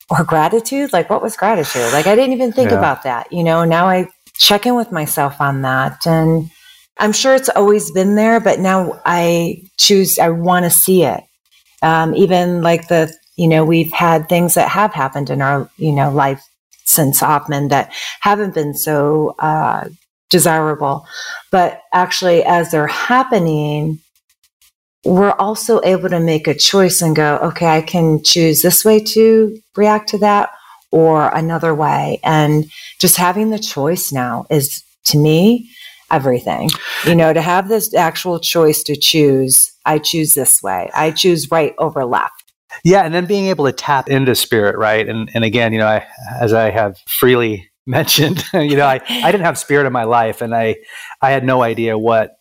or 0.09 0.23
gratitude. 0.23 0.93
Like, 0.93 1.09
what 1.09 1.21
was 1.21 1.35
gratitude? 1.35 1.91
Like, 1.91 2.07
I 2.07 2.15
didn't 2.15 2.33
even 2.33 2.51
think 2.51 2.71
Yeah. 2.71 2.77
about 2.77 3.03
that. 3.03 3.31
You 3.31 3.43
know, 3.43 3.63
now 3.63 3.87
I 3.87 4.07
check 4.37 4.65
in 4.65 4.75
with 4.75 4.91
myself 4.91 5.39
on 5.39 5.61
that. 5.63 6.05
And 6.05 6.49
I'm 6.97 7.11
sure 7.11 7.35
it's 7.35 7.49
always 7.49 7.91
been 7.91 8.15
there, 8.15 8.39
but 8.39 8.59
now 8.59 9.01
I 9.05 9.63
choose, 9.77 10.19
I 10.19 10.29
want 10.29 10.65
to 10.65 10.69
see 10.69 11.03
it. 11.03 11.23
Um, 11.81 12.15
even 12.15 12.61
like 12.61 12.87
the, 12.87 13.13
you 13.35 13.47
know, 13.47 13.65
we've 13.65 13.91
had 13.91 14.29
things 14.29 14.53
that 14.53 14.69
have 14.69 14.93
happened 14.93 15.29
in 15.29 15.41
our, 15.41 15.69
you 15.77 15.91
know, 15.91 16.11
life 16.11 16.41
since 16.85 17.19
Hoffman 17.19 17.69
that 17.69 17.91
haven't 18.21 18.53
been 18.53 18.73
so 18.73 19.35
uh, 19.39 19.89
desirable. 20.29 21.05
But 21.51 21.81
actually, 21.93 22.43
as 22.43 22.71
they're 22.71 22.87
happening, 22.87 23.99
we're 25.05 25.33
also 25.33 25.79
able 25.83 26.09
to 26.09 26.19
make 26.19 26.47
a 26.47 26.55
choice 26.55 27.01
and 27.01 27.15
go, 27.15 27.37
okay, 27.37 27.67
I 27.67 27.81
can 27.81 28.23
choose 28.23 28.61
this 28.61 28.83
way 28.83 28.99
to 28.99 29.55
react 29.75 30.09
to 30.09 30.17
that 30.19 30.49
or 30.91 31.29
another 31.29 31.75
way. 31.75 32.19
And 32.23 32.65
just 32.99 33.17
having 33.17 33.51
the 33.51 33.59
choice 33.59 34.11
now 34.11 34.45
is 34.49 34.83
to 35.05 35.17
me 35.17 35.69
everything. 36.09 36.69
You 37.05 37.15
know, 37.15 37.33
to 37.33 37.41
have 37.41 37.67
this 37.67 37.93
actual 37.93 38.39
choice 38.39 38.83
to 38.83 38.95
choose, 38.95 39.71
I 39.85 39.99
choose 39.99 40.33
this 40.33 40.61
way, 40.63 40.89
I 40.93 41.11
choose 41.11 41.51
right 41.51 41.75
over 41.77 42.05
left. 42.05 42.53
Yeah, 42.83 43.03
and 43.03 43.13
then 43.13 43.25
being 43.25 43.45
able 43.45 43.65
to 43.65 43.71
tap 43.71 44.09
into 44.09 44.35
spirit, 44.35 44.77
right? 44.77 45.07
And 45.07 45.29
and 45.33 45.43
again, 45.43 45.71
you 45.71 45.79
know, 45.79 45.87
I, 45.87 46.05
as 46.39 46.51
I 46.51 46.71
have 46.71 46.97
freely 47.07 47.69
mentioned, 47.85 48.43
you 48.53 48.75
know, 48.75 48.85
I, 48.85 48.99
I 49.07 49.31
didn't 49.31 49.45
have 49.45 49.57
spirit 49.57 49.87
in 49.87 49.93
my 49.93 50.03
life, 50.03 50.41
and 50.41 50.53
I 50.53 50.75
I 51.21 51.31
had 51.31 51.45
no 51.45 51.61
idea 51.61 51.97
what 51.97 52.31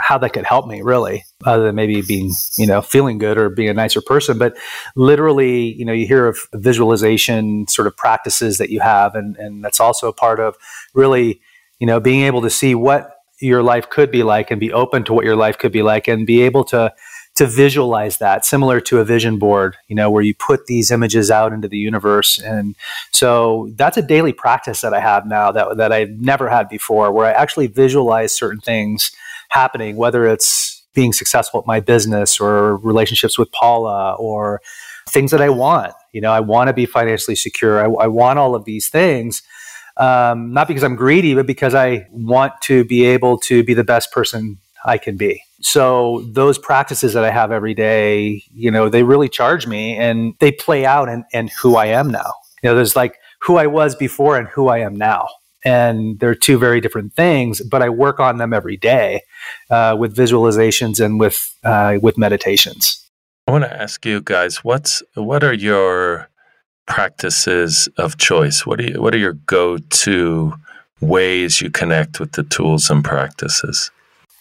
how 0.00 0.18
that 0.18 0.32
could 0.32 0.44
help 0.44 0.66
me 0.66 0.82
really, 0.82 1.24
other 1.44 1.64
than 1.64 1.74
maybe 1.74 2.02
being 2.02 2.32
you 2.56 2.66
know 2.66 2.82
feeling 2.82 3.18
good 3.18 3.38
or 3.38 3.48
being 3.48 3.68
a 3.68 3.74
nicer 3.74 4.00
person. 4.00 4.38
But 4.38 4.56
literally, 4.94 5.74
you 5.74 5.84
know, 5.84 5.92
you 5.92 6.06
hear 6.06 6.26
of 6.26 6.38
visualization 6.54 7.68
sort 7.68 7.86
of 7.86 7.96
practices 7.96 8.58
that 8.58 8.70
you 8.70 8.80
have, 8.80 9.14
and 9.14 9.36
and 9.36 9.64
that's 9.64 9.80
also 9.80 10.08
a 10.08 10.12
part 10.12 10.40
of 10.40 10.56
really, 10.94 11.40
you 11.78 11.86
know, 11.86 12.00
being 12.00 12.22
able 12.22 12.42
to 12.42 12.50
see 12.50 12.74
what 12.74 13.12
your 13.40 13.62
life 13.62 13.90
could 13.90 14.10
be 14.10 14.22
like 14.22 14.50
and 14.50 14.60
be 14.60 14.72
open 14.72 15.04
to 15.04 15.12
what 15.12 15.24
your 15.24 15.36
life 15.36 15.58
could 15.58 15.72
be 15.72 15.82
like 15.82 16.08
and 16.08 16.26
be 16.26 16.42
able 16.42 16.64
to 16.64 16.92
to 17.34 17.46
visualize 17.46 18.16
that 18.16 18.46
similar 18.46 18.80
to 18.80 18.98
a 18.98 19.04
vision 19.04 19.38
board 19.38 19.76
you 19.88 19.94
know 19.94 20.10
where 20.10 20.22
you 20.22 20.34
put 20.34 20.66
these 20.66 20.90
images 20.90 21.30
out 21.30 21.52
into 21.52 21.68
the 21.68 21.76
universe 21.76 22.38
and 22.38 22.74
so 23.12 23.70
that's 23.76 23.98
a 23.98 24.02
daily 24.02 24.32
practice 24.32 24.80
that 24.80 24.94
i 24.94 25.00
have 25.00 25.26
now 25.26 25.52
that, 25.52 25.76
that 25.76 25.92
i've 25.92 26.10
never 26.10 26.48
had 26.48 26.66
before 26.68 27.12
where 27.12 27.26
i 27.26 27.30
actually 27.30 27.66
visualize 27.66 28.32
certain 28.34 28.60
things 28.60 29.12
happening 29.50 29.96
whether 29.96 30.26
it's 30.26 30.82
being 30.94 31.12
successful 31.12 31.60
at 31.60 31.66
my 31.66 31.80
business 31.80 32.40
or 32.40 32.76
relationships 32.78 33.38
with 33.38 33.50
paula 33.52 34.14
or 34.14 34.60
things 35.08 35.30
that 35.30 35.40
i 35.40 35.48
want 35.48 35.92
you 36.12 36.20
know 36.20 36.32
i 36.32 36.40
want 36.40 36.68
to 36.68 36.72
be 36.72 36.86
financially 36.86 37.36
secure 37.36 37.80
I, 37.80 38.04
I 38.04 38.06
want 38.06 38.38
all 38.38 38.54
of 38.54 38.64
these 38.64 38.88
things 38.88 39.42
um, 39.98 40.52
not 40.52 40.68
because 40.68 40.82
i'm 40.84 40.96
greedy 40.96 41.34
but 41.34 41.46
because 41.46 41.74
i 41.74 42.06
want 42.10 42.52
to 42.62 42.84
be 42.84 43.04
able 43.04 43.38
to 43.40 43.62
be 43.62 43.74
the 43.74 43.84
best 43.84 44.12
person 44.12 44.58
i 44.84 44.98
can 44.98 45.16
be 45.16 45.42
so 45.60 46.24
those 46.30 46.58
practices 46.58 47.14
that 47.14 47.24
I 47.24 47.30
have 47.30 47.50
every 47.50 47.74
day, 47.74 48.42
you 48.54 48.70
know, 48.70 48.88
they 48.88 49.02
really 49.02 49.28
charge 49.28 49.66
me 49.66 49.96
and 49.96 50.34
they 50.38 50.52
play 50.52 50.84
out 50.84 51.08
and 51.08 51.24
and 51.32 51.50
who 51.50 51.76
I 51.76 51.86
am 51.86 52.10
now. 52.10 52.32
You 52.62 52.70
know, 52.70 52.76
there's 52.76 52.96
like 52.96 53.18
who 53.40 53.56
I 53.56 53.66
was 53.66 53.94
before 53.94 54.36
and 54.36 54.48
who 54.48 54.68
I 54.68 54.78
am 54.78 54.94
now. 54.94 55.28
And 55.66 56.20
they're 56.20 56.36
two 56.36 56.58
very 56.58 56.80
different 56.80 57.14
things, 57.14 57.60
but 57.60 57.82
I 57.82 57.88
work 57.88 58.20
on 58.20 58.38
them 58.38 58.52
every 58.52 58.76
day 58.76 59.22
uh, 59.68 59.96
with 59.98 60.16
visualizations 60.16 61.04
and 61.04 61.18
with 61.18 61.52
uh, 61.64 61.98
with 62.00 62.16
meditations. 62.16 63.02
I 63.48 63.52
want 63.52 63.64
to 63.64 63.82
ask 63.82 64.06
you 64.06 64.20
guys, 64.20 64.62
what's 64.62 65.02
what 65.14 65.42
are 65.42 65.52
your 65.52 66.28
practices 66.86 67.88
of 67.98 68.16
choice? 68.16 68.64
What 68.64 68.80
are 68.80 68.84
you, 68.84 69.02
what 69.02 69.12
are 69.14 69.18
your 69.18 69.32
go-to 69.32 70.54
ways 71.00 71.60
you 71.60 71.70
connect 71.70 72.20
with 72.20 72.32
the 72.32 72.44
tools 72.44 72.88
and 72.88 73.04
practices? 73.04 73.90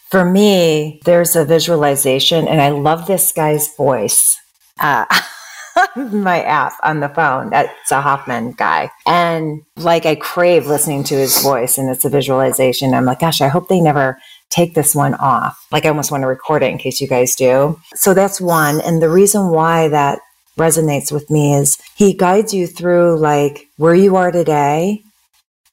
For 0.09 0.23
me, 0.23 1.01
there's 1.05 1.35
a 1.35 1.43
visualization, 1.43 2.47
and 2.47 2.61
I 2.61 2.69
love 2.69 3.07
this 3.07 3.31
guy's 3.31 3.75
voice. 3.75 4.37
Uh, 4.79 5.05
my 5.95 6.41
app 6.43 6.73
on 6.83 6.99
the 6.99 7.09
phone. 7.09 7.49
That's 7.49 7.91
a 7.91 8.01
Hoffman 8.01 8.51
guy. 8.51 8.91
And 9.05 9.63
like 9.75 10.05
I 10.05 10.15
crave 10.15 10.67
listening 10.67 11.03
to 11.05 11.15
his 11.15 11.41
voice 11.41 11.77
and 11.77 11.89
it's 11.89 12.05
a 12.05 12.09
visualization. 12.09 12.93
I'm 12.93 13.05
like, 13.05 13.19
gosh, 13.19 13.41
I 13.41 13.47
hope 13.47 13.67
they 13.67 13.81
never 13.81 14.17
take 14.49 14.73
this 14.73 14.95
one 14.95 15.15
off. 15.15 15.65
Like 15.71 15.85
I 15.85 15.89
almost 15.89 16.11
want 16.11 16.21
to 16.21 16.27
record 16.27 16.63
it 16.63 16.71
in 16.71 16.77
case 16.77 17.01
you 17.01 17.07
guys 17.07 17.35
do. 17.35 17.79
So 17.95 18.13
that's 18.13 18.39
one. 18.39 18.81
And 18.81 19.01
the 19.01 19.09
reason 19.09 19.49
why 19.49 19.87
that 19.89 20.19
resonates 20.57 21.11
with 21.11 21.29
me 21.29 21.53
is 21.55 21.77
he 21.95 22.13
guides 22.13 22.53
you 22.53 22.67
through 22.67 23.17
like 23.17 23.67
where 23.77 23.95
you 23.95 24.15
are 24.15 24.31
today 24.31 25.03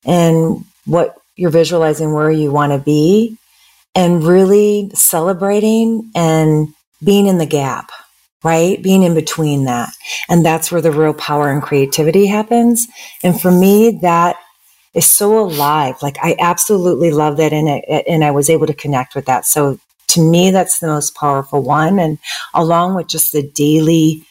and 0.05 0.65
what 0.87 1.17
you're 1.37 1.51
visualizing 1.51 2.13
where 2.13 2.31
you 2.31 2.51
want 2.51 2.73
to 2.73 2.79
be 2.79 3.37
and 3.95 4.25
really 4.25 4.91
celebrating 4.95 6.11
and 6.15 6.69
being 7.05 7.27
in 7.27 7.39
the 7.39 7.47
gap, 7.47 7.91
right? 8.43 8.83
Being 8.83 9.03
in 9.03 9.15
between 9.15 9.65
that. 9.65 9.91
And 10.29 10.45
that's 10.45 10.73
where 10.73 10.81
the 10.81 10.93
real 10.93 11.15
power 11.15 11.51
and 11.51 11.63
creativity 11.63 12.27
happens. 12.27 12.89
And 13.23 13.41
for 13.41 13.51
me, 13.51 13.99
that 14.03 14.37
is 14.95 15.07
so 15.07 15.39
alive. 15.39 15.97
Like 16.03 16.17
I 16.23 16.37
absolutely 16.39 17.11
love 17.11 17.37
that. 17.39 17.53
And 17.53 17.69
it, 17.69 18.05
and 18.09 18.25
I 18.25 18.31
was 18.31 18.51
able 18.51 18.67
to 18.67 18.75
connect 18.75 19.15
with 19.15 19.27
that. 19.27 19.47
So 19.47 19.79
to 20.09 20.21
me, 20.21 20.51
that's 20.51 20.79
the 20.79 20.89
most 20.89 21.15
powerful 21.15 21.63
one. 21.63 21.99
And 21.99 22.19
along 22.55 22.95
with 22.95 23.07
just 23.07 23.33
the 23.33 23.43
daily 23.43 24.27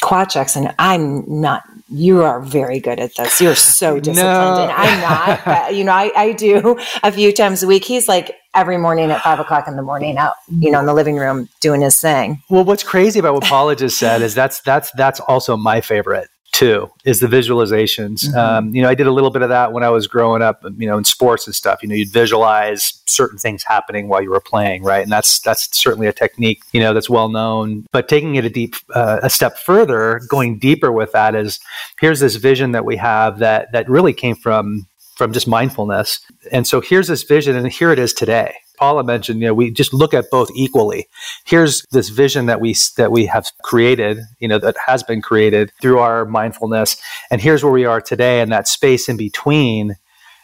quad 0.00 0.26
checks, 0.30 0.56
and 0.56 0.74
I'm 0.78 1.24
not, 1.40 1.64
you 1.90 2.22
are 2.22 2.40
very 2.40 2.80
good 2.80 3.00
at 3.00 3.14
this. 3.16 3.40
You're 3.40 3.54
so 3.54 4.00
disciplined. 4.00 4.34
No. 4.34 4.62
And 4.62 4.72
I'm 4.72 5.00
not, 5.00 5.44
but, 5.44 5.74
you 5.74 5.84
know, 5.84 5.92
I, 5.92 6.12
I 6.16 6.32
do 6.32 6.78
a 7.02 7.12
few 7.12 7.32
times 7.32 7.62
a 7.62 7.66
week. 7.66 7.84
He's 7.84 8.08
like 8.08 8.34
every 8.54 8.78
morning 8.78 9.10
at 9.10 9.20
five 9.22 9.38
o'clock 9.38 9.68
in 9.68 9.76
the 9.76 9.82
morning 9.82 10.16
out, 10.16 10.34
you 10.48 10.70
know, 10.70 10.80
in 10.80 10.86
the 10.86 10.94
living 10.94 11.16
room 11.16 11.48
doing 11.60 11.80
his 11.80 12.00
thing. 12.00 12.42
Well, 12.50 12.64
what's 12.64 12.82
crazy 12.82 13.18
about 13.18 13.34
what 13.34 13.44
Paula 13.44 13.76
just 13.76 13.98
said 13.98 14.22
is 14.22 14.34
that's 14.34 14.60
that's 14.62 14.90
that's 14.92 15.20
also 15.20 15.56
my 15.56 15.80
favorite 15.80 16.28
too. 16.52 16.90
Is 17.04 17.20
the 17.20 17.26
visualizations. 17.26 18.24
Mhm. 18.24 18.34
Um, 18.36 18.74
you 18.74 18.82
know, 18.82 18.88
I 18.88 18.94
did 18.94 19.06
a 19.06 19.12
little 19.12 19.30
bit 19.30 19.42
of 19.42 19.48
that 19.50 19.72
when 19.72 19.84
I 19.84 19.90
was 19.90 20.06
growing 20.06 20.42
up. 20.42 20.64
You 20.76 20.88
know, 20.88 20.98
in 20.98 21.04
sports 21.04 21.46
and 21.46 21.54
stuff. 21.54 21.82
You 21.82 21.88
know, 21.88 21.94
you'd 21.94 22.12
visualize 22.12 23.00
certain 23.06 23.38
things 23.38 23.62
happening 23.62 24.08
while 24.08 24.22
you 24.22 24.30
were 24.30 24.40
playing, 24.40 24.82
right? 24.82 25.02
And 25.02 25.12
that's 25.12 25.38
that's 25.40 25.68
certainly 25.76 26.08
a 26.08 26.12
technique. 26.12 26.62
You 26.72 26.80
know, 26.80 26.94
that's 26.94 27.08
well 27.08 27.28
known. 27.28 27.86
But 27.92 28.08
taking 28.08 28.34
it 28.34 28.44
a 28.44 28.50
deep 28.50 28.74
uh, 28.94 29.20
a 29.22 29.30
step 29.30 29.56
further, 29.58 30.20
going 30.28 30.58
deeper 30.58 30.90
with 30.90 31.12
that 31.12 31.36
is 31.36 31.60
here's 32.00 32.18
this 32.18 32.36
vision 32.36 32.72
that 32.72 32.84
we 32.84 32.96
have 32.96 33.38
that 33.38 33.70
that 33.72 33.88
really 33.88 34.12
came 34.12 34.34
from 34.34 34.87
from 35.18 35.32
just 35.32 35.48
mindfulness. 35.48 36.20
And 36.52 36.64
so 36.64 36.80
here's 36.80 37.08
this 37.08 37.24
vision, 37.24 37.56
and 37.56 37.66
here 37.70 37.90
it 37.90 37.98
is 37.98 38.12
today. 38.14 38.54
Paula 38.78 39.02
mentioned, 39.02 39.40
you 39.40 39.48
know, 39.48 39.54
we 39.54 39.72
just 39.72 39.92
look 39.92 40.14
at 40.14 40.30
both 40.30 40.48
equally. 40.54 41.08
Here's 41.44 41.82
this 41.90 42.08
vision 42.08 42.46
that 42.46 42.60
we 42.60 42.76
that 42.96 43.10
we 43.10 43.26
have 43.26 43.46
created, 43.64 44.18
you 44.38 44.46
know, 44.46 44.58
that 44.60 44.76
has 44.86 45.02
been 45.02 45.20
created 45.20 45.72
through 45.82 45.98
our 45.98 46.24
mindfulness, 46.24 46.96
and 47.32 47.40
here's 47.40 47.64
where 47.64 47.72
we 47.72 47.84
are 47.84 48.00
today, 48.00 48.40
and 48.40 48.52
that 48.52 48.68
space 48.68 49.08
in 49.08 49.16
between, 49.16 49.96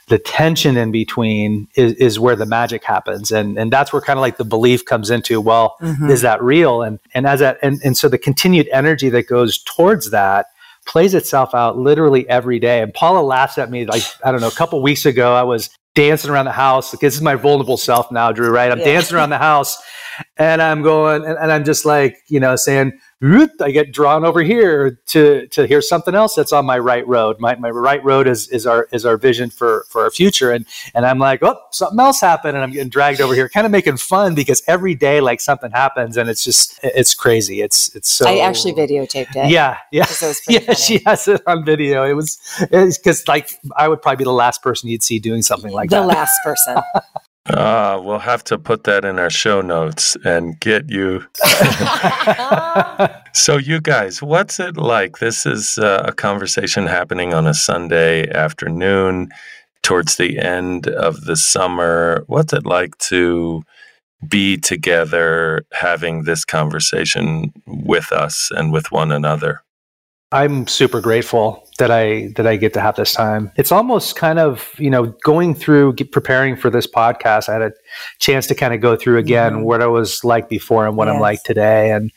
the 0.09 0.18
tension 0.18 0.77
in 0.77 0.91
between 0.91 1.68
is, 1.77 1.93
is 1.93 2.18
where 2.18 2.35
the 2.35 2.45
magic 2.45 2.83
happens, 2.83 3.31
and 3.31 3.57
and 3.57 3.72
that's 3.72 3.93
where 3.93 4.03
kind 4.03 4.18
of 4.18 4.22
like 4.22 4.39
the 4.39 4.45
belief 4.45 4.85
comes 4.85 5.09
into. 5.09 5.41
Well, 5.41 5.77
Mhm. 5.81 6.11
is 6.11 6.22
that 6.22 6.43
real? 6.43 6.83
And 6.83 6.99
and 7.14 7.29
as 7.29 7.39
that 7.39 7.59
and 7.62 7.81
and 7.85 7.97
so 7.97 8.09
the 8.09 8.18
continued 8.18 8.68
energy 8.72 9.09
that 9.11 9.29
goes 9.29 9.62
towards 9.62 10.11
that 10.11 10.47
plays 10.87 11.14
itself 11.14 11.55
out 11.55 11.78
literally 11.78 12.28
every 12.28 12.59
day. 12.59 12.82
And 12.82 12.93
Paula 12.95 13.20
laughs 13.22 13.59
at 13.59 13.70
me 13.70 13.87
like 13.87 14.03
I 14.24 14.32
don't 14.32 14.41
know. 14.41 14.49
A 14.49 14.53
couple 14.53 14.80
weeks 14.82 15.07
ago, 15.07 15.35
I 15.35 15.43
was 15.43 15.70
dancing 15.95 16.30
around 16.30 16.47
the 16.47 16.53
house. 16.53 16.93
Like, 16.93 17.01
this 17.01 17.14
is 17.14 17.22
my 17.22 17.35
vulnerable 17.37 17.76
self 17.76 18.11
now, 18.11 18.32
Drew. 18.32 18.51
Right? 18.51 18.70
I'm 18.70 18.78
Yeah. 18.78 18.85
dancing 18.85 19.16
around 19.16 19.30
the 19.30 19.39
house, 19.39 19.76
and 20.37 20.61
I'm 20.62 20.82
going, 20.82 21.24
and, 21.24 21.39
and 21.39 21.53
I'm 21.53 21.64
just 21.64 21.85
like 21.85 22.18
you 22.28 22.41
know 22.41 22.57
saying. 22.57 22.93
I 23.61 23.70
get 23.70 23.91
drawn 23.93 24.25
over 24.25 24.43
here 24.43 24.99
to 25.07 25.47
to 25.47 25.66
hear 25.66 25.81
something 25.81 26.14
else 26.14 26.35
that's 26.35 26.53
on 26.53 26.66
my 26.66 26.79
right 26.79 27.07
road. 27.07 27.41
My, 27.41 27.55
my 27.55 27.70
right 27.70 28.05
road 28.05 28.27
is 28.27 28.49
is 28.49 28.66
our 28.66 28.87
is 28.93 29.07
our 29.07 29.16
vision 29.16 29.51
for 29.51 29.87
for 29.89 30.03
our 30.03 30.11
future, 30.11 30.51
and 30.51 30.66
and 30.95 31.07
I'm 31.07 31.18
like, 31.18 31.43
oh, 31.43 31.59
something 31.70 31.99
else 31.99 32.20
happened, 32.20 32.57
and 32.57 32.62
I'm 32.62 32.70
getting 32.70 32.91
dragged 32.91 33.22
over 33.22 33.35
here, 33.35 33.49
kind 33.49 33.64
of 33.64 33.72
making 33.72 33.97
fun 33.97 34.35
because 34.35 34.62
every 34.66 34.95
day 34.95 35.20
like 35.20 35.41
something 35.41 35.70
happens, 35.70 36.16
and 36.18 36.29
it's 36.29 36.45
just 36.45 36.79
it's 36.83 37.14
crazy. 37.14 37.62
It's 37.62 37.95
it's 37.97 38.11
so. 38.11 38.29
I 38.29 38.39
actually 38.39 38.75
videotaped 38.75 39.37
it. 39.37 39.51
Yeah, 39.51 39.79
yeah, 39.91 40.05
it 40.05 40.41
yeah. 40.49 40.59
funny. 40.59 40.75
She 40.75 40.99
has 41.07 41.27
it 41.27 41.41
on 41.47 41.64
video. 41.64 42.05
It 42.05 42.14
was 42.14 42.39
because 42.70 43.27
like 43.27 43.59
I 43.75 43.89
would 43.89 44.03
probably 44.03 44.18
be 44.18 44.25
the 44.25 44.33
last 44.33 44.62
person 44.62 44.91
you'd 44.91 45.03
see 45.03 45.18
doing 45.18 45.41
something 45.41 45.72
like 45.72 45.89
the 45.89 45.97
that. 45.97 46.03
The 46.03 46.09
last 46.09 46.39
person. 46.45 46.83
Ah, 47.51 48.01
we'll 48.01 48.20
have 48.20 48.42
to 48.45 48.59
put 48.59 48.84
that 48.84 49.05
in 49.05 49.18
our 49.18 49.28
show 49.30 49.61
notes 49.61 50.16
and 50.24 50.59
get 50.61 50.90
you. 50.90 51.24
So, 53.36 53.57
you 53.59 53.80
guys, 53.80 54.22
what's 54.22 54.61
it 54.61 54.76
like? 54.76 55.18
This 55.18 55.45
is 55.45 55.76
uh, 55.76 56.05
a 56.07 56.12
conversation 56.12 56.86
happening 56.86 57.34
on 57.34 57.47
a 57.47 57.55
Sunday 57.55 58.30
afternoon. 58.30 59.28
towards 59.82 60.16
the 60.16 60.38
end 60.38 60.88
of 60.88 61.22
the 61.26 61.36
summer. 61.36 62.24
What's 62.28 62.53
it 62.55 62.64
like 62.66 62.97
to 63.11 63.62
be 64.28 64.57
together 64.57 65.64
having 65.72 66.24
this 66.24 66.45
conversation 66.45 67.53
with 67.66 68.12
us 68.12 68.51
and 68.57 68.72
with 68.72 68.92
one 68.92 69.12
another? 69.12 69.62
I'm 70.35 70.66
super 70.66 71.01
grateful 71.01 71.64
that 71.78 71.93
I 71.93 72.32
that 72.35 72.45
I 72.45 72.57
get 72.57 72.72
to 72.72 72.80
have 72.80 72.97
this 72.97 73.14
time. 73.14 73.53
It's 73.57 73.70
almost 73.70 74.16
kind 74.16 74.41
of 74.41 74.68
you 74.78 74.91
know 74.91 75.14
going 75.22 75.55
through 75.55 75.95
preparing 76.11 76.57
for 76.57 76.70
this 76.70 76.89
podcast. 76.89 77.49
I 77.49 77.53
had 77.53 77.62
a 77.62 77.72
chance 78.18 78.49
to 78.49 78.57
kind 78.57 78.74
of 78.74 78.80
go 78.80 78.97
through 78.97 79.18
again 79.18 79.53
mm-hmm. 79.53 79.62
what 79.62 79.80
I 79.80 79.87
was 79.87 80.24
like 80.24 80.49
before 80.49 80.89
and 80.89 80.97
what 80.97 81.07
yes. 81.07 81.14
I'm 81.14 81.20
like 81.20 81.45
today, 81.45 81.93
and 81.93 82.11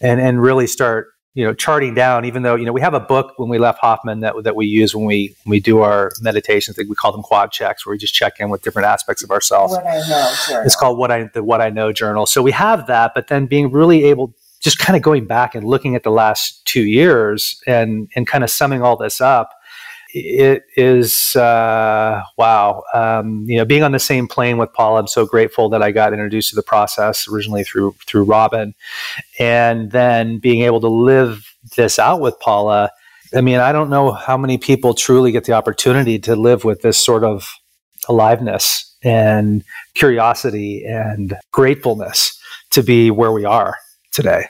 and 0.00 0.20
and 0.20 0.42
really 0.42 0.66
start 0.66 1.10
you 1.34 1.44
know 1.44 1.54
charting 1.54 1.94
down 1.94 2.24
even 2.24 2.42
though 2.42 2.56
you 2.56 2.64
know 2.64 2.72
we 2.72 2.80
have 2.80 2.92
a 2.92 2.98
book 2.98 3.34
when 3.38 3.48
we 3.48 3.56
left 3.56 3.78
hoffman 3.78 4.18
that, 4.18 4.34
that 4.42 4.56
we 4.56 4.66
use 4.66 4.96
when 4.96 5.04
we 5.04 5.36
when 5.44 5.52
we 5.52 5.60
do 5.60 5.78
our 5.78 6.10
meditations 6.20 6.76
we 6.76 6.94
call 6.96 7.12
them 7.12 7.22
quad 7.22 7.52
checks 7.52 7.86
where 7.86 7.92
we 7.92 7.98
just 7.98 8.12
check 8.12 8.40
in 8.40 8.50
with 8.50 8.62
different 8.62 8.86
aspects 8.86 9.22
of 9.22 9.30
ourselves 9.30 9.72
what 9.72 9.86
i 9.86 9.98
know 10.08 10.34
journal. 10.48 10.66
it's 10.66 10.74
called 10.74 10.98
what 10.98 11.12
i 11.12 11.22
the 11.32 11.44
what 11.44 11.60
i 11.60 11.70
know 11.70 11.92
journal 11.92 12.26
so 12.26 12.42
we 12.42 12.50
have 12.50 12.88
that 12.88 13.12
but 13.14 13.28
then 13.28 13.46
being 13.46 13.70
really 13.70 14.02
able 14.02 14.34
just 14.60 14.78
kind 14.78 14.96
of 14.96 15.02
going 15.02 15.26
back 15.26 15.54
and 15.54 15.66
looking 15.66 15.94
at 15.94 16.02
the 16.02 16.10
last 16.10 16.64
two 16.66 16.82
years 16.82 17.60
and 17.66 18.08
and 18.14 18.26
kind 18.26 18.44
of 18.44 18.50
summing 18.50 18.82
all 18.82 18.96
this 18.96 19.20
up 19.20 19.50
it 20.14 20.64
is 20.76 21.36
uh, 21.36 22.22
wow. 22.36 22.82
Um, 22.94 23.44
you 23.46 23.56
know, 23.56 23.64
being 23.64 23.82
on 23.82 23.92
the 23.92 23.98
same 23.98 24.26
plane 24.26 24.58
with 24.58 24.72
Paul, 24.72 24.98
I'm 24.98 25.06
so 25.06 25.26
grateful 25.26 25.68
that 25.70 25.82
I 25.82 25.92
got 25.92 26.12
introduced 26.12 26.50
to 26.50 26.56
the 26.56 26.62
process 26.62 27.28
originally 27.28 27.64
through 27.64 27.94
through 28.06 28.24
Robin, 28.24 28.74
and 29.38 29.90
then 29.90 30.38
being 30.38 30.62
able 30.62 30.80
to 30.80 30.88
live 30.88 31.54
this 31.76 31.98
out 31.98 32.20
with 32.20 32.38
Paula. 32.40 32.90
I 33.34 33.40
mean, 33.40 33.60
I 33.60 33.72
don't 33.72 33.90
know 33.90 34.12
how 34.12 34.36
many 34.36 34.58
people 34.58 34.94
truly 34.94 35.30
get 35.30 35.44
the 35.44 35.52
opportunity 35.52 36.18
to 36.20 36.34
live 36.34 36.64
with 36.64 36.82
this 36.82 37.02
sort 37.04 37.22
of 37.22 37.52
aliveness 38.08 38.96
and 39.04 39.62
curiosity 39.94 40.84
and 40.84 41.36
gratefulness 41.52 42.36
to 42.70 42.82
be 42.82 43.10
where 43.10 43.32
we 43.32 43.44
are 43.44 43.76
today. 44.20 44.46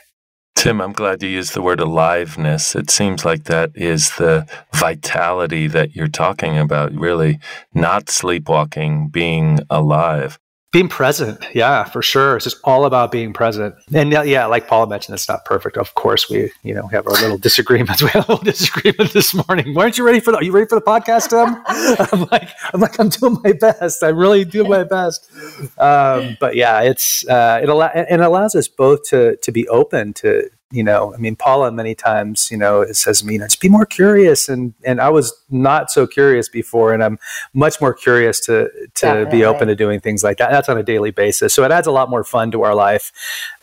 Tim, 0.55 0.81
I'm 0.81 0.91
glad 0.91 1.23
you 1.23 1.29
used 1.29 1.53
the 1.53 1.61
word 1.61 1.79
aliveness. 1.79 2.75
It 2.75 2.91
seems 2.91 3.23
like 3.25 3.45
that 3.45 3.71
is 3.73 4.15
the 4.17 4.47
vitality 4.75 5.67
that 5.67 5.95
you're 5.95 6.07
talking 6.07 6.57
about, 6.57 6.93
really 6.93 7.39
not 7.73 8.09
sleepwalking, 8.09 9.07
being 9.07 9.59
alive. 9.69 10.37
Being 10.71 10.87
present, 10.87 11.43
yeah, 11.53 11.83
for 11.83 12.01
sure. 12.01 12.37
It's 12.37 12.45
just 12.45 12.57
all 12.63 12.85
about 12.85 13.11
being 13.11 13.33
present. 13.33 13.75
And 13.93 14.09
yeah, 14.09 14.45
like 14.45 14.67
Paula 14.67 14.87
mentioned, 14.87 15.15
it's 15.15 15.27
not 15.27 15.43
perfect. 15.43 15.75
Of 15.75 15.95
course, 15.95 16.29
we 16.29 16.49
you 16.63 16.73
know 16.73 16.87
have 16.87 17.05
our 17.07 17.13
little 17.13 17.37
disagreements. 17.49 18.01
We 18.03 18.09
had 18.09 18.25
a 18.27 18.31
little 18.31 18.37
disagreement 18.37 19.11
this 19.11 19.33
morning. 19.33 19.75
Weren't 19.75 19.97
you 19.97 20.05
ready 20.05 20.21
for 20.21 20.31
the? 20.31 20.37
Are 20.37 20.43
you 20.43 20.53
ready 20.53 20.67
for 20.67 20.75
the 20.75 20.85
podcast, 20.85 21.29
Tim? 21.29 21.61
I'm 22.13 22.27
like, 22.31 22.49
I'm 22.73 22.79
like, 22.79 22.97
I'm 23.01 23.09
doing 23.09 23.37
my 23.43 23.51
best. 23.51 24.01
I 24.01 24.09
really 24.09 24.45
do 24.45 24.63
my 24.63 24.85
best. 24.85 25.29
Um, 25.77 26.37
but 26.39 26.55
yeah, 26.55 26.79
it's 26.81 27.27
uh, 27.27 27.59
it 27.61 27.67
allow 27.67 27.91
it 27.93 28.19
allows 28.21 28.55
us 28.55 28.69
both 28.69 29.03
to 29.09 29.35
to 29.35 29.51
be 29.51 29.67
open 29.67 30.13
to 30.13 30.49
you 30.71 30.83
know, 30.83 31.13
I 31.13 31.17
mean, 31.17 31.35
Paula 31.35 31.71
many 31.71 31.93
times, 31.93 32.49
you 32.49 32.57
know, 32.57 32.81
it 32.81 32.95
says 32.95 33.19
to 33.19 33.25
me, 33.25 33.33
you 33.33 33.39
know, 33.39 33.45
just 33.45 33.61
be 33.61 33.69
more 33.69 33.85
curious. 33.85 34.47
And, 34.47 34.73
and 34.83 35.01
I 35.01 35.09
was 35.09 35.33
not 35.49 35.91
so 35.91 36.07
curious 36.07 36.47
before, 36.49 36.93
and 36.93 37.03
I'm 37.03 37.19
much 37.53 37.81
more 37.81 37.93
curious 37.93 38.39
to, 38.45 38.69
to 38.95 39.27
be 39.29 39.43
open 39.43 39.67
to 39.67 39.75
doing 39.75 39.99
things 39.99 40.23
like 40.23 40.37
that. 40.37 40.51
That's 40.51 40.69
on 40.69 40.77
a 40.77 40.83
daily 40.83 41.11
basis. 41.11 41.53
So 41.53 41.63
it 41.63 41.71
adds 41.71 41.87
a 41.87 41.91
lot 41.91 42.09
more 42.09 42.23
fun 42.23 42.51
to 42.51 42.63
our 42.63 42.73
life, 42.73 43.11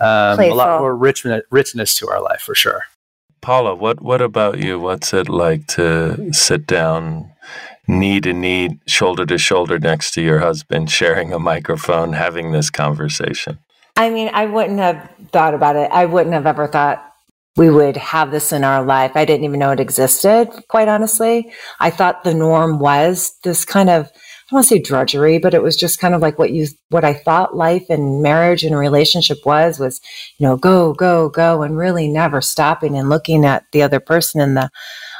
um, 0.00 0.38
a 0.38 0.52
lot 0.52 0.80
more 0.80 0.94
rich, 0.94 1.24
richness 1.50 1.96
to 1.98 2.08
our 2.08 2.22
life 2.22 2.40
for 2.40 2.54
sure. 2.54 2.82
Paula, 3.40 3.74
what, 3.74 4.00
what 4.00 4.20
about 4.20 4.58
you? 4.58 4.78
What's 4.78 5.14
it 5.14 5.28
like 5.28 5.66
to 5.68 6.32
sit 6.32 6.66
down 6.66 7.30
knee 7.86 8.20
to 8.20 8.32
knee, 8.32 8.78
shoulder 8.86 9.24
to 9.24 9.38
shoulder 9.38 9.78
next 9.78 10.12
to 10.12 10.20
your 10.20 10.40
husband, 10.40 10.90
sharing 10.90 11.32
a 11.32 11.38
microphone, 11.38 12.12
having 12.12 12.52
this 12.52 12.68
conversation? 12.68 13.58
I 13.96 14.10
mean, 14.10 14.30
I 14.32 14.46
wouldn't 14.46 14.78
have 14.78 15.10
thought 15.30 15.54
about 15.54 15.76
it. 15.76 15.90
I 15.92 16.06
wouldn't 16.06 16.34
have 16.34 16.46
ever 16.46 16.66
thought 16.66 17.04
we 17.56 17.70
would 17.70 17.96
have 17.96 18.30
this 18.30 18.52
in 18.52 18.62
our 18.62 18.84
life. 18.84 19.12
I 19.16 19.24
didn't 19.24 19.44
even 19.44 19.58
know 19.58 19.72
it 19.72 19.80
existed, 19.80 20.48
quite 20.68 20.86
honestly. 20.86 21.52
I 21.80 21.90
thought 21.90 22.22
the 22.22 22.34
norm 22.34 22.78
was 22.78 23.36
this 23.42 23.64
kind 23.64 23.90
of, 23.90 24.06
I 24.06 24.50
don't 24.50 24.58
want 24.58 24.64
to 24.64 24.68
say 24.68 24.78
drudgery, 24.78 25.38
but 25.38 25.54
it 25.54 25.62
was 25.62 25.76
just 25.76 25.98
kind 25.98 26.14
of 26.14 26.22
like 26.22 26.38
what 26.38 26.52
you, 26.52 26.68
what 26.90 27.04
I 27.04 27.14
thought 27.14 27.56
life 27.56 27.86
and 27.90 28.22
marriage 28.22 28.62
and 28.62 28.78
relationship 28.78 29.38
was, 29.44 29.80
was, 29.80 30.00
you 30.38 30.46
know, 30.46 30.56
go, 30.56 30.94
go, 30.94 31.28
go, 31.28 31.62
and 31.62 31.76
really 31.76 32.06
never 32.06 32.40
stopping 32.40 32.96
and 32.96 33.08
looking 33.08 33.44
at 33.44 33.64
the 33.72 33.82
other 33.82 33.98
person 33.98 34.40
in 34.40 34.54
the 34.54 34.70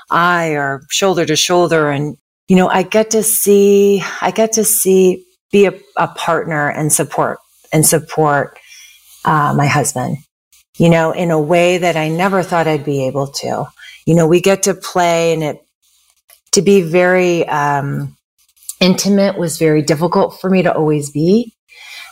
eye 0.08 0.50
or 0.50 0.82
shoulder 0.90 1.26
to 1.26 1.34
shoulder. 1.34 1.90
And, 1.90 2.16
you 2.46 2.56
know, 2.56 2.68
I 2.68 2.84
get 2.84 3.10
to 3.10 3.22
see, 3.24 4.02
I 4.22 4.30
get 4.30 4.52
to 4.52 4.64
see, 4.64 5.24
be 5.50 5.66
a, 5.66 5.74
a 5.96 6.08
partner 6.08 6.70
and 6.70 6.92
support 6.92 7.38
and 7.72 7.84
support 7.84 8.58
uh, 9.24 9.54
my 9.56 9.66
husband, 9.66 10.18
you 10.78 10.88
know, 10.88 11.12
in 11.12 11.30
a 11.30 11.40
way 11.40 11.78
that 11.78 11.96
I 11.96 12.08
never 12.08 12.42
thought 12.42 12.68
I'd 12.68 12.84
be 12.84 13.06
able 13.06 13.28
to. 13.28 13.66
You 14.06 14.14
know, 14.14 14.26
we 14.26 14.40
get 14.40 14.64
to 14.64 14.74
play 14.74 15.32
and 15.32 15.42
it, 15.42 15.60
to 16.52 16.62
be 16.62 16.82
very 16.82 17.46
um, 17.48 18.16
intimate 18.80 19.38
was 19.38 19.58
very 19.58 19.82
difficult 19.82 20.40
for 20.40 20.48
me 20.48 20.62
to 20.62 20.74
always 20.74 21.10
be. 21.10 21.52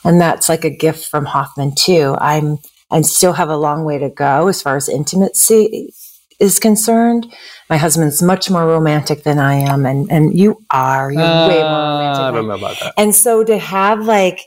And 0.04 0.20
that's 0.20 0.48
like 0.48 0.64
a 0.64 0.70
gift 0.70 1.06
from 1.06 1.24
Hoffman 1.24 1.74
too. 1.74 2.16
I'm, 2.18 2.58
I 2.90 3.00
still 3.02 3.32
have 3.32 3.48
a 3.48 3.56
long 3.56 3.84
way 3.84 3.98
to 3.98 4.10
go 4.10 4.48
as 4.48 4.62
far 4.62 4.76
as 4.76 4.88
intimacy 4.88 5.92
is 6.38 6.58
concerned. 6.58 7.32
My 7.70 7.76
husband's 7.76 8.22
much 8.22 8.50
more 8.50 8.66
romantic 8.66 9.22
than 9.24 9.38
I 9.38 9.54
am, 9.54 9.86
and 9.86 10.10
and 10.10 10.38
you 10.38 10.62
are. 10.70 11.10
You're 11.10 11.22
uh, 11.22 11.48
way 11.48 11.62
more 11.62 11.80
romantic. 11.80 12.22
I 12.22 12.30
don't 12.30 12.48
know 12.48 12.54
about 12.54 12.78
that. 12.80 12.94
And 12.96 13.14
so 13.14 13.44
to 13.44 13.58
have 13.58 14.04
like 14.04 14.40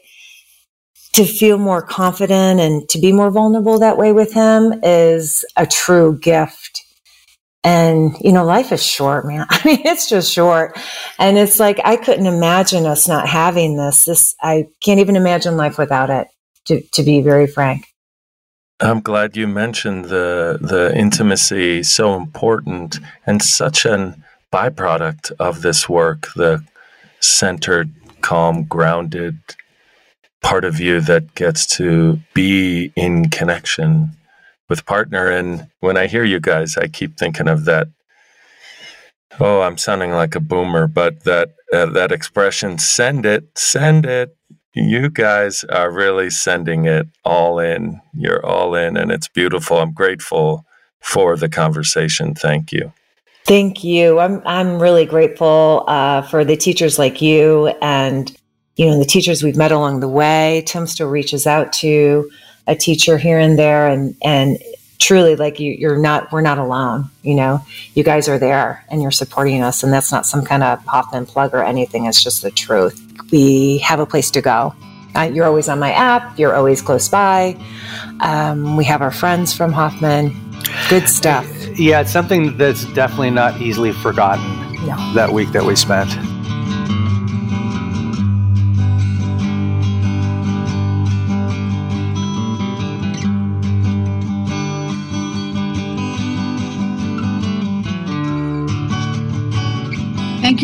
to 1.13 1.25
feel 1.25 1.57
more 1.57 1.81
confident 1.81 2.59
and 2.59 2.87
to 2.89 2.99
be 2.99 3.11
more 3.11 3.31
vulnerable 3.31 3.79
that 3.79 3.97
way 3.97 4.11
with 4.11 4.33
him 4.33 4.79
is 4.83 5.43
a 5.55 5.65
true 5.65 6.17
gift. 6.19 6.83
And, 7.63 8.15
you 8.21 8.31
know, 8.31 8.45
life 8.45 8.71
is 8.71 8.85
short, 8.85 9.25
man. 9.25 9.45
I 9.49 9.61
mean, 9.65 9.81
it's 9.85 10.07
just 10.07 10.31
short. 10.31 10.77
And 11.17 11.37
it's 11.37 11.59
like, 11.59 11.79
I 11.83 11.97
couldn't 11.97 12.27
imagine 12.27 12.85
us 12.85 13.07
not 13.07 13.27
having 13.27 13.75
this. 13.75 14.05
This, 14.05 14.35
I 14.41 14.67
can't 14.81 14.99
even 14.99 15.15
imagine 15.15 15.57
life 15.57 15.77
without 15.77 16.09
it, 16.09 16.27
to, 16.65 16.81
to 16.93 17.03
be 17.03 17.21
very 17.21 17.47
frank. 17.47 17.85
I'm 18.81 19.01
glad 19.01 19.35
you 19.35 19.45
mentioned 19.45 20.05
the 20.05 20.57
the 20.61 20.97
intimacy 20.97 21.83
so 21.83 22.15
important 22.15 22.99
and 23.25 23.41
such 23.41 23.83
an 23.85 24.23
byproduct 24.53 25.33
of 25.37 25.61
this 25.61 25.89
work, 25.89 26.29
the 26.33 26.63
centered, 27.19 27.91
calm, 28.21 28.63
grounded 28.63 29.37
part 30.41 30.65
of 30.65 30.79
you 30.79 31.01
that 31.01 31.35
gets 31.35 31.65
to 31.77 32.19
be 32.33 32.91
in 32.95 33.29
connection 33.29 34.11
with 34.69 34.85
partner. 34.85 35.29
And 35.29 35.67
when 35.79 35.97
I 35.97 36.07
hear 36.07 36.23
you 36.23 36.39
guys, 36.39 36.77
I 36.77 36.87
keep 36.87 37.17
thinking 37.17 37.47
of 37.47 37.65
that. 37.65 37.89
Oh, 39.39 39.61
I'm 39.61 39.77
sounding 39.77 40.11
like 40.11 40.35
a 40.35 40.39
boomer, 40.39 40.87
but 40.87 41.23
that 41.23 41.55
uh, 41.71 41.85
that 41.87 42.11
expression 42.11 42.77
"send 42.77 43.25
it, 43.25 43.45
send 43.57 44.05
it." 44.05 44.35
You 44.73 45.09
guys 45.09 45.63
are 45.65 45.91
really 45.91 46.29
sending 46.29 46.85
it 46.85 47.07
all 47.23 47.59
in. 47.59 48.01
You're 48.13 48.45
all 48.45 48.75
in, 48.75 48.97
and 48.97 49.11
it's 49.11 49.27
beautiful. 49.27 49.79
I'm 49.79 49.93
grateful 49.93 50.65
for 50.99 51.37
the 51.37 51.49
conversation. 51.49 52.33
Thank 52.35 52.71
you. 52.71 52.91
Thank 53.45 53.83
you. 53.83 54.19
I'm 54.19 54.41
I'm 54.45 54.79
really 54.79 55.05
grateful 55.05 55.85
uh, 55.87 56.21
for 56.23 56.43
the 56.43 56.57
teachers 56.57 56.99
like 56.99 57.21
you 57.21 57.67
and 57.81 58.35
you 58.79 58.85
know, 58.85 58.97
the 58.97 59.03
teachers 59.03 59.43
we've 59.43 59.57
met 59.57 59.73
along 59.73 59.99
the 59.99 60.07
way. 60.07 60.63
Tim 60.65 60.87
still 60.87 61.09
reaches 61.09 61.45
out 61.45 61.73
to 61.73 62.31
a 62.65 62.75
teacher 62.75 63.17
here 63.17 63.37
and 63.37 63.59
there, 63.59 63.89
and 63.89 64.15
and 64.21 64.57
truly, 64.99 65.35
like 65.35 65.59
you, 65.59 65.73
you're 65.73 65.97
not, 65.97 66.31
we're 66.31 66.39
not 66.39 66.57
alone. 66.57 67.09
You 67.21 67.35
know, 67.35 67.61
you 67.93 68.05
guys 68.05 68.29
are 68.29 68.39
there 68.39 68.85
and 68.89 69.01
you're 69.01 69.11
supporting 69.11 69.61
us, 69.61 69.83
and 69.83 69.91
that's 69.91 70.13
not 70.13 70.25
some 70.25 70.45
kind 70.45 70.63
of 70.63 70.81
Hoffman 70.85 71.25
plug 71.25 71.53
or 71.53 71.61
anything. 71.61 72.05
It's 72.05 72.23
just 72.23 72.41
the 72.41 72.51
truth. 72.51 73.05
We 73.33 73.79
have 73.79 73.99
a 73.99 74.05
place 74.05 74.31
to 74.31 74.41
go. 74.41 74.73
Uh, 75.13 75.23
you're 75.23 75.45
always 75.45 75.67
on 75.67 75.79
my 75.79 75.91
app. 75.91 76.39
You're 76.39 76.55
always 76.55 76.81
close 76.81 77.09
by. 77.09 77.57
Um, 78.21 78.77
we 78.77 78.85
have 78.85 79.01
our 79.01 79.11
friends 79.11 79.53
from 79.53 79.73
Hoffman. 79.73 80.33
Good 80.87 81.09
stuff. 81.09 81.45
Yeah, 81.77 81.99
it's 81.99 82.11
something 82.11 82.55
that's 82.55 82.85
definitely 82.93 83.31
not 83.31 83.59
easily 83.59 83.91
forgotten. 83.91 84.45
No. 84.85 85.13
That 85.15 85.33
week 85.33 85.51
that 85.51 85.65
we 85.65 85.75
spent. 85.75 86.09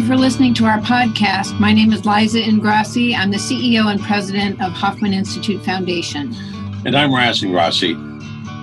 You 0.06 0.12
for 0.12 0.18
listening 0.18 0.54
to 0.56 0.66
our 0.66 0.78
podcast. 0.82 1.60
My 1.60 1.74
name 1.74 1.92
is 1.92 2.06
Liza 2.06 2.40
Ingrasci. 2.40 3.16
I'm 3.16 3.32
the 3.32 3.38
CEO 3.38 3.92
and 3.92 4.00
president 4.00 4.62
of 4.62 4.72
Hoffman 4.72 5.14
Institute 5.14 5.66
Foundation. 5.66 6.32
And 6.86 6.96
I'm 6.96 7.12
Raz 7.12 7.42
Ingrasci, 7.42 7.96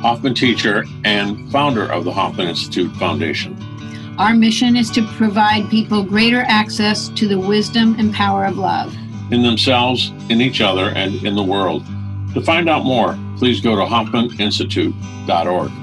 Hoffman 0.02 0.34
teacher 0.34 0.84
and 1.04 1.50
founder 1.50 1.90
of 1.90 2.04
the 2.04 2.12
Hoffman 2.12 2.46
Institute 2.46 2.94
Foundation. 2.94 3.56
Our 4.18 4.34
mission 4.34 4.76
is 4.76 4.88
to 4.92 5.02
provide 5.16 5.68
people 5.68 6.04
greater 6.04 6.44
access 6.46 7.08
to 7.08 7.26
the 7.26 7.40
wisdom 7.40 7.96
and 7.98 8.14
power 8.14 8.44
of 8.44 8.56
love 8.56 8.94
in 9.32 9.42
themselves, 9.42 10.12
in 10.28 10.40
each 10.40 10.60
other, 10.60 10.90
and 10.90 11.26
in 11.26 11.34
the 11.34 11.42
world. 11.42 11.84
To 12.34 12.40
find 12.40 12.68
out 12.68 12.84
more, 12.84 13.18
please 13.36 13.60
go 13.60 13.74
to 13.74 13.82
HoffmanInstitute.org. 13.82 15.81